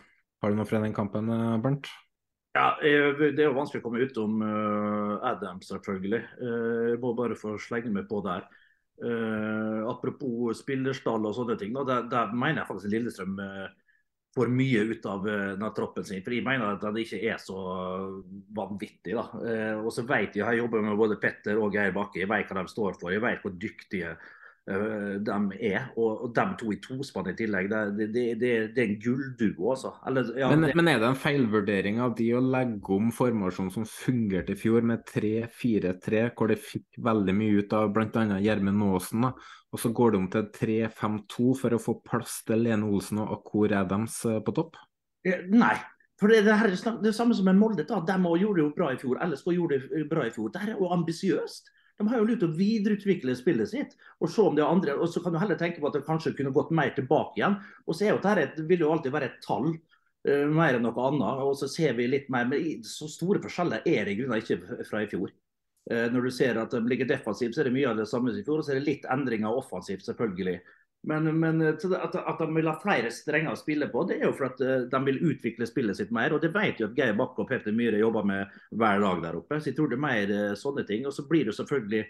[0.43, 1.89] Har du noe fra den kampen, uh, Bernt?
[2.55, 6.21] Ja, Det er jo vanskelig å komme utom uh, Adams, selvfølgelig.
[6.39, 8.45] Jeg må bare få slenge meg på der.
[9.91, 11.73] Apropos spillerstall og sånne ting.
[11.75, 13.41] Der, der mener jeg faktisk Lillestrøm
[14.35, 16.23] får mye ut av uh, troppen sin.
[16.25, 17.59] For jeg mener at den ikke er så
[18.57, 19.15] vanvittig.
[19.15, 19.27] da.
[19.35, 22.51] Uh, og så vet jeg, jeg jobber med både Petter og Geir Bakke, jeg vet
[22.51, 23.15] hva de står for.
[23.15, 24.17] Jeg vet hvor dyktige
[24.65, 25.91] de er.
[26.01, 29.93] Og, de to i tospann i tillegg, det, det, det, det er en gullduo, altså.
[30.09, 33.89] Eller, ja, men, men, er det en feilvurdering av de å legge om formasjonen som
[33.89, 38.25] fungerte i fjor, med 3-4-3, hvor det fikk veldig mye ut av bl.a.
[38.45, 39.29] Gjermund Aasen?
[39.75, 43.33] Og så går det om til 3-5-2 for å få plass til Lene Olsen og
[43.41, 44.79] Akor Adams eh, på topp?
[45.51, 45.75] Nei.
[46.21, 47.83] For det, det, her, det det samme som med Molde.
[47.89, 49.19] da, De gjorde det jo bra i fjor.
[49.19, 50.53] LSK gjorde det bra i fjor.
[50.55, 51.73] Dette er jo ambisiøst.
[51.99, 53.93] De har jo lyst til å videreutvikle spillet sitt.
[54.19, 56.07] Og se om det er andre, og så kan du heller tenke på at det
[56.09, 57.59] kanskje kunne gått mer tilbake igjen.
[57.87, 59.75] Og så er jo dette vil jo alltid være et tall.
[60.25, 61.43] Uh, mer enn noe annet.
[61.45, 64.87] Og så ser vi litt mer, men så store forskjeller er det i grunnen ikke
[64.89, 65.35] fra i fjor.
[65.91, 68.33] Uh, når du ser at de ligger defensivt, så er det mye av det samme
[68.33, 68.63] som i fjor.
[68.63, 70.59] Og så er det litt endringer offensivt, selvfølgelig.
[71.05, 74.37] Men, men at, at, de vil ha flere strenger å spille på, det er jo
[74.37, 76.33] for at eh, de vil utvikle spillet sitt mer.
[76.33, 79.41] Og det vet jo at Geir Bakke og Petter Myhre jobber med hver dag der
[79.41, 79.59] oppe.
[79.61, 81.05] Så jeg tror det er mer eh, sånne ting.
[81.09, 82.07] Og så blir det selvfølgelig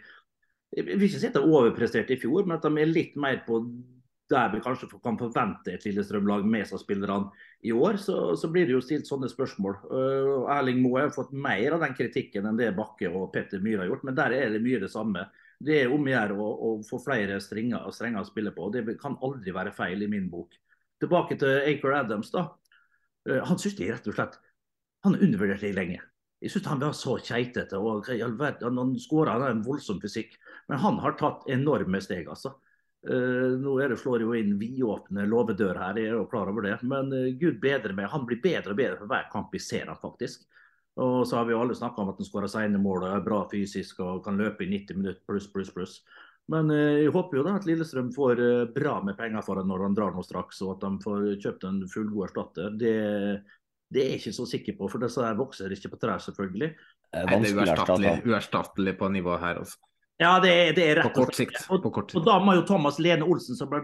[0.75, 3.43] Jeg vil ikke si at de overpresterte i fjor, men at de er litt mer
[3.47, 3.61] på
[4.33, 7.29] der vi kanskje kan forvente et Lillestrøm-lag med seg spillerne
[7.63, 9.77] i år, så, så, blir det jo stilt sånne spørsmål.
[9.91, 13.85] Uh, Erling Moe har fått mer av den kritikken enn det Bakke og Petter Myhre
[13.85, 15.27] har gjort, men der er det mye det samme.
[15.61, 18.67] Det er om å gjøre å, få flere strenger, strenger, å spille på.
[18.67, 20.57] og Det kan aldri være feil i min bok.
[21.03, 22.33] Tilbake til Acor Adams.
[22.35, 22.49] da.
[23.29, 24.41] Uh, han syns de rett og slett
[25.05, 26.03] han undervurderte litt lenge.
[26.45, 27.79] Jeg syns han var så keitete.
[27.79, 30.37] og Han skåra en voldsom fysikk.
[30.69, 32.57] Men han har tatt enorme steg, altså.
[33.05, 36.65] Uh, nå er det slår jo inn vidåpne låvedører her, jeg er jo klar over
[36.65, 36.79] det.
[36.89, 39.91] Men uh, gud bedre meg, han blir bedre og bedre for hver kamp vi ser
[39.93, 40.47] han faktisk.
[41.03, 43.25] Og så har vi jo alle snakka om at han skårer sene mål og er
[43.25, 45.97] bra fysisk og kan løpe i 90 minutter pluss, pluss, pluss.
[46.53, 48.43] Men uh, jeg håper jo da at Lillestrøm får
[48.77, 51.67] bra med penger for ham når han drar nå straks, og at de får kjøpt
[51.71, 52.77] en fullgod erstatter.
[52.79, 52.95] Det,
[53.95, 56.71] det er jeg ikke så sikker på, for disse her vokser ikke på trær, selvfølgelig.
[57.15, 59.81] Nei, det er uerstattelig, uerstattelig på nivå her, altså.
[60.23, 61.57] Ja, det er, det er rett og slett.
[61.75, 63.81] Og, og, da må jo Thomas Lene Olsen, som ble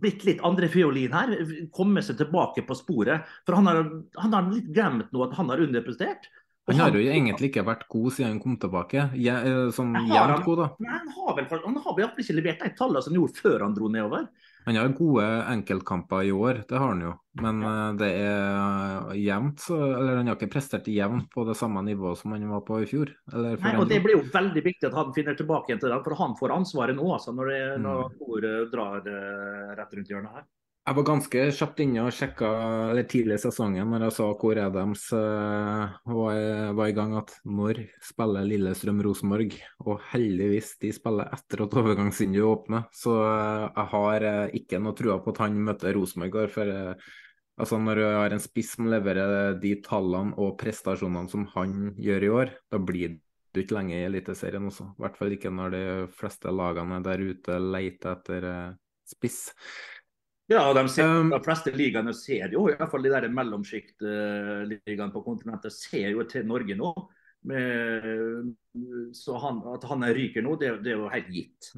[0.00, 1.32] blitt litt andrefiolin her,
[1.74, 3.26] komme seg tilbake på sporet.
[3.46, 3.80] For han har,
[4.20, 6.30] han har litt glemt nå at han har underprestert.
[6.70, 9.08] Han har jo egentlig ikke vært god siden han kom tilbake.
[9.18, 10.68] Ja, eh, som jevnt god, da.
[10.84, 13.64] Nei, han har vel han har vel ikke levert de tallene som han gjorde før
[13.66, 14.28] han dro nedover.
[14.66, 17.14] Han har gode enkeltkamper i år, det har han jo.
[17.40, 17.62] Men.
[17.64, 22.34] Eh, det er jevnt, eller han har ikke prestert jevnt på det samme nivået som
[22.36, 23.12] han var på i fjor.
[23.32, 26.18] Nei, og Det blir jo veldig viktig at han finner tilbake igjen til det, for
[26.20, 28.72] han får ansvaret nå altså, når, det, når mm.
[28.72, 30.48] drar uh, rett rundt hjørnet her.
[30.80, 32.48] Jeg var ganske kjapt inne og sjekka
[33.12, 36.38] tidlig i sesongen når jeg sa hvor Adams uh, var,
[36.78, 39.58] var, i gang, at når spiller Lillestrøm Rosenborg?
[39.84, 42.88] Og heldigvis de spiller etter at overgangsvinduet åpner.
[42.96, 46.48] Så uh, jeg har uh, ikke noe trua på at han møter Rosenborg.
[46.56, 46.72] For
[47.60, 52.24] altså når du har en spiss som leverer de tallene og prestasjonene som han gjør
[52.24, 53.20] i år, da blir
[53.52, 54.94] du ikke lenge i Eliteserien også.
[54.96, 55.86] I hvert fall ikke når de
[56.16, 58.52] fleste lagene der ute leter etter
[59.10, 59.50] spiss.
[60.50, 65.12] Ja, de, ser, um, de fleste ligaene ser jo, i hvert fall de der mellomsjiktligaene
[65.14, 66.90] på kontinentet, ser jo til Norge nå.
[67.50, 68.50] Med,
[69.16, 71.70] så han, at han ryker nå, det, det, er jo helt gitt.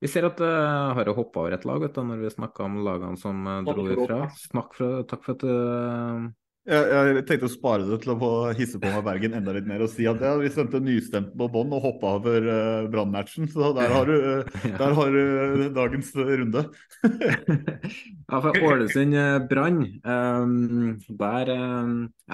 [0.00, 2.64] Vi ser at det uh, har hoppa over et lag vet du, når vi snakka
[2.64, 4.22] om lagene som uh, dro ifra.
[4.38, 6.30] Snakk for, takk for at du uh,
[6.68, 9.68] jeg, jeg, tenkte å spare det til å få hisse på meg Bergen enda litt
[9.68, 13.48] mer og si at ja, vi sendte nystemt på bånn og hoppa over uh, Brann-matchen.
[13.48, 16.66] Så der har du, uh, der har du uh, dagens runde.
[17.08, 21.54] ja, for Ålesund-Brann um, Der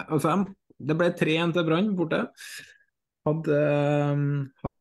[0.03, 0.41] altså,
[0.77, 2.25] Det ble 3-1 til Brann borte.
[3.27, 3.63] Hadde,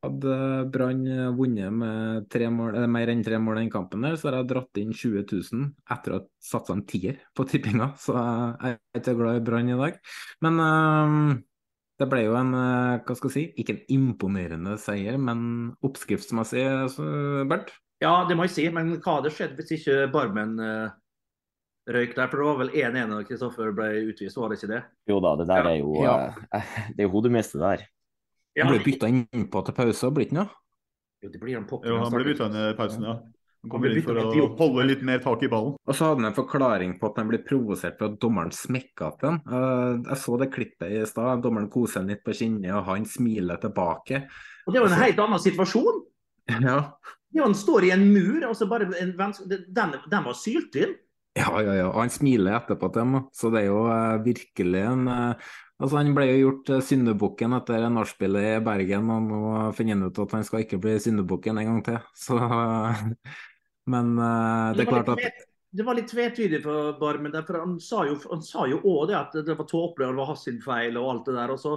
[0.05, 0.35] hadde
[0.73, 1.03] Brann
[1.37, 4.81] vunnet med mål, mer enn tre mål i den kampen, der, så har jeg dratt
[4.81, 7.91] inn 20 000 etter å ha satsa en tier på tippinga.
[7.99, 9.97] Så jeg er ikke glad i Brann i dag.
[10.45, 11.31] Men uh,
[12.01, 15.39] det ble jo en uh, hva skal jeg si, ikke en imponerende seier, men
[15.85, 17.07] oppskriftsmessig, altså,
[17.49, 17.73] Bernt?
[18.03, 18.67] Ja, det må jeg si.
[18.75, 20.93] Men hva hadde skjedd hvis ikke Barmen uh,
[21.89, 22.29] røyk der?
[22.29, 24.81] For det var vel 1-1 da Kristoffer ble utvist, var det ikke det?
[25.09, 26.17] Jo da, det der er jo, ja.
[26.93, 27.87] det er jo hodemiste der.
[28.61, 30.51] Han ble bytta innpå til pause, blir ikke noe?
[31.23, 31.89] Jo, det blir han poppen.
[31.89, 33.15] Jo, han ble bytta inn i pausen, ja.
[33.65, 35.73] Han kommer inn for å holde litt mer tak i ballen.
[35.73, 39.07] Og så hadde han en forklaring på at han ble provosert for at dommeren smekka
[39.17, 39.39] til ham.
[39.49, 41.41] Uh, jeg så det klippet i stad.
[41.41, 44.21] Dommeren koser litt på kinnet, og han smiler tilbake.
[44.67, 46.03] Og Det er jo en helt annen situasjon.
[46.61, 46.77] Ja.
[47.33, 50.93] ja han står i en mur, og så bare en, den, den var sylt inn.
[51.35, 51.87] Ja, ja, ja.
[51.89, 53.15] Og han smiler etterpå til dem.
[53.35, 57.51] Så det er jo uh, virkelig en uh, Altså, han ble jo gjort uh, syndebukken
[57.57, 59.41] etter nachspielet i Bergen, og nå
[59.75, 61.97] finner han ut at han skal ikke bli syndebukken en gang til.
[62.25, 62.37] Så,
[63.91, 65.43] men det, er klart at
[65.75, 67.35] det var litt tvetydig for Barmen.
[67.43, 71.11] for Han sa jo òg det at det var tåpelig, det var hans feil og
[71.11, 71.51] alt det der.
[71.51, 71.75] og så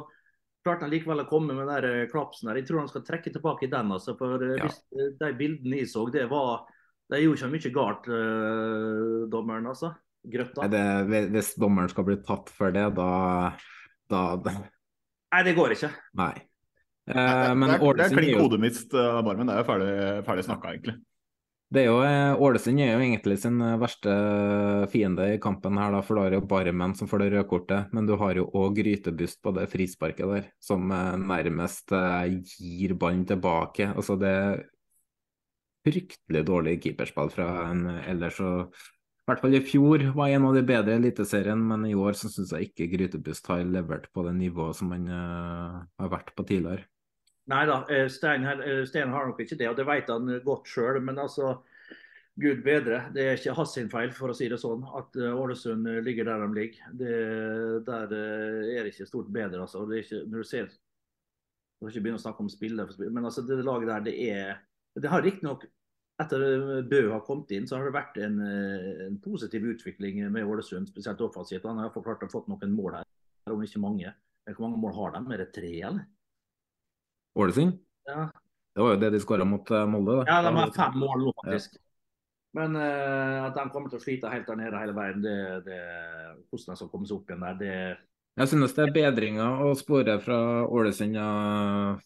[0.63, 2.63] klarte han likevel å komme med den der klapsen der.
[2.63, 3.91] Jeg tror han skal trekke tilbake den.
[3.99, 4.63] altså, for ja.
[4.63, 4.79] hvis
[5.19, 6.69] De bildene jeg så, det var
[7.09, 9.71] De gjorde ikke mye galt, uh, dommeren.
[9.71, 9.95] altså.
[10.29, 10.67] Grøtta.
[10.69, 10.85] Det,
[11.33, 13.09] hvis dommeren skal bli tatt for det, da
[14.09, 15.91] da Nei, det går ikke.
[16.17, 16.33] Nei.
[17.09, 19.49] Eh, men det er, det er klink hodemist av Barmen.
[19.49, 19.93] Det er jo ferdig,
[20.25, 20.95] ferdig snakka, egentlig.
[21.69, 24.13] Det er jo, eh, Ålesund er jo egentlig sin eh, verste
[24.89, 27.45] fiende i kampen her, da, for da er det jo Barmen som får det røde
[27.51, 27.93] kortet.
[27.93, 31.93] Men du har jo òg Grytebust på det frisparket der, som eh, nærmest
[32.57, 33.91] gir ballen tilbake.
[33.93, 34.35] Altså det
[35.89, 38.53] fryktelig dårlig keeperspill fra en ellers så
[39.29, 42.15] i hvert fall i fjor var en av de bedre i Eliteserien, men i år
[42.17, 46.33] så syns jeg ikke Grytebust har levert på det nivået som han uh, har vært
[46.33, 46.87] på tidligere.
[47.53, 50.73] Nei da, eh, Stein, eh, Stein, har nok ikke det, og det vet han godt
[50.73, 51.03] sjøl.
[51.05, 51.59] Men altså,
[52.41, 53.03] gud bedre.
[53.13, 56.49] Det er ikke hans feil, for å si det sånn, at Ålesund ligger der de
[56.57, 56.91] ligger.
[56.97, 57.15] Det,
[57.85, 59.85] der er det ikke stort bedre, altså.
[59.93, 63.61] Ikke, når du ser Jeg skal ikke begynne å snakke om spillet, men altså, det
[63.61, 64.57] laget der, det er
[64.97, 65.69] Det har riktignok
[66.19, 70.47] etter Bø har kommet inn, så har det vært en, eh, en positiv utvikling med
[70.47, 71.67] Ålesund, spesielt offensivt.
[71.69, 73.09] Han har klart å fått noen mål her,
[73.53, 74.15] om ikke mange.
[74.49, 75.35] Hvor mange mål har de?
[75.35, 76.07] Er det tre, eller?
[77.39, 77.79] Ålesund?
[78.09, 78.31] Ja.
[78.75, 80.19] Det var jo det de skåra mot eh, Molde.
[80.21, 80.25] Da.
[80.27, 81.79] Ja, de har fem mål nå, faktisk.
[81.79, 81.85] Ja.
[82.57, 85.35] Men uh, at de kommer til å slite helt der nede hele veien, det,
[85.67, 85.81] det,
[86.49, 87.75] hvordan de skal komme seg opp igjen der, det
[88.39, 90.39] jeg synes det er bedringer å spore fra
[90.71, 91.19] Ålesund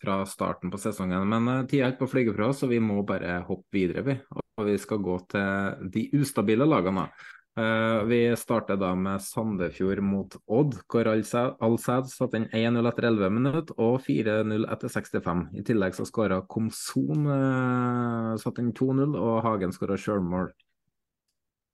[0.00, 1.26] fra starten på sesongen.
[1.28, 3.76] Men eh, tida er ikke på å flyge fra oss, så vi må bare hoppe
[3.76, 4.04] videre.
[4.06, 4.16] Vi.
[4.60, 7.06] Og vi skal gå til de ustabile lagene.
[7.52, 13.34] Uh, vi starter da med Sandefjord mot Odd, hvor Alsæd satte inn 1-0 etter 11
[13.36, 15.42] minutter og 4-0 etter 65.
[15.60, 20.48] I tillegg så skåra Komson uh, satte inn 2-0, og Hagen skåra sjølmål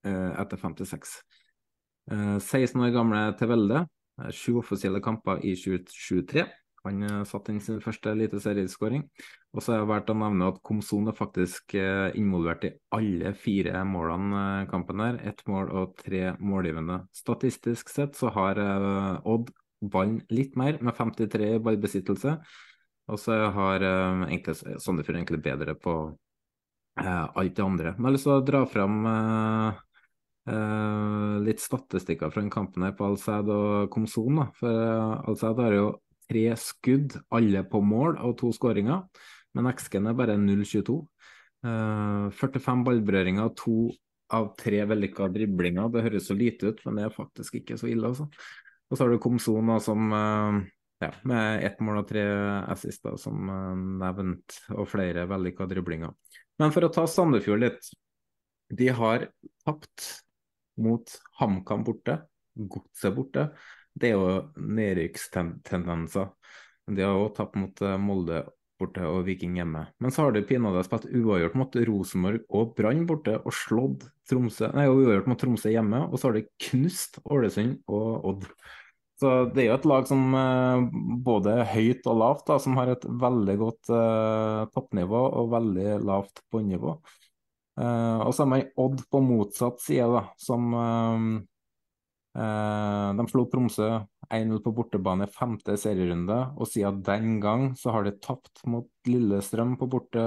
[0.08, 1.14] etter 56.
[2.08, 3.82] 16 år gamle Tevelde
[4.34, 6.44] Sju offisielle kamper i 2023.
[6.86, 9.04] Han uh, satte inn sin første eliteserieskåring.
[9.54, 13.32] Og så er det verdt å nevne at Komson er faktisk uh, involvert i alle
[13.38, 15.18] fire målene kampen her.
[15.30, 17.02] Ett mål og tre målgivende.
[17.16, 18.60] Statistisk sett så har
[19.28, 22.38] Odd ballen litt mer, med 53 i ballbesittelse.
[23.08, 25.92] Og så har Sandefjord egentlig bedre på
[26.98, 27.94] alt det andre.
[27.94, 29.06] Men jeg har lyst til å dra fram
[31.44, 34.40] litt statistikker fra den kampen her på Al-Sad og Komson.
[34.40, 34.46] Da.
[34.58, 35.88] For Alsaid Al-Sad har jo
[36.28, 39.04] tre skudd, alle på mål, og to skåringer.
[39.56, 40.98] Men XG-en er bare 0,22.
[41.66, 43.88] Uh, 45 ballberøringer, to
[44.34, 45.88] av tre vellykka driblinger.
[45.92, 48.28] Det høres så lite ut, men det er faktisk ikke så ille, altså.
[48.88, 52.24] Og så har du Komson som ja, med ett mål og tre
[52.72, 53.50] assister, som
[54.00, 56.14] nevnt, og flere vellykka driblinger.
[56.58, 57.90] Men for å ta Sandefjord litt.
[58.68, 59.30] De har
[59.64, 60.08] tapt
[60.80, 62.20] mot HamKam borte,
[62.58, 63.48] Godset borte.
[63.98, 64.30] Det er jo
[64.78, 66.30] nedrykkstendenser.
[66.88, 68.42] De har òg tapt mot eh, Molde
[68.78, 69.84] borte og Viking hjemme.
[69.98, 74.70] Men så har de pinadø spilt uavgjort mot Rosenborg og Brann borte og slått Tromsø
[74.76, 78.46] Nei, uavgjort mot Tromsø hjemme, og så har de knust Ålesund og Odd.
[79.18, 80.84] Så det er jo et lag som uh,
[81.26, 86.44] både høyt og lavt, da, som har et veldig godt uh, toppnivå og veldig lavt
[86.54, 86.94] bunnivå.
[87.78, 90.74] Uh, og har man Odd på motsatt side, da, som
[92.38, 93.86] De slo Tromsø
[94.30, 98.86] 1-0 på bortebane i femte serierunde, og siden den gang så har de tapt mot
[99.08, 100.22] Lillestrøm på borte,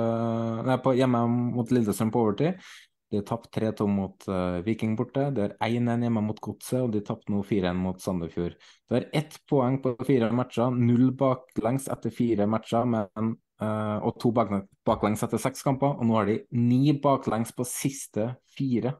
[0.68, 2.72] nei, på, hjemme mot Lillestrøm på overtid.
[3.12, 5.26] De har tapt 3-2 mot uh, Viking borte.
[5.36, 8.56] De har 1-1 hjemme mot Godset, og de tapte nå 4-1 mot Sandefjord.
[8.88, 14.18] De har ett poeng på fire matcher, null baklengs etter fire matcher, men, uh, og
[14.22, 15.96] to baklengs etter seks kamper.
[15.98, 18.98] Og nå har de ni baklengs på siste fire.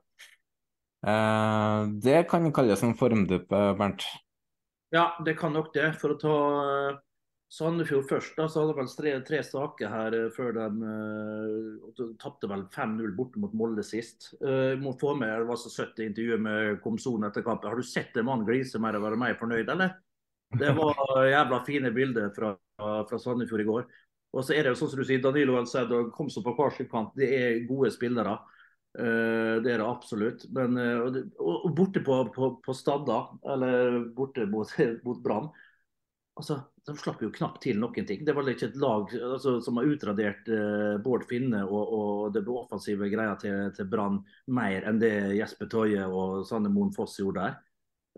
[1.02, 4.06] Uh, det kan kalles en formduppe, Bernt?
[4.94, 5.94] Ja, det kan nok det.
[6.02, 6.36] For å ta
[7.52, 12.48] Sandefjord først, da, så hadde vel tre, tre saker her uh, før de uh, tapte
[12.48, 14.30] vel 5-0 borte mot Molde sist.
[14.40, 17.68] Uh, må få med, Det var så søtt intervju med Komson etter kampen.
[17.74, 19.98] Har du sett en mann glise mer og være mer fornøyd, eller?
[20.60, 20.96] Det var
[21.28, 22.54] jævla fine bilder fra,
[23.08, 23.86] fra Sandefjord i går.
[24.32, 26.74] Og så er det jo sånn som du sier, Danilo Alcedo kom så på hver
[26.76, 27.12] sin kant.
[27.20, 28.38] Det er gode spillere.
[28.92, 30.46] Uh, det er det absolutt.
[30.56, 33.22] Men, uh, og, og borte på, på, på Stadda,
[33.54, 34.72] eller borte mot,
[35.06, 35.50] mot Brann,
[36.40, 38.24] altså, de slapp jo knapt til noen ting.
[38.26, 42.46] Det var ikke et lag altså, som har utradert uh, Bård Finne og, og det
[42.48, 47.44] offensive greia til, til Brann mer enn det Jesper Toje og Sanne Moen Foss gjorde
[47.44, 47.60] der.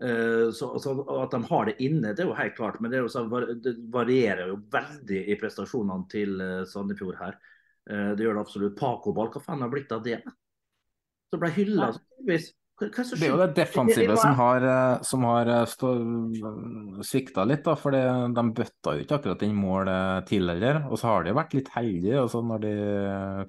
[0.02, 3.04] Uh, så, så, At de har det inne, det er jo helt klart, men det,
[3.12, 3.22] så,
[3.62, 7.38] det varierer jo veldig i prestasjonene til uh, Sandefjord her.
[7.84, 8.76] det gjør det absolutt.
[8.78, 10.22] Paco Balkafan har blitt av det?
[11.30, 11.90] Så ble hylla.
[11.92, 12.38] Ja.
[12.74, 15.74] Hva, hva det er jo det defensive som har, eh, som har eh,
[17.06, 17.62] svikta litt.
[17.62, 20.82] da, for De bøtta jo ikke akkurat inn mål eh, tidligere.
[20.90, 22.18] Og så har de vært litt heldige.
[22.24, 22.74] altså Når de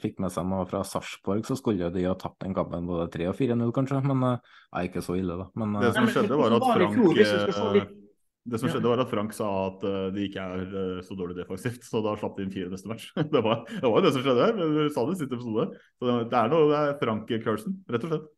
[0.03, 3.31] fikk med seg noe fra Sarpsborg, så skulle de ha tapt den kampen både 3
[3.31, 4.03] og 4-0, kanskje.
[4.05, 5.49] Men er ikke så ille, da.
[5.57, 8.01] Men, det som skjedde, var at Frank
[8.45, 9.81] det som skjedde var at Frank sa at
[10.13, 13.07] de ikke er så dårlig defensivt, så da slapp de inn fire neste match.
[13.33, 14.53] Det var, det var det som skjedde her.
[14.61, 15.65] Du sa det i siste episode.
[15.97, 18.33] Så det er noe det er Frank Carlsen, rett og slett.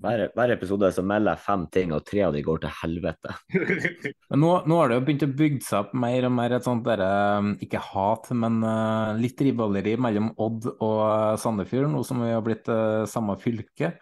[0.00, 3.34] Hver, hver, episode så melder jeg fem ting, og tre av de går til helvete.
[4.32, 6.64] Men nå, nå, har det jo begynt å bygge seg opp mer og mer et
[6.64, 11.02] sånt der, um, ikke hat, men uh, litt rivaleri mellom Odd og
[11.42, 13.92] Sandefjord, nå som vi har blitt uh, samme fylke.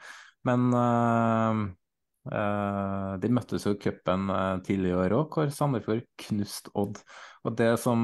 [0.46, 1.66] Men uh,
[2.28, 7.02] uh de møttes jo i cupen uh, tidlig i år òg, hvor Sandefjord knuste Odd.
[7.46, 7.98] Og Det som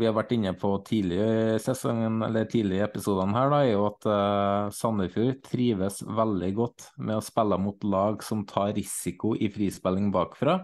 [0.00, 3.72] vi har vært inne på tidligere i sesongen, eller tidligere i episodene her, da, er
[3.72, 9.36] jo at uh, Sandefjord trives veldig godt med å spille mot lag som tar risiko
[9.38, 10.58] i frispilling bakfra.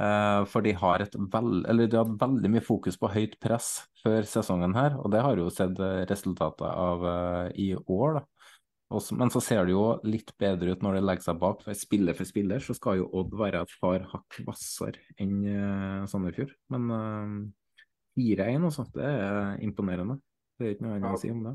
[0.00, 4.24] Uh, for de har, et veld, de har veldig mye fokus på høyt press før
[4.26, 5.78] sesongen her, og det har jo sett
[6.10, 8.22] resultatet av uh, i år.
[8.22, 8.31] da.
[8.92, 11.64] Også, men så ser det jo litt bedre ut når det legger seg bak.
[11.64, 16.04] for Spiller for spiller så skal jo Odd være et par hakk hvassere enn uh,
[16.10, 16.52] Sandefjord.
[16.72, 17.34] Men uh,
[18.18, 20.18] eh, 4-1 også, det er imponerende.
[20.58, 21.54] Det er ikke noe annet å si om det.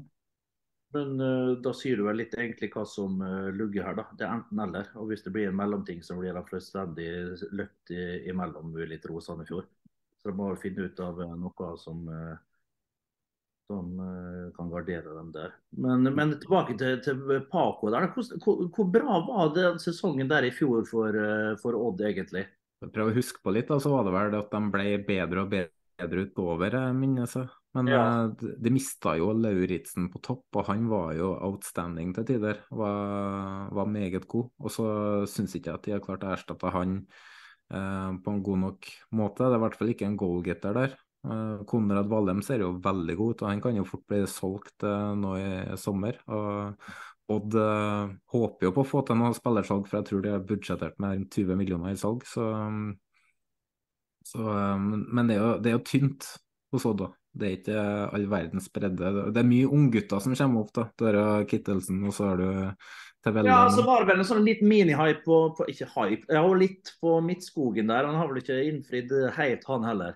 [0.97, 4.07] Men uh, da sier du vel litt egentlig hva som uh, lugger her, da.
[4.17, 4.91] Det er enten eller.
[4.97, 7.09] Og hvis det blir en mellomting, så blir det fullstendig
[7.59, 9.69] løpt imellom, vil jeg tro, Sandefjord.
[10.17, 12.05] Så de må finne ut av noe som
[13.67, 13.89] som
[14.55, 15.55] kan gardere dem der.
[15.77, 17.91] Men, men tilbake til, til Paco.
[17.93, 18.09] der.
[18.13, 22.47] Hvor, hvor, bra var den sesongen der i fjor for, uh, for Odd, egentlig?
[22.85, 25.53] Prøv å huske på litt, da, så var det vel at de ble bedre og
[25.53, 27.49] bedre utover, eh, minnes jeg.
[27.77, 28.03] Men ja.
[28.39, 32.61] de, de mista jo Lauritzen på topp, og han var jo outstanding til tider.
[32.73, 34.51] Var, var meget god.
[34.61, 34.87] Og så
[35.29, 36.99] syns ikke jeg at de har klart å erstatte han
[37.73, 39.43] eh, på en god nok måte.
[39.43, 40.97] Det er i hvert fall ikke en goalgetter der.
[41.25, 44.85] Eh, Konrad Vallem ser jo veldig god ut, og han kan jo fort bli solgt
[44.85, 46.19] uh, nå i sommer.
[46.29, 46.87] Og
[47.33, 50.45] Odd uh, håper jo på å få til noe spillersalg, for jeg tror de har
[50.47, 52.23] budsjettert med 20 millioner i salg.
[52.29, 52.45] Så,
[54.27, 54.45] så
[54.77, 56.29] men det er, jo, det er, jo, tynt
[56.71, 57.03] hos Odd.
[57.03, 57.09] da.
[57.37, 57.81] Det er ikke
[58.17, 59.11] all verdens bredde.
[59.35, 60.71] Det er mye unggutter som kommer opp.
[60.73, 60.87] da.
[60.95, 62.47] Du har Kittelsen, og så har du
[63.25, 63.51] Tevellen.
[63.51, 66.95] Ja, så var det vel en sånn litt mini-hype på, på, Ikke hype, ja, litt
[67.03, 68.07] på Midtskogen der.
[68.07, 70.15] Han har vel ikke innfridd helt, han heller.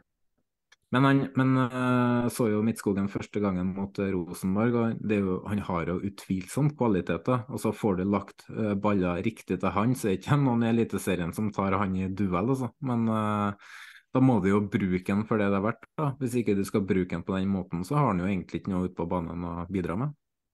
[0.92, 5.62] Men han men, uh, så jo Midtskogen første gangen mot uh, Rosenborg, og jo, han
[5.70, 7.46] har jo utvilsomt kvaliteter.
[7.64, 10.72] Så får du lagt uh, baller riktig til han, så er det ikke noen i
[10.74, 12.74] Eliteserien som tar han i duell, altså.
[12.84, 15.88] Men da må du jo bruke han for det det er verdt.
[15.96, 16.10] da.
[16.20, 18.74] Hvis ikke du skal bruke han på den måten, så har han jo egentlig ikke
[18.74, 20.12] noe ute på banen å bidra med.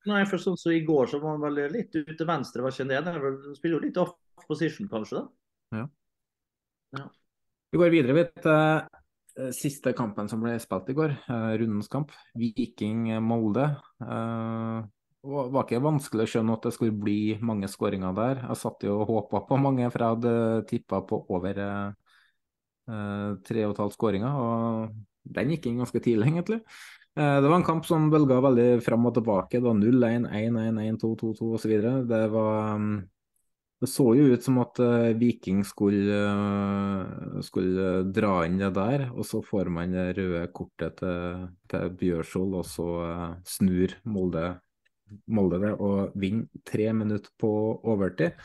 [0.07, 2.61] Nei, for sånn som så I går så var han vel litt ut til venstre,
[2.63, 3.01] var ikke det?
[3.09, 4.13] Han spiller jo litt off
[4.47, 5.23] position, kanskje?
[5.23, 5.81] da?
[5.81, 5.87] Ja.
[6.99, 7.07] ja.
[7.73, 8.15] Vi går videre.
[8.15, 8.96] vi Eh,
[9.55, 13.67] siste kampen som ble spilt i går, uh, rundens kamp, Viking-Molde.
[14.01, 14.85] Uh,
[15.27, 18.43] det var ikke vanskelig å skjønne at det skulle bli mange skåringer der.
[18.45, 20.35] Jeg satt jo og håpa på mange, for jeg hadde
[20.69, 21.57] tippa på over
[22.87, 26.61] tre og et halvt skåringer, og den gikk inn ganske tidlig, egentlig.
[27.17, 29.57] Det var en kamp som bølga veldig fram og tilbake.
[29.57, 31.73] Det var 0-1, 1-1, 1-2, 2-2 osv.
[32.07, 32.87] Det var
[33.81, 39.07] det så jo ut som at uh, Viking skulle, uh, skulle, dra inn det der,
[39.13, 42.87] og så får man det røde kortet til, til Bjørshol, og så
[43.45, 44.47] snur Molde,
[45.29, 47.51] Molde, det og vinner tre minutter på
[47.85, 48.39] overtid.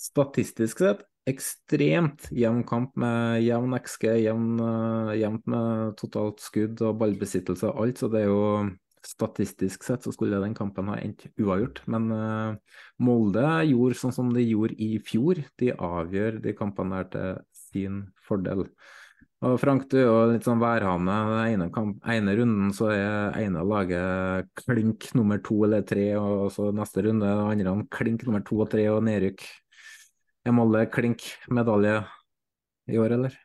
[0.00, 7.84] Statistisk sett ekstremt jevn kamp med jevn XG, jevnt med totalt skudd og ballbesittelse og
[7.84, 8.42] alt, så det er jo
[9.04, 14.30] Statistisk sett så skulle den kampen ha endt uavgjort, men uh, Molde gjorde sånn som
[14.32, 15.42] de gjorde i fjor.
[15.60, 18.64] De avgjør de kampene der til sin fordel.
[19.44, 21.14] Og Frank, du er jo litt sånn værhane.
[21.28, 26.46] Den ene, kamp, ene runden så er ene laget klink nummer to eller tre, og
[26.54, 29.44] så neste runde er andre klink nummer to og tre og nedrykk.
[30.48, 31.98] Er Molde klink medalje
[32.88, 33.36] i år, eller?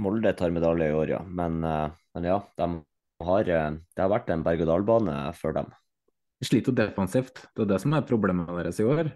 [0.00, 1.20] Molde tar medalje i år, ja.
[1.28, 2.70] Men, uh, men ja, de
[3.26, 5.70] har, eh, det har vært en berg-og-dal-bane for dem.
[6.42, 9.12] De sliter defensivt, det er det som er problemet deres i år.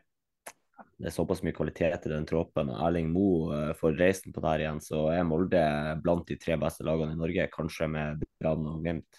[0.96, 2.70] Det er såpass mye kvalitet i den troppen.
[2.72, 5.60] Erling Moe eh, får reisen på der igjen, så er Molde
[6.00, 9.10] blant de tre beste lagene i Norge, kanskje med Brann og Glimt.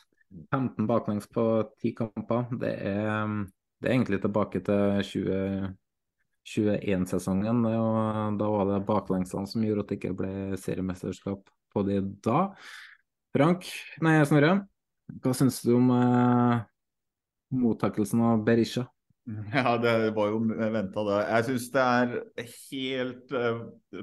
[0.52, 1.44] 15 baklengs på
[1.80, 2.48] 10 kamper.
[2.60, 3.28] Det er,
[3.80, 4.82] det er egentlig tilbake til
[6.48, 7.66] 2021-sesongen.
[7.70, 11.42] og Da var det baklengsene som gjorde at det ikke ble seriemesterskap
[11.74, 12.40] på de da.
[13.36, 13.62] Frank,
[14.02, 14.66] nei Snorre,
[15.08, 16.62] hva syns du om eh,
[17.56, 18.88] mottakelsen av Berisha?
[19.54, 21.18] Ja, det var jo venta, det.
[21.28, 22.14] Jeg syns det er
[22.70, 23.58] helt eh,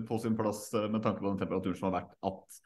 [0.08, 2.58] på sin plass uh, med tanke på den temperaturen som har vært, at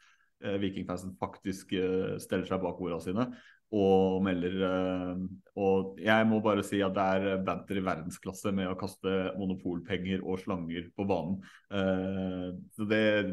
[0.43, 3.29] eh, Vikingfansen faktisk uh, steller seg bak ordene sine
[3.69, 4.63] og melder
[5.61, 10.23] Og jeg må bare si at det er banter i verdensklasse med å kaste monopolpenger
[10.25, 11.35] og slanger på banen.
[12.73, 13.29] så det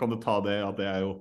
[0.00, 1.12] Kan du ta det at det er jo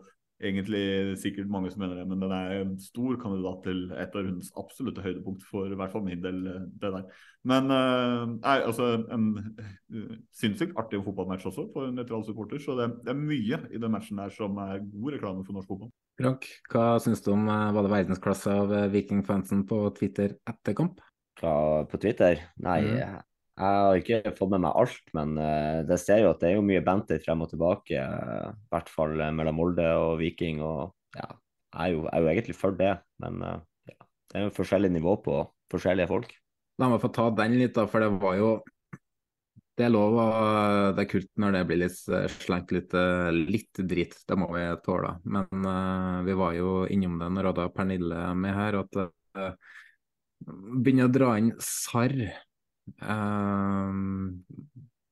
[0.41, 4.25] egentlig sikkert mange som mener det, men den er en stor kandidat til et av
[4.25, 6.41] rundens absolutte høydepunkt for i hvert fall min del.
[6.47, 7.23] Eh, det der.
[7.47, 12.61] Men uh, er altså en uh, sinnssykt artig fotballmatch også for en nøytral supporter.
[12.61, 15.71] Så det, det, er mye i den matchen der som er god reklame for norsk
[15.71, 15.91] fotball.
[16.21, 21.01] Frank, hva syns du om var det verdensklasse av Vikingfansen på Twitter etter kamp?
[21.41, 22.43] På Twitter?
[22.61, 23.21] Nei, mm.
[23.61, 26.55] Jeg har ikke fått med meg alt, men uh, det ser jo at det er
[26.55, 27.93] jo mye banter frem og tilbake.
[27.93, 30.63] Uh, I hvert fall uh, mellom Molde og Viking.
[30.65, 31.27] og ja,
[31.75, 33.97] Jeg er jo, er jo egentlig for det, men ja,
[34.31, 35.37] det er jo forskjellig nivå på
[35.69, 36.33] forskjellige folk.
[36.81, 38.51] La meg få ta den litt, da, for det var jo
[39.77, 42.91] Det er lov og det er kult når det blir litt slengt litt,
[43.33, 45.15] litt dritt, det må vi tåle.
[45.23, 45.69] Men
[46.25, 48.99] vi var jo innom det når hadde Pernille med her, at
[50.45, 52.19] begynner å dra inn sarr
[53.01, 54.43] Um,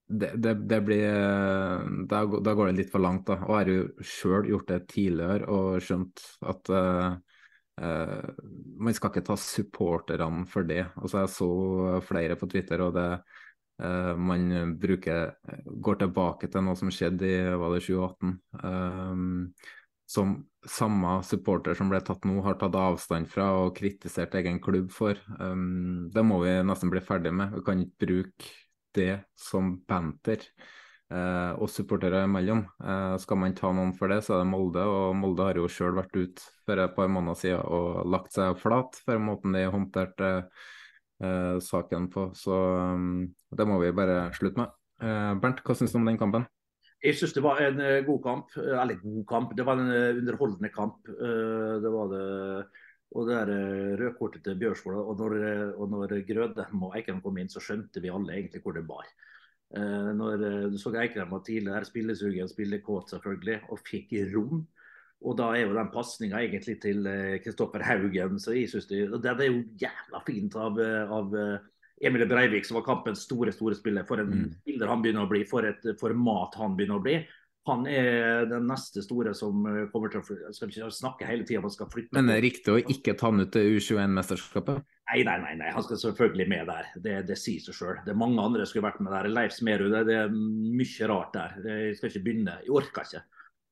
[0.10, 1.12] det, det, det, blir
[2.10, 3.40] da, da, går det litt for langt, da.
[3.46, 7.12] Og jeg har jo sjøl gjort det tidligere og skjønt at uh,
[7.82, 8.32] uh,
[8.82, 10.88] man skal ikke ta supporterne for det.
[10.98, 11.52] Altså Jeg så
[12.08, 13.10] flere på Twitter, og det
[13.86, 15.36] uh, man bruker
[15.70, 18.40] går tilbake til noe som skjedde i var det 2018.
[18.64, 19.30] Um,
[20.10, 24.90] som samme supporter som ble tatt nå, har tatt avstand fra og kritisert egen klubb
[24.94, 25.19] for.
[25.38, 27.53] Um, det må vi nesten bli ferdig med.
[27.53, 28.49] Vi kan ikke bruke
[28.98, 30.41] det som banter
[31.14, 32.65] uh, oss supportere imellom.
[32.81, 34.84] Uh, skal man ta noen for det, så er det Molde.
[34.90, 38.57] Og Molde har jo sjøl vært ute for et par måneder siden og lagt seg
[38.60, 42.31] flat for måten de håndterte uh, saken på.
[42.34, 42.57] Så
[42.98, 44.76] um, det må vi bare slutte med.
[44.99, 46.49] Bernt, hva syns du om den kampen?
[47.00, 48.54] Jeg syns det var en uh, god kamp.
[48.60, 51.08] Eh, eller god kamp, det var en uh, underholdende kamp.
[51.08, 52.24] Det var det.
[53.10, 55.34] Og det der rødkortet til Bjørsvold, og når,
[55.90, 59.08] når Grødem og Eikrem kom inn, så skjønte vi alle egentlig hvor det bar.
[60.14, 64.62] når du så Eikrem var tidligere spillesugen, spillekåt selvfølgelig, og fikk rom.
[65.26, 67.10] Og da er jo den pasninga egentlig til
[67.42, 70.78] Kristoffer Haugen, så jeg synes det, det er jo jævla fint av,
[71.18, 71.34] av
[72.02, 74.06] Emil Breivik, som var kampens store store spiller.
[74.08, 74.48] For en mm.
[74.62, 77.20] spiller han begynner å bli, for et format han begynner å bli.
[77.68, 81.62] Han er den neste store som eh, kommer til å skal ikke snakke hele tida.
[82.16, 84.80] Men det er riktig å ikke ta han ut til U21-mesterskapet?
[85.10, 86.90] Nei, nei, nei, nei, han skal selvfølgelig med der.
[87.04, 88.00] Det, det sier seg sjøl.
[88.06, 89.30] Det er mange andre som skulle vært med der.
[89.34, 91.56] Leif Smerud, det, det er mye rart der.
[91.66, 92.58] Jeg skal ikke begynne.
[92.64, 93.24] Jeg orker ikke.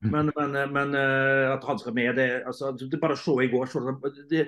[0.05, 3.49] Men, men, men eh, at han skal med, det, altså, det bare å se i
[3.53, 3.71] går.
[3.71, 3.81] Så
[4.29, 4.47] det,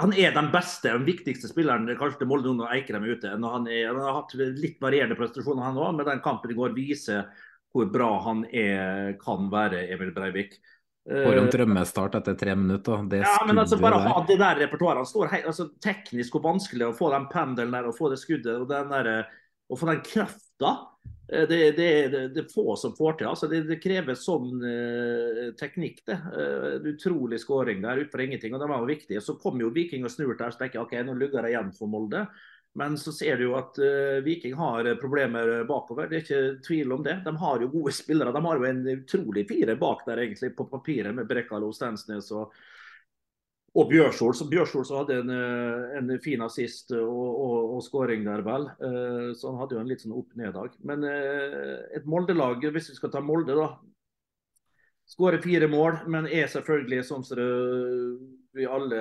[0.00, 3.30] han er den beste, den viktigste spilleren kanskje til Molde når Eikrem er ute.
[3.30, 6.74] Han, er, han, har hatt litt varierende prestasjoner, han òg, men den kampen i går
[6.74, 7.28] viser
[7.74, 10.58] hvor bra han er, kan være, Emil Breivik.
[11.04, 13.02] For en drømmestart etter tre minutter.
[13.10, 15.02] Det ja, men altså Bare ha det der repertoaret.
[15.02, 18.20] Han står helt, altså, teknisk og vanskelig å få den pendelen der og få det
[18.22, 19.10] skuddet og den der,
[19.68, 20.72] og få den krafta.
[21.26, 21.58] Det, det,
[22.12, 23.28] det, det er få som får til.
[23.30, 26.02] altså Det, det krever sånn eh, teknikk.
[26.06, 26.18] det.
[26.36, 28.54] Eh, utrolig skåring der ut fra ingenting.
[28.54, 29.22] og Det var jo viktig.
[29.24, 31.72] Så kom jo Viking og snur der, så tenker jeg ok, nå lugger jeg igjen
[31.76, 32.26] for Molde.
[32.76, 36.08] Men så ser du jo at uh, Viking har problemer bakover.
[36.10, 37.20] Det er ikke tvil om det.
[37.22, 38.32] De har jo gode spillere.
[38.34, 42.50] De har jo en utrolig fire bak der egentlig på papiret, med Brekkalo, Stensnes og,
[43.74, 44.34] og Bjørsol.
[44.36, 45.32] Så Bjørsol hadde en,
[45.98, 48.68] en, fin assist og, og, og skåring der, vel.
[48.78, 50.78] Uh, så han hadde jo en litt sånn opp-ned-dag.
[50.86, 53.72] Men uh, et Molde-lag, hvis vi skal ta Molde, da.
[55.10, 57.20] Skårer fire mål, men er selvfølgelig som
[58.54, 59.00] vi alle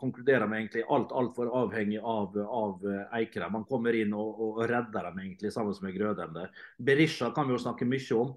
[0.00, 2.86] konkluderer med egentlig alt altfor avhengig av, av
[3.18, 3.52] Eikrem.
[3.52, 6.38] Man kommer inn og, og, redder dem egentlig sammen med Grødem.
[6.78, 8.32] Berisha kan vi jo snakke mye om.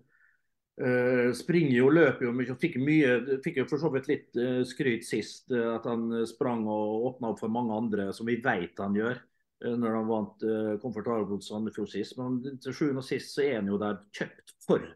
[0.79, 2.53] Uh, springer jo, løper jo mye.
[2.59, 5.49] Fikk, mye, fikk jo for så vidt litt uh, skryt sist.
[5.51, 9.19] Uh, at han sprang og åpna opp for mange andre, som vi vet han gjør.
[9.59, 12.15] når han vant uh, komfortabelt mot Sandefjord sist.
[12.15, 14.87] Men til sjuende og sist så er han jo der kjøpt for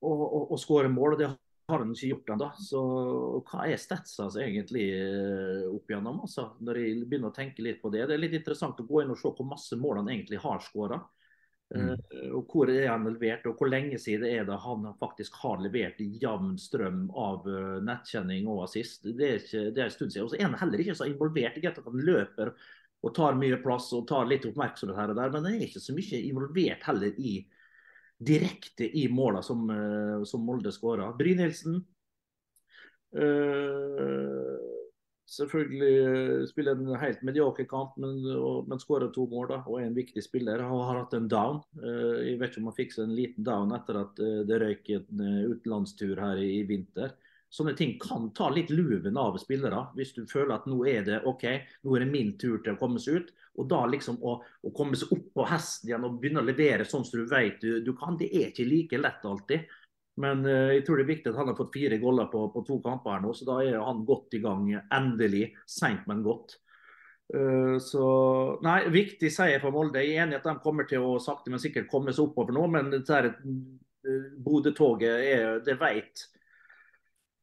[0.00, 0.12] å,
[0.48, 1.18] å, skåre mål.
[1.18, 2.50] og det har han ikke gjort ennå.
[2.56, 2.80] Så
[3.50, 4.88] hva er statsa altså, egentlig
[5.68, 6.24] opp igjennom?
[6.24, 8.06] Altså, når jeg begynner å tenke litt på det.
[8.08, 10.64] Det er litt interessant å gå inn og se hvor masse mål han egentlig har
[10.64, 11.02] skåra.
[11.70, 11.92] Mm.
[11.92, 15.62] Uh, og hvor er han levert, og hvor lenge siden er det han faktisk har
[15.62, 19.06] levert jevn strøm av uh, nettkjenning og assist.
[19.06, 20.26] Det er, ikke, det er en stund siden.
[20.26, 21.60] Og så er han heller ikke så involvert.
[21.60, 22.54] i at Han løper
[23.00, 25.80] og tar mye plass og tar litt oppmerksomhet her og der, men han er ikke
[25.80, 27.38] så mye involvert heller i
[28.20, 31.08] direkte i måla som, eh, som Molde skåra.
[31.16, 31.78] Brynildsen
[33.16, 34.56] uh,
[35.30, 38.18] selvfølgelig eh, spiller en helt medioker kamp, men,
[38.66, 40.62] men skårer to mål da, og er en viktig spiller.
[40.66, 41.62] Han har hatt en down.
[41.78, 44.60] Uh, jeg vet ikke om han fikk seg en liten down etter at uh, det
[44.62, 47.14] røyk en utenlandstur her i vinter.
[47.50, 49.88] Sånne ting kan ta litt luven av spillere.
[49.98, 51.48] Hvis du føler at nå er det OK,
[51.82, 53.32] nå er det min tur til å komme seg ut.
[53.58, 56.86] Og da liksom å, å komme seg opp på hesten igjen og begynne å levere
[56.86, 59.66] sånn som du vet du, du kan, det er ikke like lett alltid.
[60.20, 62.64] Men uh, jeg tror det er viktig at han har fått fire goller på, på,
[62.66, 64.66] to kamper her nå, så da er han godt i gang.
[64.96, 65.46] Endelig.
[65.68, 66.56] Seint, men godt.
[67.30, 68.04] Uh, så
[68.66, 70.02] Nei, viktig seier for Molde.
[70.02, 72.66] Jeg er enig at de kommer til å sakte, men sikkert komme seg oppover nå,
[72.74, 76.26] men det uh, Bodø-toget er Det vet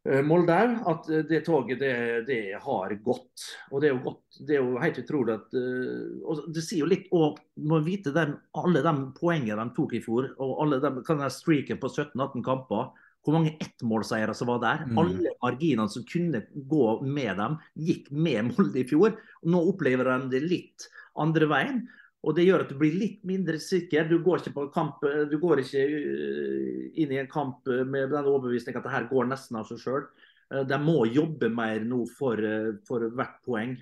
[0.07, 0.55] Eh, Molde
[0.87, 1.95] at eh, det toget det,
[2.27, 3.47] det, har gått.
[3.71, 6.85] Og det er jo godt, det er jo helt utrolig at eh, og Det sier
[6.85, 10.79] jo litt og må vite dem, alle de poengene de tok i fjor, og alle
[10.83, 12.89] de, kan den streaken på 17-18 kamper.
[13.27, 14.85] Hvor mange ettmålseiere som var der.
[14.87, 14.99] Mm.
[15.01, 19.17] Alle marginene som kunne gå med dem, gikk med Molde i fjor.
[19.43, 20.87] Nå opplever de det litt
[21.19, 21.81] andre veien.
[22.27, 24.09] Og Det gjør at du blir litt mindre sikker.
[24.09, 28.81] Du går ikke, kamp, du går ikke eh, inn i en kamp med den overbevisningen
[28.81, 30.09] at det her går nesten av seg sjøl.
[30.51, 33.77] Eh, de må jobbe mer nå for, eh, for, hvert poeng.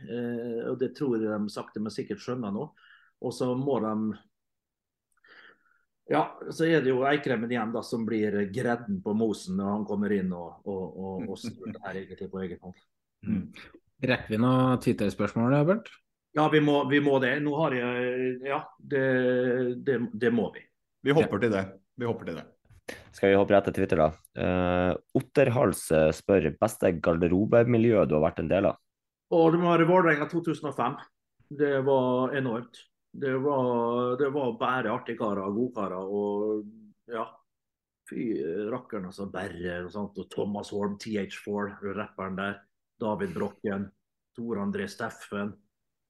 [0.69, 2.69] og Det tror jeg de sakte, men sikkert skjønner nå.
[3.26, 4.13] Og så må de
[6.05, 6.22] ja,
[6.53, 10.13] så er det jo Eikremmen igjen da, som blir gredden på mosen når han kommer
[10.13, 12.84] inn og, og, og, og snur det her egentlig på egen hånd.
[13.26, 13.47] Mm.
[14.05, 15.89] Rekker vi noe Twitter-spørsmål, Bernt?
[16.35, 17.37] Ja, vi må, vi må, det.
[17.43, 19.05] Nå har jeg Ja, det,
[19.87, 20.65] det, det må vi.
[21.05, 21.63] Vi hopper til det.
[21.95, 22.45] Vi hopper til det.
[23.15, 24.09] Skal vi hoppe rett til Twitter, da.
[24.35, 28.81] Uh, Otterhals eh, spør beste garderobemiljø du har vært en del av?
[29.33, 30.99] Og det var Vålerenga 2005.
[31.55, 32.83] Det var enormt.
[33.15, 36.65] Det var, det var bare artige karer, godkarer og
[37.09, 37.23] ja.
[38.05, 38.35] Fy
[38.69, 39.29] rakkeren, altså.
[39.31, 40.19] Berre og sånt.
[40.21, 42.59] Og Thomas Holm, TH4, rapperen der.
[43.01, 43.87] David Brokken.
[44.35, 45.55] Tor André Steffen.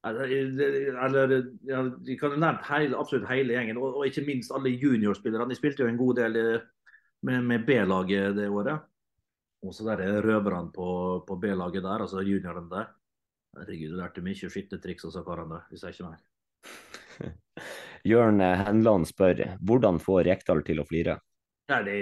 [0.05, 1.31] Eller,
[1.65, 5.49] ja, De kan nevne hele, absolutt hele gjengen, og, og, ikke minst alle juniorspillerne.
[5.49, 6.67] De spilte jo en god del eh,
[7.25, 8.85] med, med B-laget det året.
[9.65, 10.87] Og så der er røverne på,
[11.25, 12.91] på B-laget der, altså juniorene der.
[13.55, 16.21] Herregud, du lærte mye skittetriks hos karene der, hvis jeg ikke mer.
[18.11, 21.17] Jørn Henland spør hvordan få Rekdal til å flire?
[21.71, 21.95] Ja, det,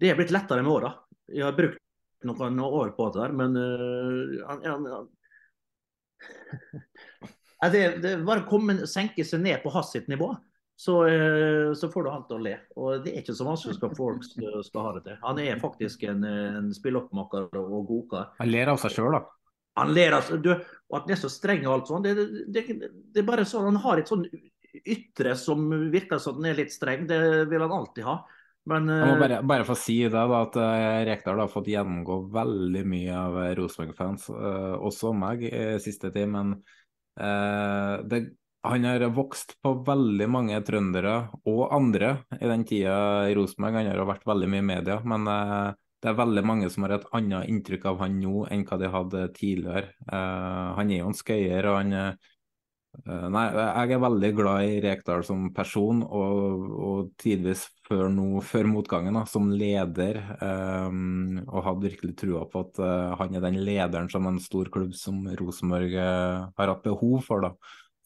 [0.00, 0.94] det, er blitt lettere med åra.
[1.28, 1.82] Jeg har brukt
[2.24, 5.08] noen år på det der, men uh, han, han,
[7.70, 10.32] det, det bare komme, senke seg ned på hans sitt nivå,
[10.82, 12.56] så, eh, så, får du han til å le.
[12.74, 15.20] Og Det er ikke så vanskelig skal folk skal ha det til.
[15.22, 18.32] Han er faktisk en, en spilloppmaker og godkar.
[18.40, 19.22] Han ler av seg sjøl, da?
[19.78, 20.48] Han ler av seg,
[20.90, 23.70] Og at han er så streng og alt sånt, det, det, det, er bare sånn,
[23.70, 24.26] Han har et sånn
[24.82, 27.06] ytre som virker som han er litt streng.
[27.06, 28.18] Det vil han alltid ha.
[28.66, 32.20] Men, jeg må bare, bare få si det, da, at uh, Rekdal har fått gjennomgå
[32.30, 35.48] veldig mye av Rosenborg-fans, også meg,
[35.82, 36.30] siste tid.
[36.30, 36.81] Men Eh,
[37.16, 38.18] det,
[38.62, 41.16] han har vokst på veldig mange trøndere
[41.50, 43.80] og andre i den tida i Rosenborg.
[43.80, 45.72] Han har vært veldig mye i media, men eh,
[46.02, 48.92] det er veldig mange som har et annet inntrykk av han nå enn hva de
[48.94, 49.90] hadde tidligere.
[50.06, 51.96] Eh, han er jo en skøyer, og han
[53.02, 58.68] nei, jeg er veldig glad i Rekdal som person, og, og tidvis før, no, før
[58.68, 60.20] motgangen da, som leder.
[60.38, 64.70] Um, og hadde virkelig trua på at uh, han er den lederen som en stor
[64.72, 67.48] klubb som Rosenborg uh, har hatt behov for.
[67.48, 67.54] da.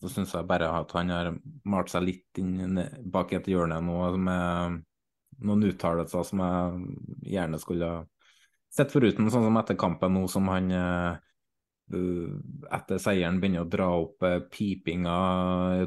[0.01, 1.33] Så syns jeg bare at han har
[1.67, 2.79] malt seg litt inn
[3.11, 4.83] bak et hjørne nå med
[5.47, 7.91] noen uttalelser som jeg gjerne skulle
[8.73, 11.26] sett foruten, sånn som etter kampen nå som han Eh,
[11.87, 15.17] etter seieren begynner å dra opp eh, pipinga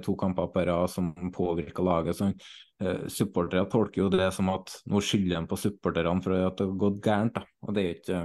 [0.05, 2.15] to kamper på rad som påvirker laget.
[2.15, 2.29] Så,
[2.83, 6.67] uh, supportere tolker jo det som at nå skylder de på supporterne for at det
[6.69, 7.39] har gått gærent.
[7.39, 7.43] Da.
[7.67, 8.21] Og det er, ikke,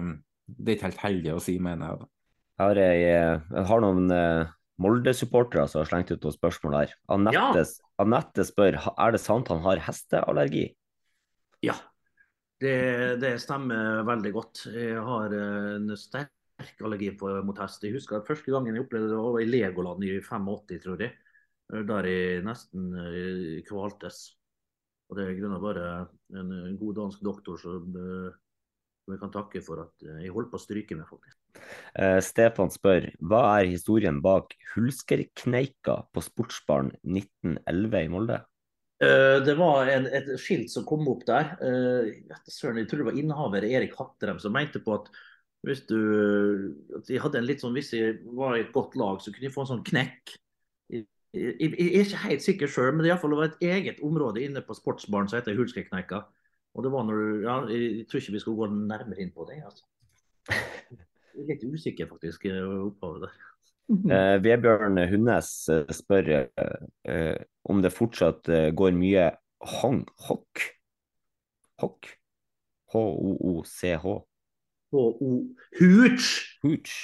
[0.46, 2.04] det er ikke helt heldig å si, mener jeg.
[2.04, 2.10] Da.
[2.54, 4.52] Jeg har, jeg, jeg har noen uh,
[4.84, 6.94] Molde-supportere som har slengt ut noen spørsmål her.
[7.14, 7.90] Anette, ja.
[8.02, 10.68] Anette spør er det sant han har hesteallergi.
[11.64, 11.74] Ja,
[12.62, 12.78] det,
[13.22, 14.64] det stemmer veldig godt.
[14.70, 16.30] Jeg har en sterk
[16.64, 17.12] sterk allergi
[17.44, 17.84] mot hest.
[17.84, 21.12] Jeg husker at Første gangen jeg opplevde det, var i Legoland i 85, tror jeg.
[21.72, 24.30] Eh, der jeg nesten eh, kvaltes.
[25.10, 25.84] Og Det er grunnet bare
[26.32, 28.32] en, en, god dansk doktor som, uh,
[29.04, 31.36] som jeg kan takke for at jeg holdt på å stryke med, faktisk.
[31.92, 38.40] Uh, Stefan spør hva er historien bak Hulskerkneika på Sportsbaren 1911 i Molde?
[39.04, 41.52] Uh, det var en, et skilt som kom opp der.
[41.60, 45.12] jeg tror det var innehaver Erik Hatterem som mente på at
[45.64, 45.98] hvis du
[47.08, 48.02] de hadde en litt sånn, Hvis de
[48.36, 50.34] var i et godt lag, så kunne de få en sånn knekk.
[50.92, 54.02] Jeg, jeg, jeg er ikke helt sikker sjøl, men det, i fall, var et eget
[54.06, 56.20] område inne på sportsbaren som heter Hulskeknekka.
[56.74, 59.46] Og det var når du, ja, Jeg tror ikke vi skal gå nærmere inn på
[59.48, 59.62] det.
[59.64, 59.84] altså.
[61.34, 63.42] Jeg er litt usikker, faktisk, opphavet der.
[63.84, 67.34] Eh, Vebjørn Hundnes eh, spør eh,
[67.68, 69.26] om det fortsatt eh, går mye
[69.74, 70.62] hong, hokk?
[71.82, 72.08] Hokk?
[72.94, 74.14] H-o-o-c-h?
[74.94, 75.32] H-O
[75.80, 76.30] Hooch.
[76.62, 76.94] Hooch.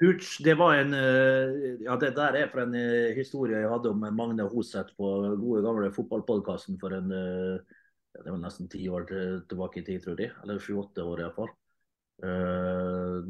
[0.00, 3.90] Hooch, det var en eh, Ja, det der er fra en eh, historie jeg hadde
[3.90, 5.10] om Magne Hoseth på
[5.40, 7.78] gode gamle fotballpodkasten for en eh,
[8.14, 9.08] ja, Det var nesten ti år
[9.50, 10.32] tilbake i tid, tror jeg.
[10.42, 11.50] Eller sju-åtte år iallfall.
[12.18, 13.22] Uh,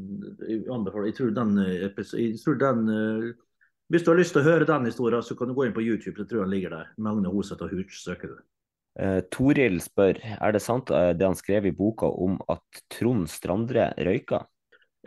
[0.49, 2.79] jeg anbefaler Jeg tror den, jeg tror den
[3.93, 5.83] Hvis du har lyst til å høre den historien, så kan du gå inn på
[5.85, 6.17] YouTube.
[6.17, 6.89] Jeg tror den ligger der.
[6.97, 8.39] Magne Hoseth og Hooch søker du.
[8.99, 13.29] Uh, Toril spør er det sant uh, det han skrev i boka om at Trond
[13.31, 14.41] Strandre røyka?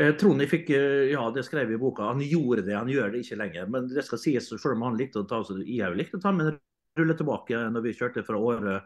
[0.01, 0.73] Uh, Trond fikk,
[1.13, 2.09] ja, det skrev i boka.
[2.09, 3.69] Han gjorde det, han gjør det ikke lenger.
[3.75, 6.33] Men det skal sies, selv om han likte å ta så jeg likte å ta
[6.33, 6.61] med en
[6.99, 8.81] rulle tilbake når vi kjørte fra Åre.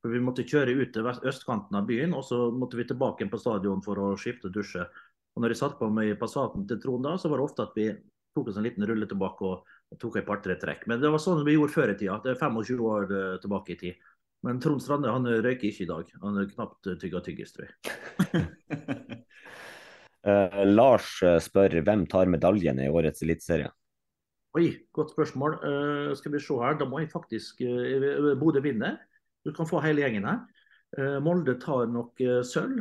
[0.00, 3.40] For Vi måtte kjøre ut til østkanten av byen, og så måtte vi tilbake på
[3.40, 4.86] stadion for å skifte og dusje.
[5.36, 7.76] Og når jeg satt på meg Passaten til Trond da, så var det ofte at
[7.76, 7.90] vi
[8.36, 10.86] tok oss en liten rulle tilbake og tok et par-tre trekk.
[10.88, 12.16] Men det var sånn vi gjorde før i tida.
[12.24, 13.12] Det er 25 år
[13.44, 14.09] tilbake i tid.
[14.46, 16.12] Men Trond Strande han røyker ikke i dag.
[16.22, 18.46] Han er knapt tygga tyggis, tror jeg.
[20.24, 23.68] uh, Lars eh, spør hvem tar medaljen i årets eliteserie?
[24.56, 25.58] Oi, godt spørsmål.
[25.60, 26.78] Uh, skal vi se her.
[26.80, 28.96] Da må jeg faktisk uh, Bodø vinner.
[29.44, 30.40] Du kan få hele gjengen her.
[30.96, 32.80] Uh, Molde tar nok sølv.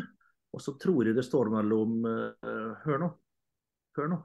[0.55, 1.99] Og så tror jeg det står mellom
[2.81, 3.09] Hør nå.
[3.99, 4.15] Hør nå.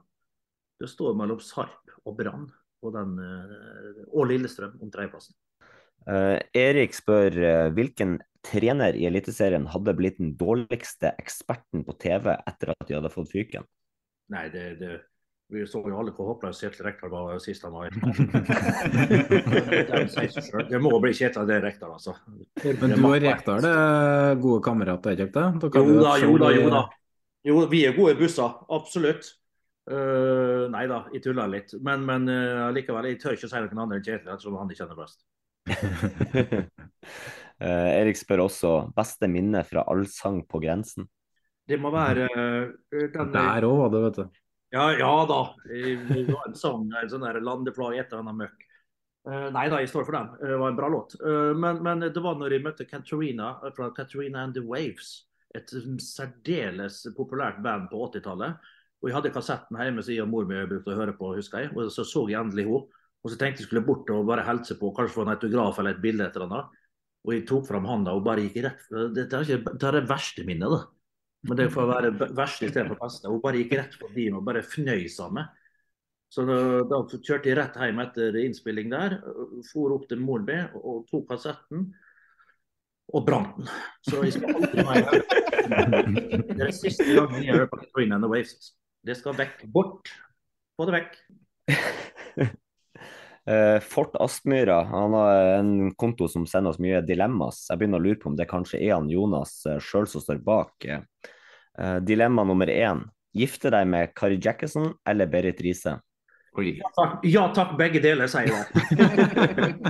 [0.81, 2.47] Det står mellom Sarp og Brann
[2.85, 5.37] og Lillestrøm om tredjeplassen.
[6.05, 12.29] Uh, Erik spør uh, hvilken trener i Eliteserien hadde blitt den dårligste eksperten på TV
[12.35, 13.63] etter at de hadde fått fyken?
[14.33, 14.91] Nei, det, det,
[15.53, 17.85] vi så jo alle hvor håpløs Kjetil Rekdal var sist han var
[20.71, 22.13] Det må bli Kjetil det Rekdal, altså.
[22.81, 25.63] Men du og Rekdal er gode kamerater, ikke sant?
[25.69, 25.71] Jo
[26.01, 26.83] da, jo da, jo da.
[27.45, 29.23] Jo, vi er gode busser, absolutt.
[29.85, 31.69] Uh, nei da, jeg tuller litt.
[31.85, 34.77] Men, men uh, likevel, jeg tør ikke si noen andre enn Kjetil, ettersom han de
[34.79, 35.19] kjenner best.
[35.69, 36.65] Uh,
[37.99, 41.07] Erik spør også beste minne fra allsang på grensen.
[41.65, 44.41] Det må være uh, den, Der òg var det, vet du.
[44.75, 45.41] Ja, ja da.
[45.65, 48.65] Det var en sang, en sånn der landeplan etter denne møkk.
[49.25, 50.33] Uh, nei da, jeg står for den.
[50.41, 51.17] Det var en bra låt.
[51.57, 55.23] Men, men, det var når jeg møtte Katarina fra Katarina and the Waves.
[55.55, 55.69] Et
[56.03, 58.59] særdeles populært band på 80-tallet.
[59.01, 61.61] Og Jeg hadde kassetten hjemme som jeg og mor mi brukte å høre på, husker
[61.61, 61.73] jeg.
[61.77, 63.01] Og så så jeg endelig henne.
[63.25, 65.95] Og så tenkte jeg skulle bort og bare hilse på, kanskje få en autograf eller
[65.95, 66.27] et bilde.
[66.27, 66.75] etter annet.
[67.25, 68.83] Og jeg tok fram handa og bare gikk rett
[69.15, 70.83] Dette er, ikke, det, er det verste minnet, da.
[71.45, 73.29] Men det får være verste istedenfor beste.
[73.29, 75.49] Hun bare gikk rett forbi meg og bare fnøy sammen.
[76.33, 76.57] Så da,
[76.89, 79.19] da, kjørte jeg rett hjem etter innspilling der.
[79.69, 81.85] For opp til moren min og tok kassetten.
[83.13, 83.69] Og brant den.
[84.09, 85.05] Så jeg skal aldri mer
[86.49, 88.73] Det er siste gangen jeg hører på Queen and the Waves.
[89.05, 89.65] Det skal vekk.
[89.73, 90.13] Bort.
[90.77, 92.61] Få det vekk.
[93.49, 97.67] Uh, Fort Aspmyra han har en konto som sender oss mye dilemmas.
[97.69, 100.39] Jeg begynner å lure på om det kanskje er han Jonas uh, sjøl som står
[100.45, 100.87] bak.
[101.77, 103.03] Uh, dilemma nummer én.
[103.35, 105.99] Gifte deg med Kari Jackison eller Berit Riise?
[106.55, 108.63] Ja takk, ja takk, begge deler, sier jeg.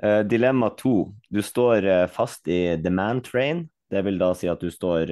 [0.28, 1.08] Dilemma to.
[1.32, 3.64] Du står fast i the man train.
[3.90, 5.10] Det vil da si at du står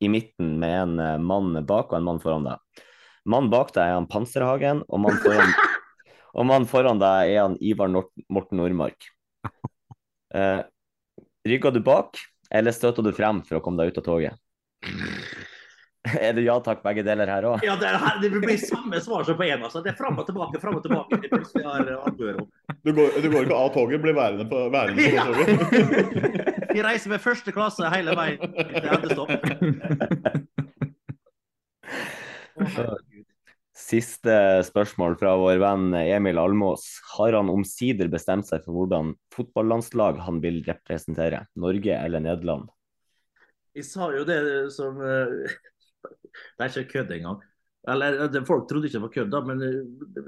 [0.00, 2.82] i midten med en mann bak og en mann foran deg.
[3.28, 5.52] Mannen bak deg er han Panserhagen, og mannen foran,
[6.34, 8.98] og mannen foran deg er han Ivar Nort Morten Nordmark.
[11.48, 12.18] rygger du bak,
[12.50, 14.34] eller støter du frem for å komme deg ut av toget?
[16.04, 17.62] Er det ja takk, begge deler her òg?
[17.64, 19.62] Ja, det, er, det blir samme svar som på en.
[19.64, 19.80] Altså.
[19.80, 21.16] Det er fram og tilbake, fram og tilbake.
[21.22, 21.80] Det plutselig har
[22.12, 22.44] du,
[22.92, 25.24] går, du går ikke av toget, blir værende på, værende på ja.
[25.32, 25.48] toget?
[26.74, 29.32] Vi reiser med første klasse hele veien til endestopp.
[33.84, 34.34] Siste
[34.64, 36.86] spørsmål fra vår venn Emil Almås.
[37.18, 41.42] Har han omsider bestemt seg for hvordan fotballandslag han vil representere?
[41.60, 42.70] Norge eller Nederland?
[43.76, 44.38] Jeg sa jo det
[44.72, 45.52] som eh,
[46.56, 47.42] Det er ikke kødd engang.
[47.92, 48.16] Eller,
[48.48, 49.78] folk trodde ikke det var kødd, men eh,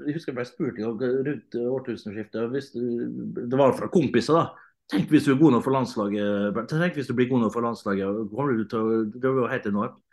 [0.05, 2.57] jeg husker jeg ble spurt rundt årtusenskiftet.
[2.77, 4.67] Det var fra kompiser, da.
[4.91, 6.59] Tenk hvis du er god nok for landslaget.
[6.69, 8.27] Tenk hvis du blir god nok for landslaget.
[8.29, 10.03] Du til å, det var helt enormt.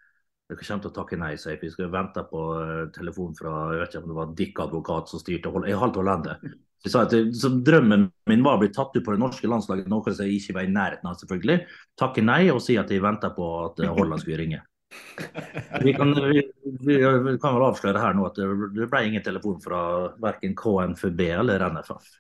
[0.50, 3.80] Dere kommer til å takke nei, sier Vi skal vente på uh, telefon fra jeg
[3.80, 6.44] vet ikke om det var Dick advokat som styrte Jeg halvt Hollandet.
[6.84, 9.88] Jeg sa at så Drømmen min var å bli tatt ut på det norske landslaget,
[9.88, 11.16] noe som jeg ikke var i nærheten av.
[11.16, 11.58] selvfølgelig.
[11.96, 14.60] Takke nei og si at jeg venta på at Holland skulle ringe.
[15.84, 16.42] Vi kan, vi,
[16.86, 19.80] vi, vi kan, vel avsløre her nå at det ble ingen telefon fra
[20.22, 22.12] verken KNFB eller NFF.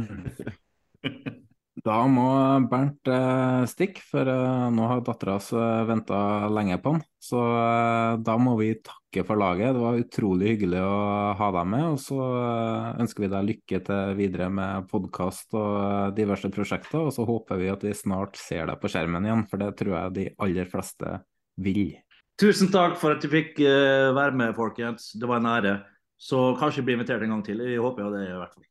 [1.84, 2.24] Da må
[2.70, 7.02] Bernt eh, stikke, for eh, nå har dattera hans eh, venta lenge på han.
[7.20, 9.74] Så eh, da må vi takke for laget.
[9.76, 10.94] Det var utrolig hyggelig å
[11.36, 11.84] ha deg med.
[11.92, 17.02] Og så eh, ønsker vi deg lykke til videre med podkast og eh, diverse prosjekter.
[17.02, 19.96] Og så håper vi at vi snart ser deg på skjermen igjen, for det tror
[19.98, 21.18] jeg de aller fleste
[21.60, 21.98] vil.
[22.40, 25.12] Tusen takk for at du fikk være med, folkens.
[25.20, 25.74] Det var en ære.
[26.16, 27.60] Så kanskje bli invitert en gang til.
[27.60, 28.66] Jeg håper jo det, i hvert fall.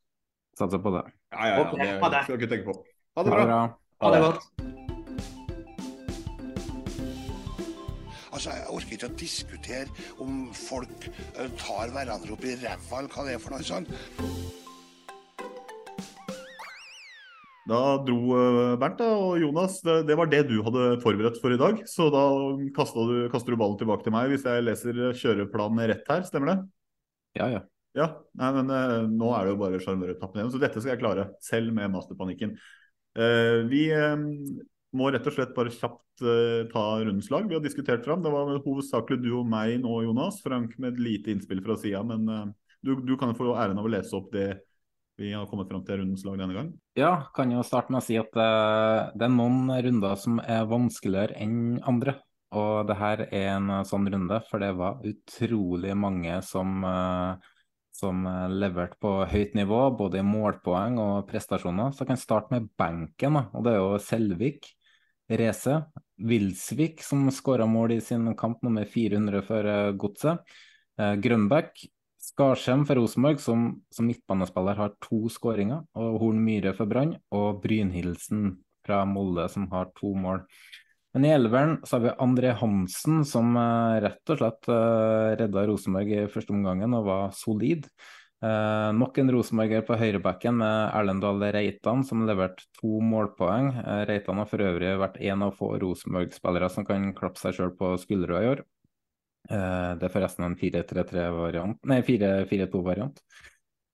[0.57, 1.05] Satser på det.
[1.29, 1.69] Ja, ja, ja.
[1.69, 2.92] Det, det skal du ikke tenke på.
[3.13, 3.41] Ha det bra.
[3.41, 3.59] Ha det, bra.
[4.01, 4.45] Ha det godt.
[8.33, 11.05] Altså, Jeg orker ikke å diskutere om folk
[11.37, 13.93] uh, tar hverandre opp i ræva, eller hva det er for noe sånt.
[17.69, 21.53] Da dro eh, Bernt da, og Jonas, det, det, var det du hadde forberedt for
[21.53, 21.77] i dag.
[21.87, 22.25] Så da
[22.59, 26.57] du, kaster du ballen tilbake til meg hvis jeg leser kjøreplanen rett her, stemmer det?
[27.39, 27.63] Ja, ja.
[27.93, 28.09] Ja,
[28.41, 31.29] nei, men uh, Nå er det jo bare sjarmøretappen igjen, så dette skal jeg klare.
[31.45, 32.57] Selv med masterpanikken.
[33.17, 34.17] Uh, vi uh,
[34.97, 36.01] må rett og slett bare kjapt
[36.69, 37.47] ta rundens lag.
[37.49, 38.21] Vi har diskutert fram.
[38.21, 40.37] Det var hovedsakelig du og meg nå, Jonas.
[40.43, 42.03] Frank med et lite innspill fra sida.
[42.05, 42.53] Men
[42.85, 44.51] du, du kan få æren av å lese opp det
[45.17, 46.69] vi har kommet fram til rundens lag denne gang?
[46.93, 51.41] Ja, kan jo starte med å si at det er noen runder som er vanskeligere
[51.41, 52.19] enn andre.
[52.53, 57.52] Og det her er en sånn runde, for det var utrolig mange som, uh,
[57.93, 61.93] som leverte på høyt nivå, både i målpoeng og prestasjoner.
[61.93, 64.71] Så jeg kan starte med benken, og det er jo Selvik.
[65.31, 65.77] Reze.
[66.23, 70.43] Wilsvik, som skåra mål i sin kamp nummer 400 for Godset.
[70.97, 71.85] Grønbæk,
[72.23, 75.83] Skarsheim for Rosenborg, som, som, midtbanespiller, har to skåringer.
[75.99, 78.53] Og Horn Myhre for Brann, og Brynhildsen
[78.85, 80.43] fra Molde, som har to mål.
[81.13, 85.65] Men i elveren så har vi André Hansen, som uh, rett og slett eh, redda
[85.69, 87.85] Rosenborg i første omgangen og var solid.
[88.43, 93.69] Eh, nok en rosenborger på høyrebacken med Erlendal Reitan, som leverte to målpoeng.
[93.77, 97.75] Uh, Reitan har for øvrig vært en av få Rosenborg-spillere som kan klappe seg sjøl
[97.77, 98.65] på skuldra i år.
[99.51, 103.19] Eh, det er forresten en 4-3-3-variant, nei 4-4-2-variant.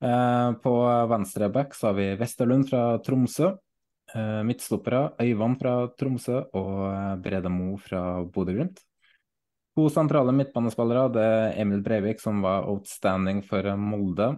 [0.06, 0.74] Eh, på
[1.10, 3.56] venstre back så har vi Vesterlund fra Tromsø.
[4.16, 8.82] Eh, midtstoppere Øyvand fra Tromsø og Brede Mo fra Bodø-Glimt.
[9.78, 11.12] To sentrale midtbanespillere.
[11.14, 14.34] Det er Emil Breivik, som var outstanding for Molde.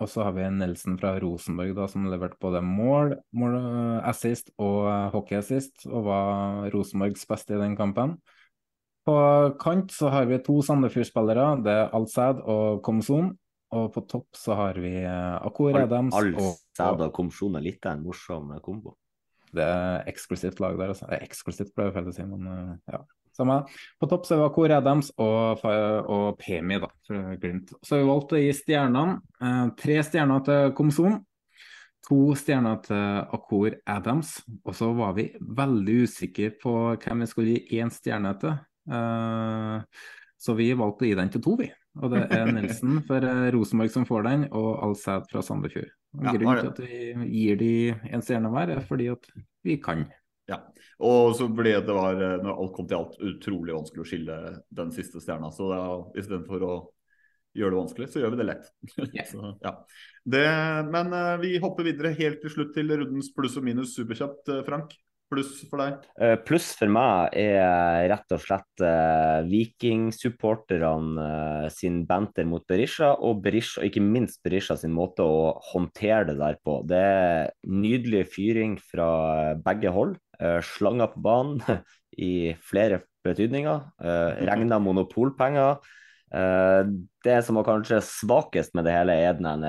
[0.00, 3.58] Og så har vi Nelson fra Rosenborg, da, som leverte både mål, mål
[4.08, 8.16] assist og hockeyassist, og var Rosenborgs beste i den kampen.
[9.04, 9.18] På
[9.60, 11.60] kant så har vi to Sandefjord-spillere.
[11.64, 13.34] Det er Alsæd og Komson.
[13.70, 17.94] Og på topp så har vi eh, Akor Adams Alsad og Komson er litt av
[17.94, 18.96] en morsom eh, kombo.
[19.56, 21.08] Det er eksklusivt lag der, altså.
[21.10, 23.02] Er eksklusivt, pleier jeg feil å si, men eh, ja.
[23.36, 23.60] Samme.
[24.00, 27.70] På topp så det Akor Adams og, og Pemi, da, fra Glimt.
[27.86, 29.20] Så vi valgt å gi stjernene.
[29.40, 31.20] Eh, tre stjerner til Komson.
[32.08, 34.34] To stjerner til Akor Adams.
[34.64, 38.56] Og så var vi veldig usikre på hvem vi skulle gi én stjerne til.
[38.90, 39.78] Uh,
[40.40, 41.68] så vi valgte å gi den til to, vi.
[41.98, 45.90] Og det er Nelson for uh, Rosenborg som får den, og Alsæd fra Sandefjord.
[46.20, 47.72] Ja, Grunnen til at vi gir de
[48.10, 49.26] en stjerne hver, er fordi at
[49.66, 50.06] vi kan.
[50.50, 50.60] Ja,
[51.06, 54.38] og så ble det var, når alt kom til alt, utrolig vanskelig å skille
[54.80, 55.52] den siste stjerna.
[55.54, 55.68] Så
[56.18, 56.72] istedenfor å
[57.58, 58.72] gjøre det vanskelig, så gjør vi det lett.
[59.32, 59.74] så, ja.
[60.34, 60.46] det,
[60.94, 64.54] men uh, vi hopper videre helt til slutt til rundens pluss og minus superkjapt.
[64.66, 64.94] Frank,
[65.30, 66.06] pluss for deg?
[66.18, 73.12] Uh, pluss for meg er rett og slett uh, vikingsupporterne uh, sin banter mot Berisha,
[73.14, 76.80] og Berisha, ikke minst Berisha sin måte å håndtere det der på.
[76.88, 80.18] Det er nydelig fyring fra begge hold.
[80.64, 81.60] slanger på banen
[82.30, 83.82] i flere betydninger.
[84.48, 85.76] regna monopolpenger.
[87.24, 89.66] det som var kanskje svakest med det hele, er den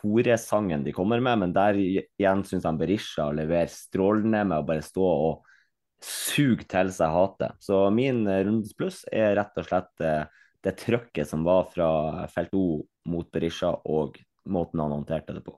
[0.00, 4.84] horesangen de kommer med, men der igjen syns jeg Berisha leverer strålende med å bare
[4.84, 5.46] stå og
[6.04, 7.56] suge til seg hatet.
[7.64, 12.26] Så min rundes pluss er rett og slett det, eh, det trøkket som var fra
[12.32, 14.16] felt O mot Berisha, og
[14.50, 15.54] måten han håndterte det på.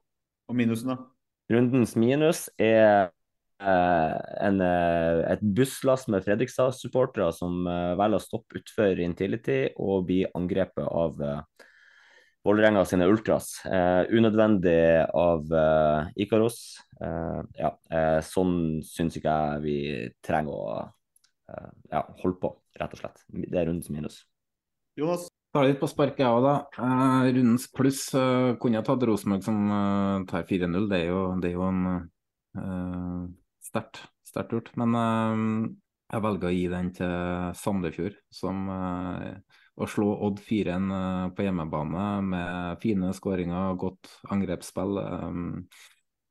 [0.48, 0.98] Og minusen, da?
[1.48, 8.60] Rundens minus er eh, en, eh, et busslass med Fredrikstad-supportere som eh, velger å stoppe
[8.60, 11.40] utfor Intility og bli angrepet av eh,
[12.46, 13.64] Vålerenga sine ultras.
[13.66, 16.58] Eh, unødvendig av eh, Ikaros.
[17.02, 19.78] Eh, ja, eh, sånn syns ikke jeg vi
[20.24, 23.24] trenger å eh, ja, holde på, rett og slett.
[23.34, 24.22] Det er rundens minus.
[24.98, 25.26] Jonas?
[25.56, 26.54] Tar litt på sparket, jeg òg, da.
[26.78, 29.60] Eh, rundens pluss kunne jeg tatt Rosenborg som
[30.30, 30.88] tar 4-0.
[30.92, 31.02] Det,
[31.42, 31.84] det, er jo en
[33.64, 34.74] sterkt sterkt gjort.
[34.78, 34.94] Men
[36.12, 37.14] jeg velger å gi den til
[37.56, 38.68] Sandefjord, som
[39.78, 44.98] å slå Odd 4-1 eh, på hjemmebane med fine skåringer, godt angrepsspill.
[45.02, 45.38] Eh,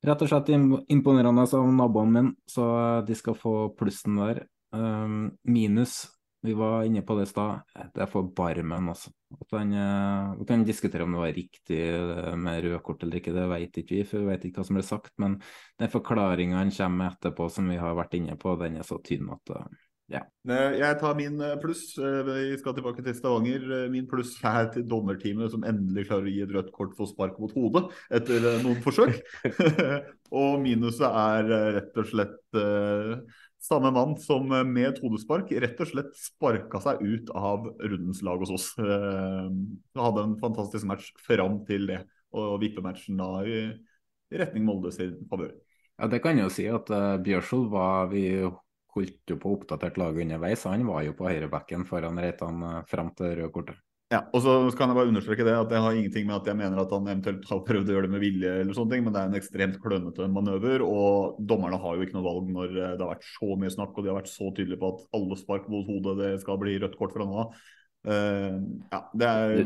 [0.08, 2.68] rett og slett imponerende av naboen min, så
[3.08, 4.46] de skal få plussen der.
[4.76, 5.18] Eh,
[5.48, 6.00] minus,
[6.46, 7.64] vi var inne på det i stad,
[7.96, 9.12] det er for Barmen, altså.
[9.52, 9.74] Han,
[10.40, 11.80] vi kan diskutere om det var riktig
[12.40, 14.78] med rød kort eller ikke, det vet ikke vi, for vi vet ikke hva som
[14.78, 15.12] ble sagt.
[15.20, 15.36] Men
[15.82, 19.02] den forklaringa han kommer med etterpå, som vi har vært inne på, den er så
[19.04, 19.52] tynn at
[20.08, 20.22] ja.
[20.48, 21.90] Jeg tar min eh, pluss.
[22.00, 23.64] Eh, vi skal tilbake til Stavanger.
[23.76, 27.10] Eh, min pluss er til dommerteamet som endelig klarer å gi et rødt kort for
[27.10, 27.84] spark mot hodet
[28.16, 29.18] etter noen forsøk.
[30.40, 32.60] og minuset er rett og slett
[33.68, 38.40] samme mann som med et hodespark rett og slett sparka seg ut av rundens lag
[38.44, 38.68] hos oss.
[38.78, 42.00] Vi hadde en fantastisk match fram til det,
[42.38, 43.66] og vippematchen da i,
[44.40, 45.52] retning Molde sin favør.
[45.98, 46.92] Ja, det kan jeg jo si at
[47.26, 48.28] Bjørsvold var vi
[48.98, 50.66] holdt jo på oppdatert laget underveis.
[50.70, 53.84] Han var jo på høyrebacken foran Reitan eh, fram til røde kortet.
[54.08, 56.56] Ja, og så kan jeg bare understreke det, at jeg har ingenting med at jeg
[56.56, 59.12] mener at han eventuelt har prøvd å gjøre det med vilje, eller sånne ting, men
[59.12, 60.84] det er en ekstremt klønete manøver.
[60.86, 63.98] Og dommerne har jo ikke noe valg når eh, det har vært så mye snakk
[63.98, 66.78] og de har vært så tydelige på at alle spark mot hodet det skal bli
[66.80, 67.66] rødt kort fra nå av.
[68.08, 68.54] Uh,
[68.94, 69.64] ja, det er det,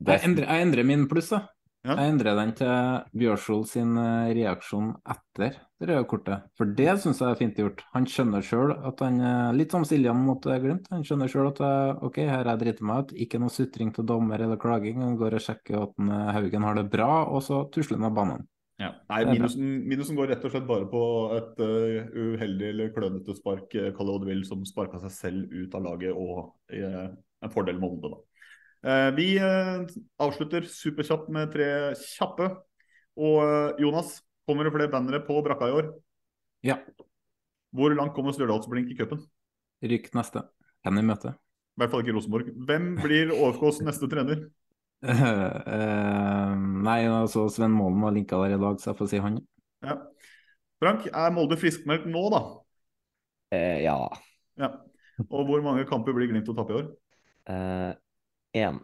[0.00, 1.42] det jeg, endrer, jeg endrer min pluss, da.
[1.84, 1.98] Ja.
[2.00, 6.46] Jeg endrer den til Bjørsol sin eh, reaksjon etter det røde kortet.
[6.56, 7.82] For det syns jeg er fint gjort.
[7.92, 9.20] Han skjønner sjøl at han
[9.58, 10.88] Litt som Siljan mot eh, Glimt.
[10.94, 13.14] Han skjønner sjøl at eh, OK, her har jeg driti meg ut.
[13.26, 15.02] Ikke noe sutring til dommer eller klaging.
[15.04, 16.08] Han går og sjekker at
[16.38, 18.48] Haugen har det bra, og så tusler han av banen.
[18.80, 18.94] Ja.
[19.12, 21.02] Nei, minusen, minusen, går rett og slett bare på
[21.36, 25.52] et uh, uheldig eller klønete spark, kall det hva du vil, som sparka seg selv
[25.52, 27.12] ut av laget og uh,
[27.44, 28.18] en fordel Molde, da.
[28.84, 29.86] Eh, vi eh,
[30.20, 32.50] avslutter superkjapt med tre kjappe.
[33.16, 35.88] Og eh, Jonas, kommer det flere bannere på brakka i år?
[36.68, 36.76] Ja.
[37.74, 39.22] Hvor langt kommer Stjørdalsblink i cupen?
[39.84, 40.44] Ryk neste.
[40.84, 41.32] Kan i møte.
[41.74, 42.52] I hvert fall ikke Rosenborg.
[42.68, 44.44] Hvem blir ÅFKs neste trener?
[45.04, 45.24] Uh,
[45.76, 46.52] uh,
[46.84, 49.40] nei, altså Sven Målen var linka der i dag, så jeg får si han.
[49.84, 49.96] Ja.
[50.80, 52.44] Frank, er Molde friskmeldt nå, da?
[53.56, 53.96] Uh, ja.
[54.60, 54.70] ja.
[55.24, 56.88] Og hvor mange kamper blir Glimt å tape i år?
[58.54, 58.78] Én.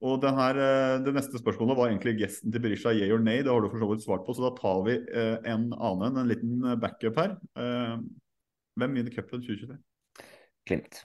[0.00, 3.42] Og her, eh, Det neste spørsmålet var egentlig gesten til Berisha, yeah or nay.
[3.42, 6.16] Det har du for så vidt svart på, så da tar vi eh, en annen,
[6.16, 7.36] en liten eh, backup her.
[8.80, 9.76] hvem vinner cupen 2023?
[10.66, 11.04] Glimt.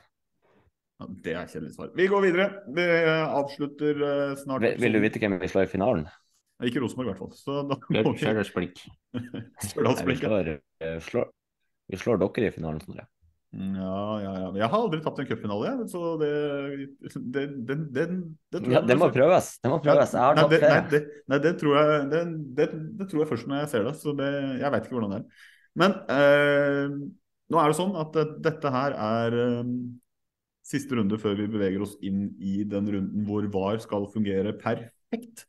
[1.00, 1.90] Ja, det er kjedelig svar.
[1.96, 2.50] Vi går videre.
[2.72, 2.82] Vi
[3.12, 3.96] avslutter
[4.40, 4.62] snart.
[4.64, 6.08] Vil, vil du vite hvem vi slår i finalen?
[6.64, 7.34] Ikke Rosenborg, i hvert fall.
[7.36, 8.22] Så da må vi...
[11.86, 13.06] Vi slår dere i finalen, Sondre.
[13.56, 14.48] Ja, ja, ja.
[14.60, 16.32] Jeg har aldri tapt en cupfinale, så det,
[17.32, 18.06] det, det, det,
[18.52, 19.52] tror jeg Ja, det må prøves.
[19.64, 20.16] Det må prøves.
[20.18, 21.02] Jeg har tatt flere.
[21.32, 22.24] Nei, det, tror jeg,
[22.58, 22.68] det,
[23.08, 23.94] tror jeg først når jeg ser det.
[24.02, 25.46] Så det, jeg veit ikke hvordan det er.
[25.80, 26.98] Men eh,
[27.52, 29.72] nå er det sånn at dette her er eh,
[30.66, 35.46] siste runde før vi beveger oss inn i den runden hvor VAR skal fungere perfekt.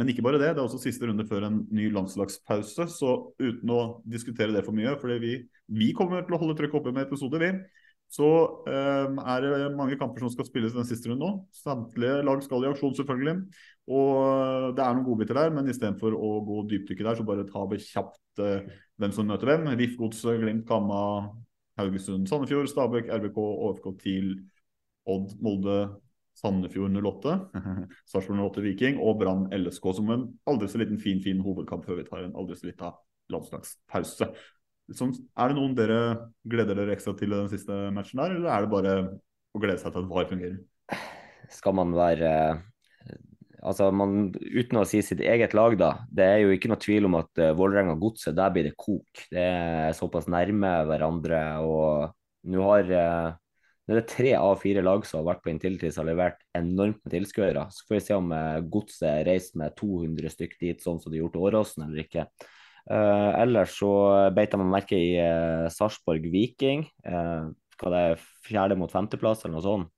[0.00, 2.86] Men ikke bare det, det er også siste runde før en ny landslagspause.
[2.88, 6.80] Så uten å diskutere det for mye, for vi vi kommer til å holde trykket
[6.80, 7.50] oppe med episoder, vi.
[8.10, 11.44] Så um, er det mange kamper som skal spilles den siste runden nå.
[11.54, 13.36] Samtlige lag skal i aksjon, selvfølgelig.
[13.92, 17.62] Og det er noen godbiter der, men istedenfor å gå dypdykket der, så bare ta
[17.70, 19.70] kjapt uh, hvem som møter hvem.
[19.78, 21.02] VIF, Godset, Glimt, Kamma,
[21.78, 24.32] Haugesund, Sandefjord, Stabæk, RBK, OFK TIL,
[25.10, 25.78] Odd, Molde,
[26.40, 27.36] Sandefjord 08,
[28.10, 32.00] Sarpsborg 08 Viking og Brann LSK som en aldri så liten fin, fin hovedkamp før
[32.00, 32.94] vi tar en aldri så lita
[33.30, 34.30] landslagspause.
[34.96, 36.00] Som, er det noen dere
[36.50, 38.96] gleder dere ekstra til den siste matchen der, eller er det bare
[39.54, 40.58] å glede seg til at VAR fungerer?
[41.50, 42.32] Skal man være
[43.66, 45.92] altså man, Uten å si sitt eget lag, da.
[46.08, 49.24] Det er jo ikke noe tvil om at uh, Vålerenga-Godset, der blir det kok.
[49.32, 51.42] Det er såpass nærme hverandre.
[51.66, 53.38] og nå har uh,
[53.96, 57.00] det er tre av fire lag som har vært på Intility som har levert enormt
[57.02, 57.66] med tilskuere.
[57.74, 61.18] Så får vi se om uh, Godset reiser med 200 stykk dit, sånn som de
[61.18, 62.26] gjorde til Åråsen, eller ikke.
[62.90, 63.92] Uh, ellers så
[64.34, 66.84] beit man merke i uh, Sarpsborg Viking.
[67.06, 67.50] Uh,
[67.80, 69.92] hva det er fjerde mot femteplass, eller noe sånt.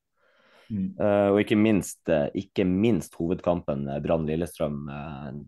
[0.72, 0.88] Mm.
[0.96, 2.08] Uh, og ikke minst,
[2.38, 4.86] ikke minst hovedkampen Brann-Lillestrøm.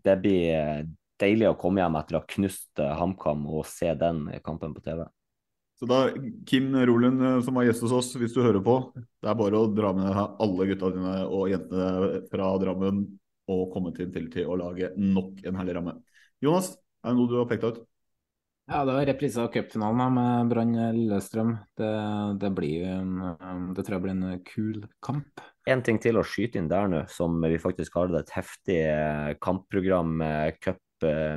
[0.05, 4.75] det blir deilig å komme hjem etter å ha knust HamKam og se den kampen
[4.75, 5.05] på TV.
[5.75, 5.97] Så da,
[6.47, 9.71] Kim Rolund, som var gjest hos oss, hvis du hører på, det er bare å
[9.75, 13.01] dra med alle gutta dine og jentene fra Drammen
[13.51, 15.97] og komme til, Intility og lage nok en herlig ramme.
[16.43, 16.71] Jonas,
[17.03, 17.83] er det noe du har pekt ut?
[18.65, 21.51] Ja, det var reprise av cupfinalen med Brann Lillestrøm.
[21.77, 21.91] Det,
[22.41, 23.11] det, blir en,
[23.77, 25.43] det tror jeg blir en kul kamp.
[25.69, 28.79] En ting til å skyte inn der nå, som vi faktisk har et heftig
[29.43, 30.84] kampprogram med cup eh,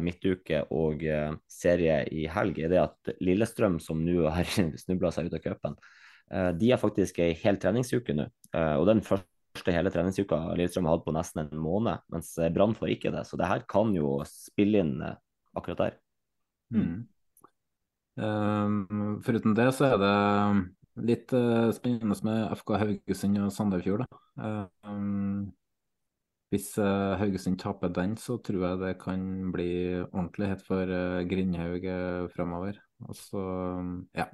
[0.04, 4.48] midtuke og eh, serie i helg, er det at Lillestrøm, som nå har
[4.84, 5.76] snubla seg ut av cupen,
[6.32, 8.28] eh, de har faktisk ei hel treningsuke nå.
[8.48, 12.94] Og den første hele treningsuka Lillestrøm har hatt på nesten en måned, mens Brann får
[12.94, 13.26] ikke det.
[13.28, 14.96] Så det her kan jo spille inn
[15.58, 15.98] akkurat der.
[16.72, 17.06] Mm.
[18.18, 20.14] Um, foruten det så er det
[21.06, 24.04] litt uh, spennende med FK Haugesund og Sandefjord.
[24.08, 24.58] Da.
[24.88, 25.52] Um,
[26.52, 29.20] hvis uh, Haugesund taper den, så tror jeg det kan
[29.52, 29.70] bli
[30.06, 32.78] ordentlig hett for uh, Grindhaug uh, fremover.
[33.04, 33.42] Og så,
[33.82, 34.24] um, ja.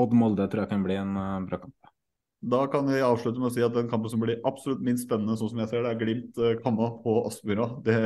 [0.00, 1.12] Odd Molde tror jeg kan bli en
[1.48, 1.92] bra kamp.
[2.46, 5.38] Da kan vi avslutte med å si at den kampen som blir absolutt minst spennende,
[5.40, 7.70] sånn som jeg ser det, er Glimt Kamma på Aspmyra.
[7.84, 7.96] Det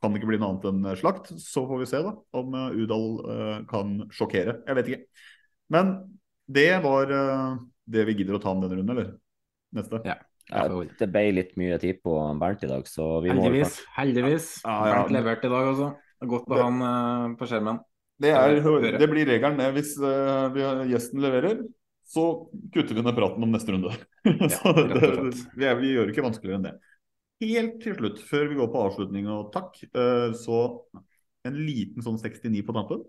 [0.00, 1.32] kan ikke bli noe annet enn slakt.
[1.42, 4.60] Så får vi se da, om eh, Udal kan sjokkere.
[4.70, 5.26] Jeg vet ikke.
[5.74, 5.92] Men
[6.46, 9.12] det var det vi gidder å ta om denne runden, eller?
[9.76, 10.00] Neste?
[10.06, 10.20] Ja.
[10.50, 13.80] Det ble litt mye tid på Bernt i dag, så vi må Heldigvis.
[13.96, 14.48] Heldigvis.
[14.64, 15.92] Ja, ja, Bernt leverte i dag altså.
[16.30, 17.80] Godt å ha han uh, på skjermen.
[18.20, 18.58] Det, er,
[19.00, 19.70] det, blir regelen, det.
[19.78, 19.94] Hvis
[20.90, 21.62] gjesten leverer,
[22.04, 22.26] så
[22.74, 23.94] kutter vi ned praten om neste runde.
[24.58, 25.00] så det,
[25.56, 26.76] vi, vi gjør det ikke vanskeligere enn det
[27.40, 30.60] helt til slutt, før vi går på avslutning og takk, uh, så
[31.48, 33.02] en liten sånn 69 på tampen.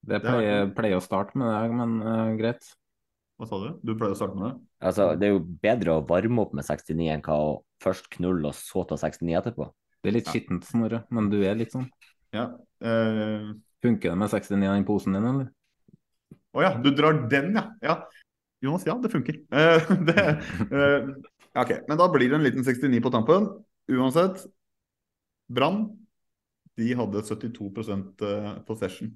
[0.00, 2.72] Det pleier, pleier å starte med det, men uh, greit.
[3.40, 3.68] Hva sa du?
[3.80, 4.54] Du pleier å starte med det?
[4.84, 8.50] Altså, Det er jo bedre å varme opp med 69 enn hva å først knulle
[8.50, 9.68] og så ta 69 etterpå.
[10.00, 10.34] Det er litt ja.
[10.34, 11.86] skittent, Snorre, men du er litt sånn.
[12.36, 12.50] Ja.
[12.84, 13.56] Uh...
[13.80, 15.48] Funker det med 69 i posen din, eller?
[16.52, 17.64] Å oh, ja, du drar den, ja.
[17.80, 17.96] ja.
[18.60, 19.40] Jonas, ja, det funker.
[19.48, 20.26] Uh, det,
[21.56, 23.48] Ok, Men da blir det en liten 69 på tampen.
[23.90, 24.44] Uansett.
[25.50, 25.88] Brann
[26.78, 27.72] de hadde 72
[28.22, 29.10] eh, possession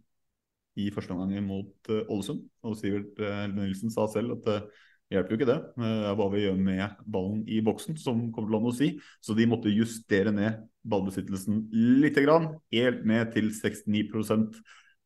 [0.81, 2.43] i første omgang mot uh, Ålesund.
[2.67, 4.83] Og Sivert uh, Nilsen sa selv at det uh,
[5.13, 5.59] hjelper jo ikke det.
[5.77, 8.75] Det er hva vi gjør med ballen i boksen som kommer til å ha noe
[8.75, 8.91] å si.
[9.25, 11.65] Så de måtte justere ned ballbesittelsen
[12.03, 14.59] litt, grann, helt ned til 69%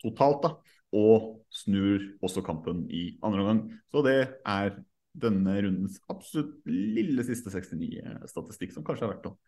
[0.05, 0.47] totalt.
[0.47, 0.55] da,
[0.97, 3.63] Og snur også kampen i andre omgang.
[3.93, 4.79] Så det er
[5.19, 9.39] denne rundens absolutt lille siste 69-statistikk, som kanskje er verdt å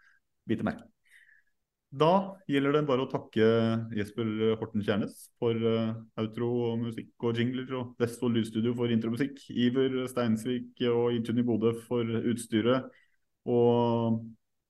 [0.51, 0.89] bite merke
[1.91, 3.47] Da gjelder det bare å takke
[3.99, 4.29] Jesper
[4.61, 10.85] Horten Kjernes for uh, outro, musikk og jingler, og Vestfold Lydstudio for intromusikk, Iver Steinsvik
[10.87, 12.87] og Intune i Bodø for utstyret,
[13.51, 14.21] og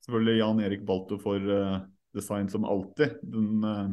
[0.07, 1.83] selvfølgelig Jan Erik Balto for uh,
[2.17, 3.21] design som alltid.
[3.21, 3.91] Den uh,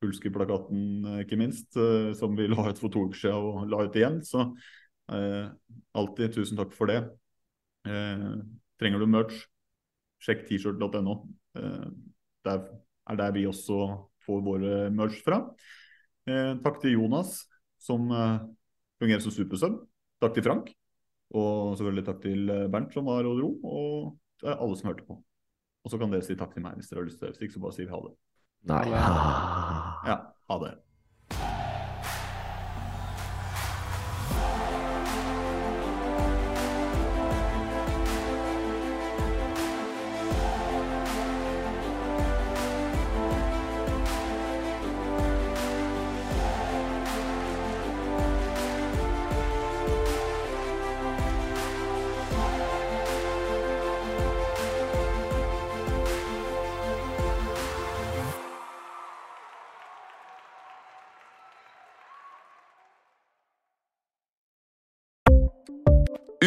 [0.00, 1.78] Pulski-plakaten, ikke minst,
[2.18, 4.18] som vi la ut for to uker siden og la ut igjen.
[4.24, 4.50] så
[5.12, 5.48] Eh,
[5.92, 7.00] alltid tusen takk for det.
[7.88, 8.28] Eh,
[8.80, 9.44] trenger du merch,
[10.24, 11.18] sjekk t-shirt.no.
[12.44, 12.64] Der
[13.10, 13.80] er der vi også
[14.24, 15.42] får våre merch fra.
[16.28, 17.42] Eh, takk til Jonas,
[17.80, 18.38] som eh,
[19.02, 19.82] fungerer som supersub.
[20.22, 20.72] Takk til Frank.
[21.34, 23.50] Og selvfølgelig takk til eh, Bernt, som var og dro.
[23.64, 25.18] Og eh, alle som hørte på.
[25.84, 27.34] Og så kan dere si takk til meg hvis dere har lyst til det.
[27.34, 28.14] Hvis ikke så bare sier vi ha det.
[28.72, 28.84] Nei.
[30.08, 30.18] Ja,
[30.48, 30.74] ha det.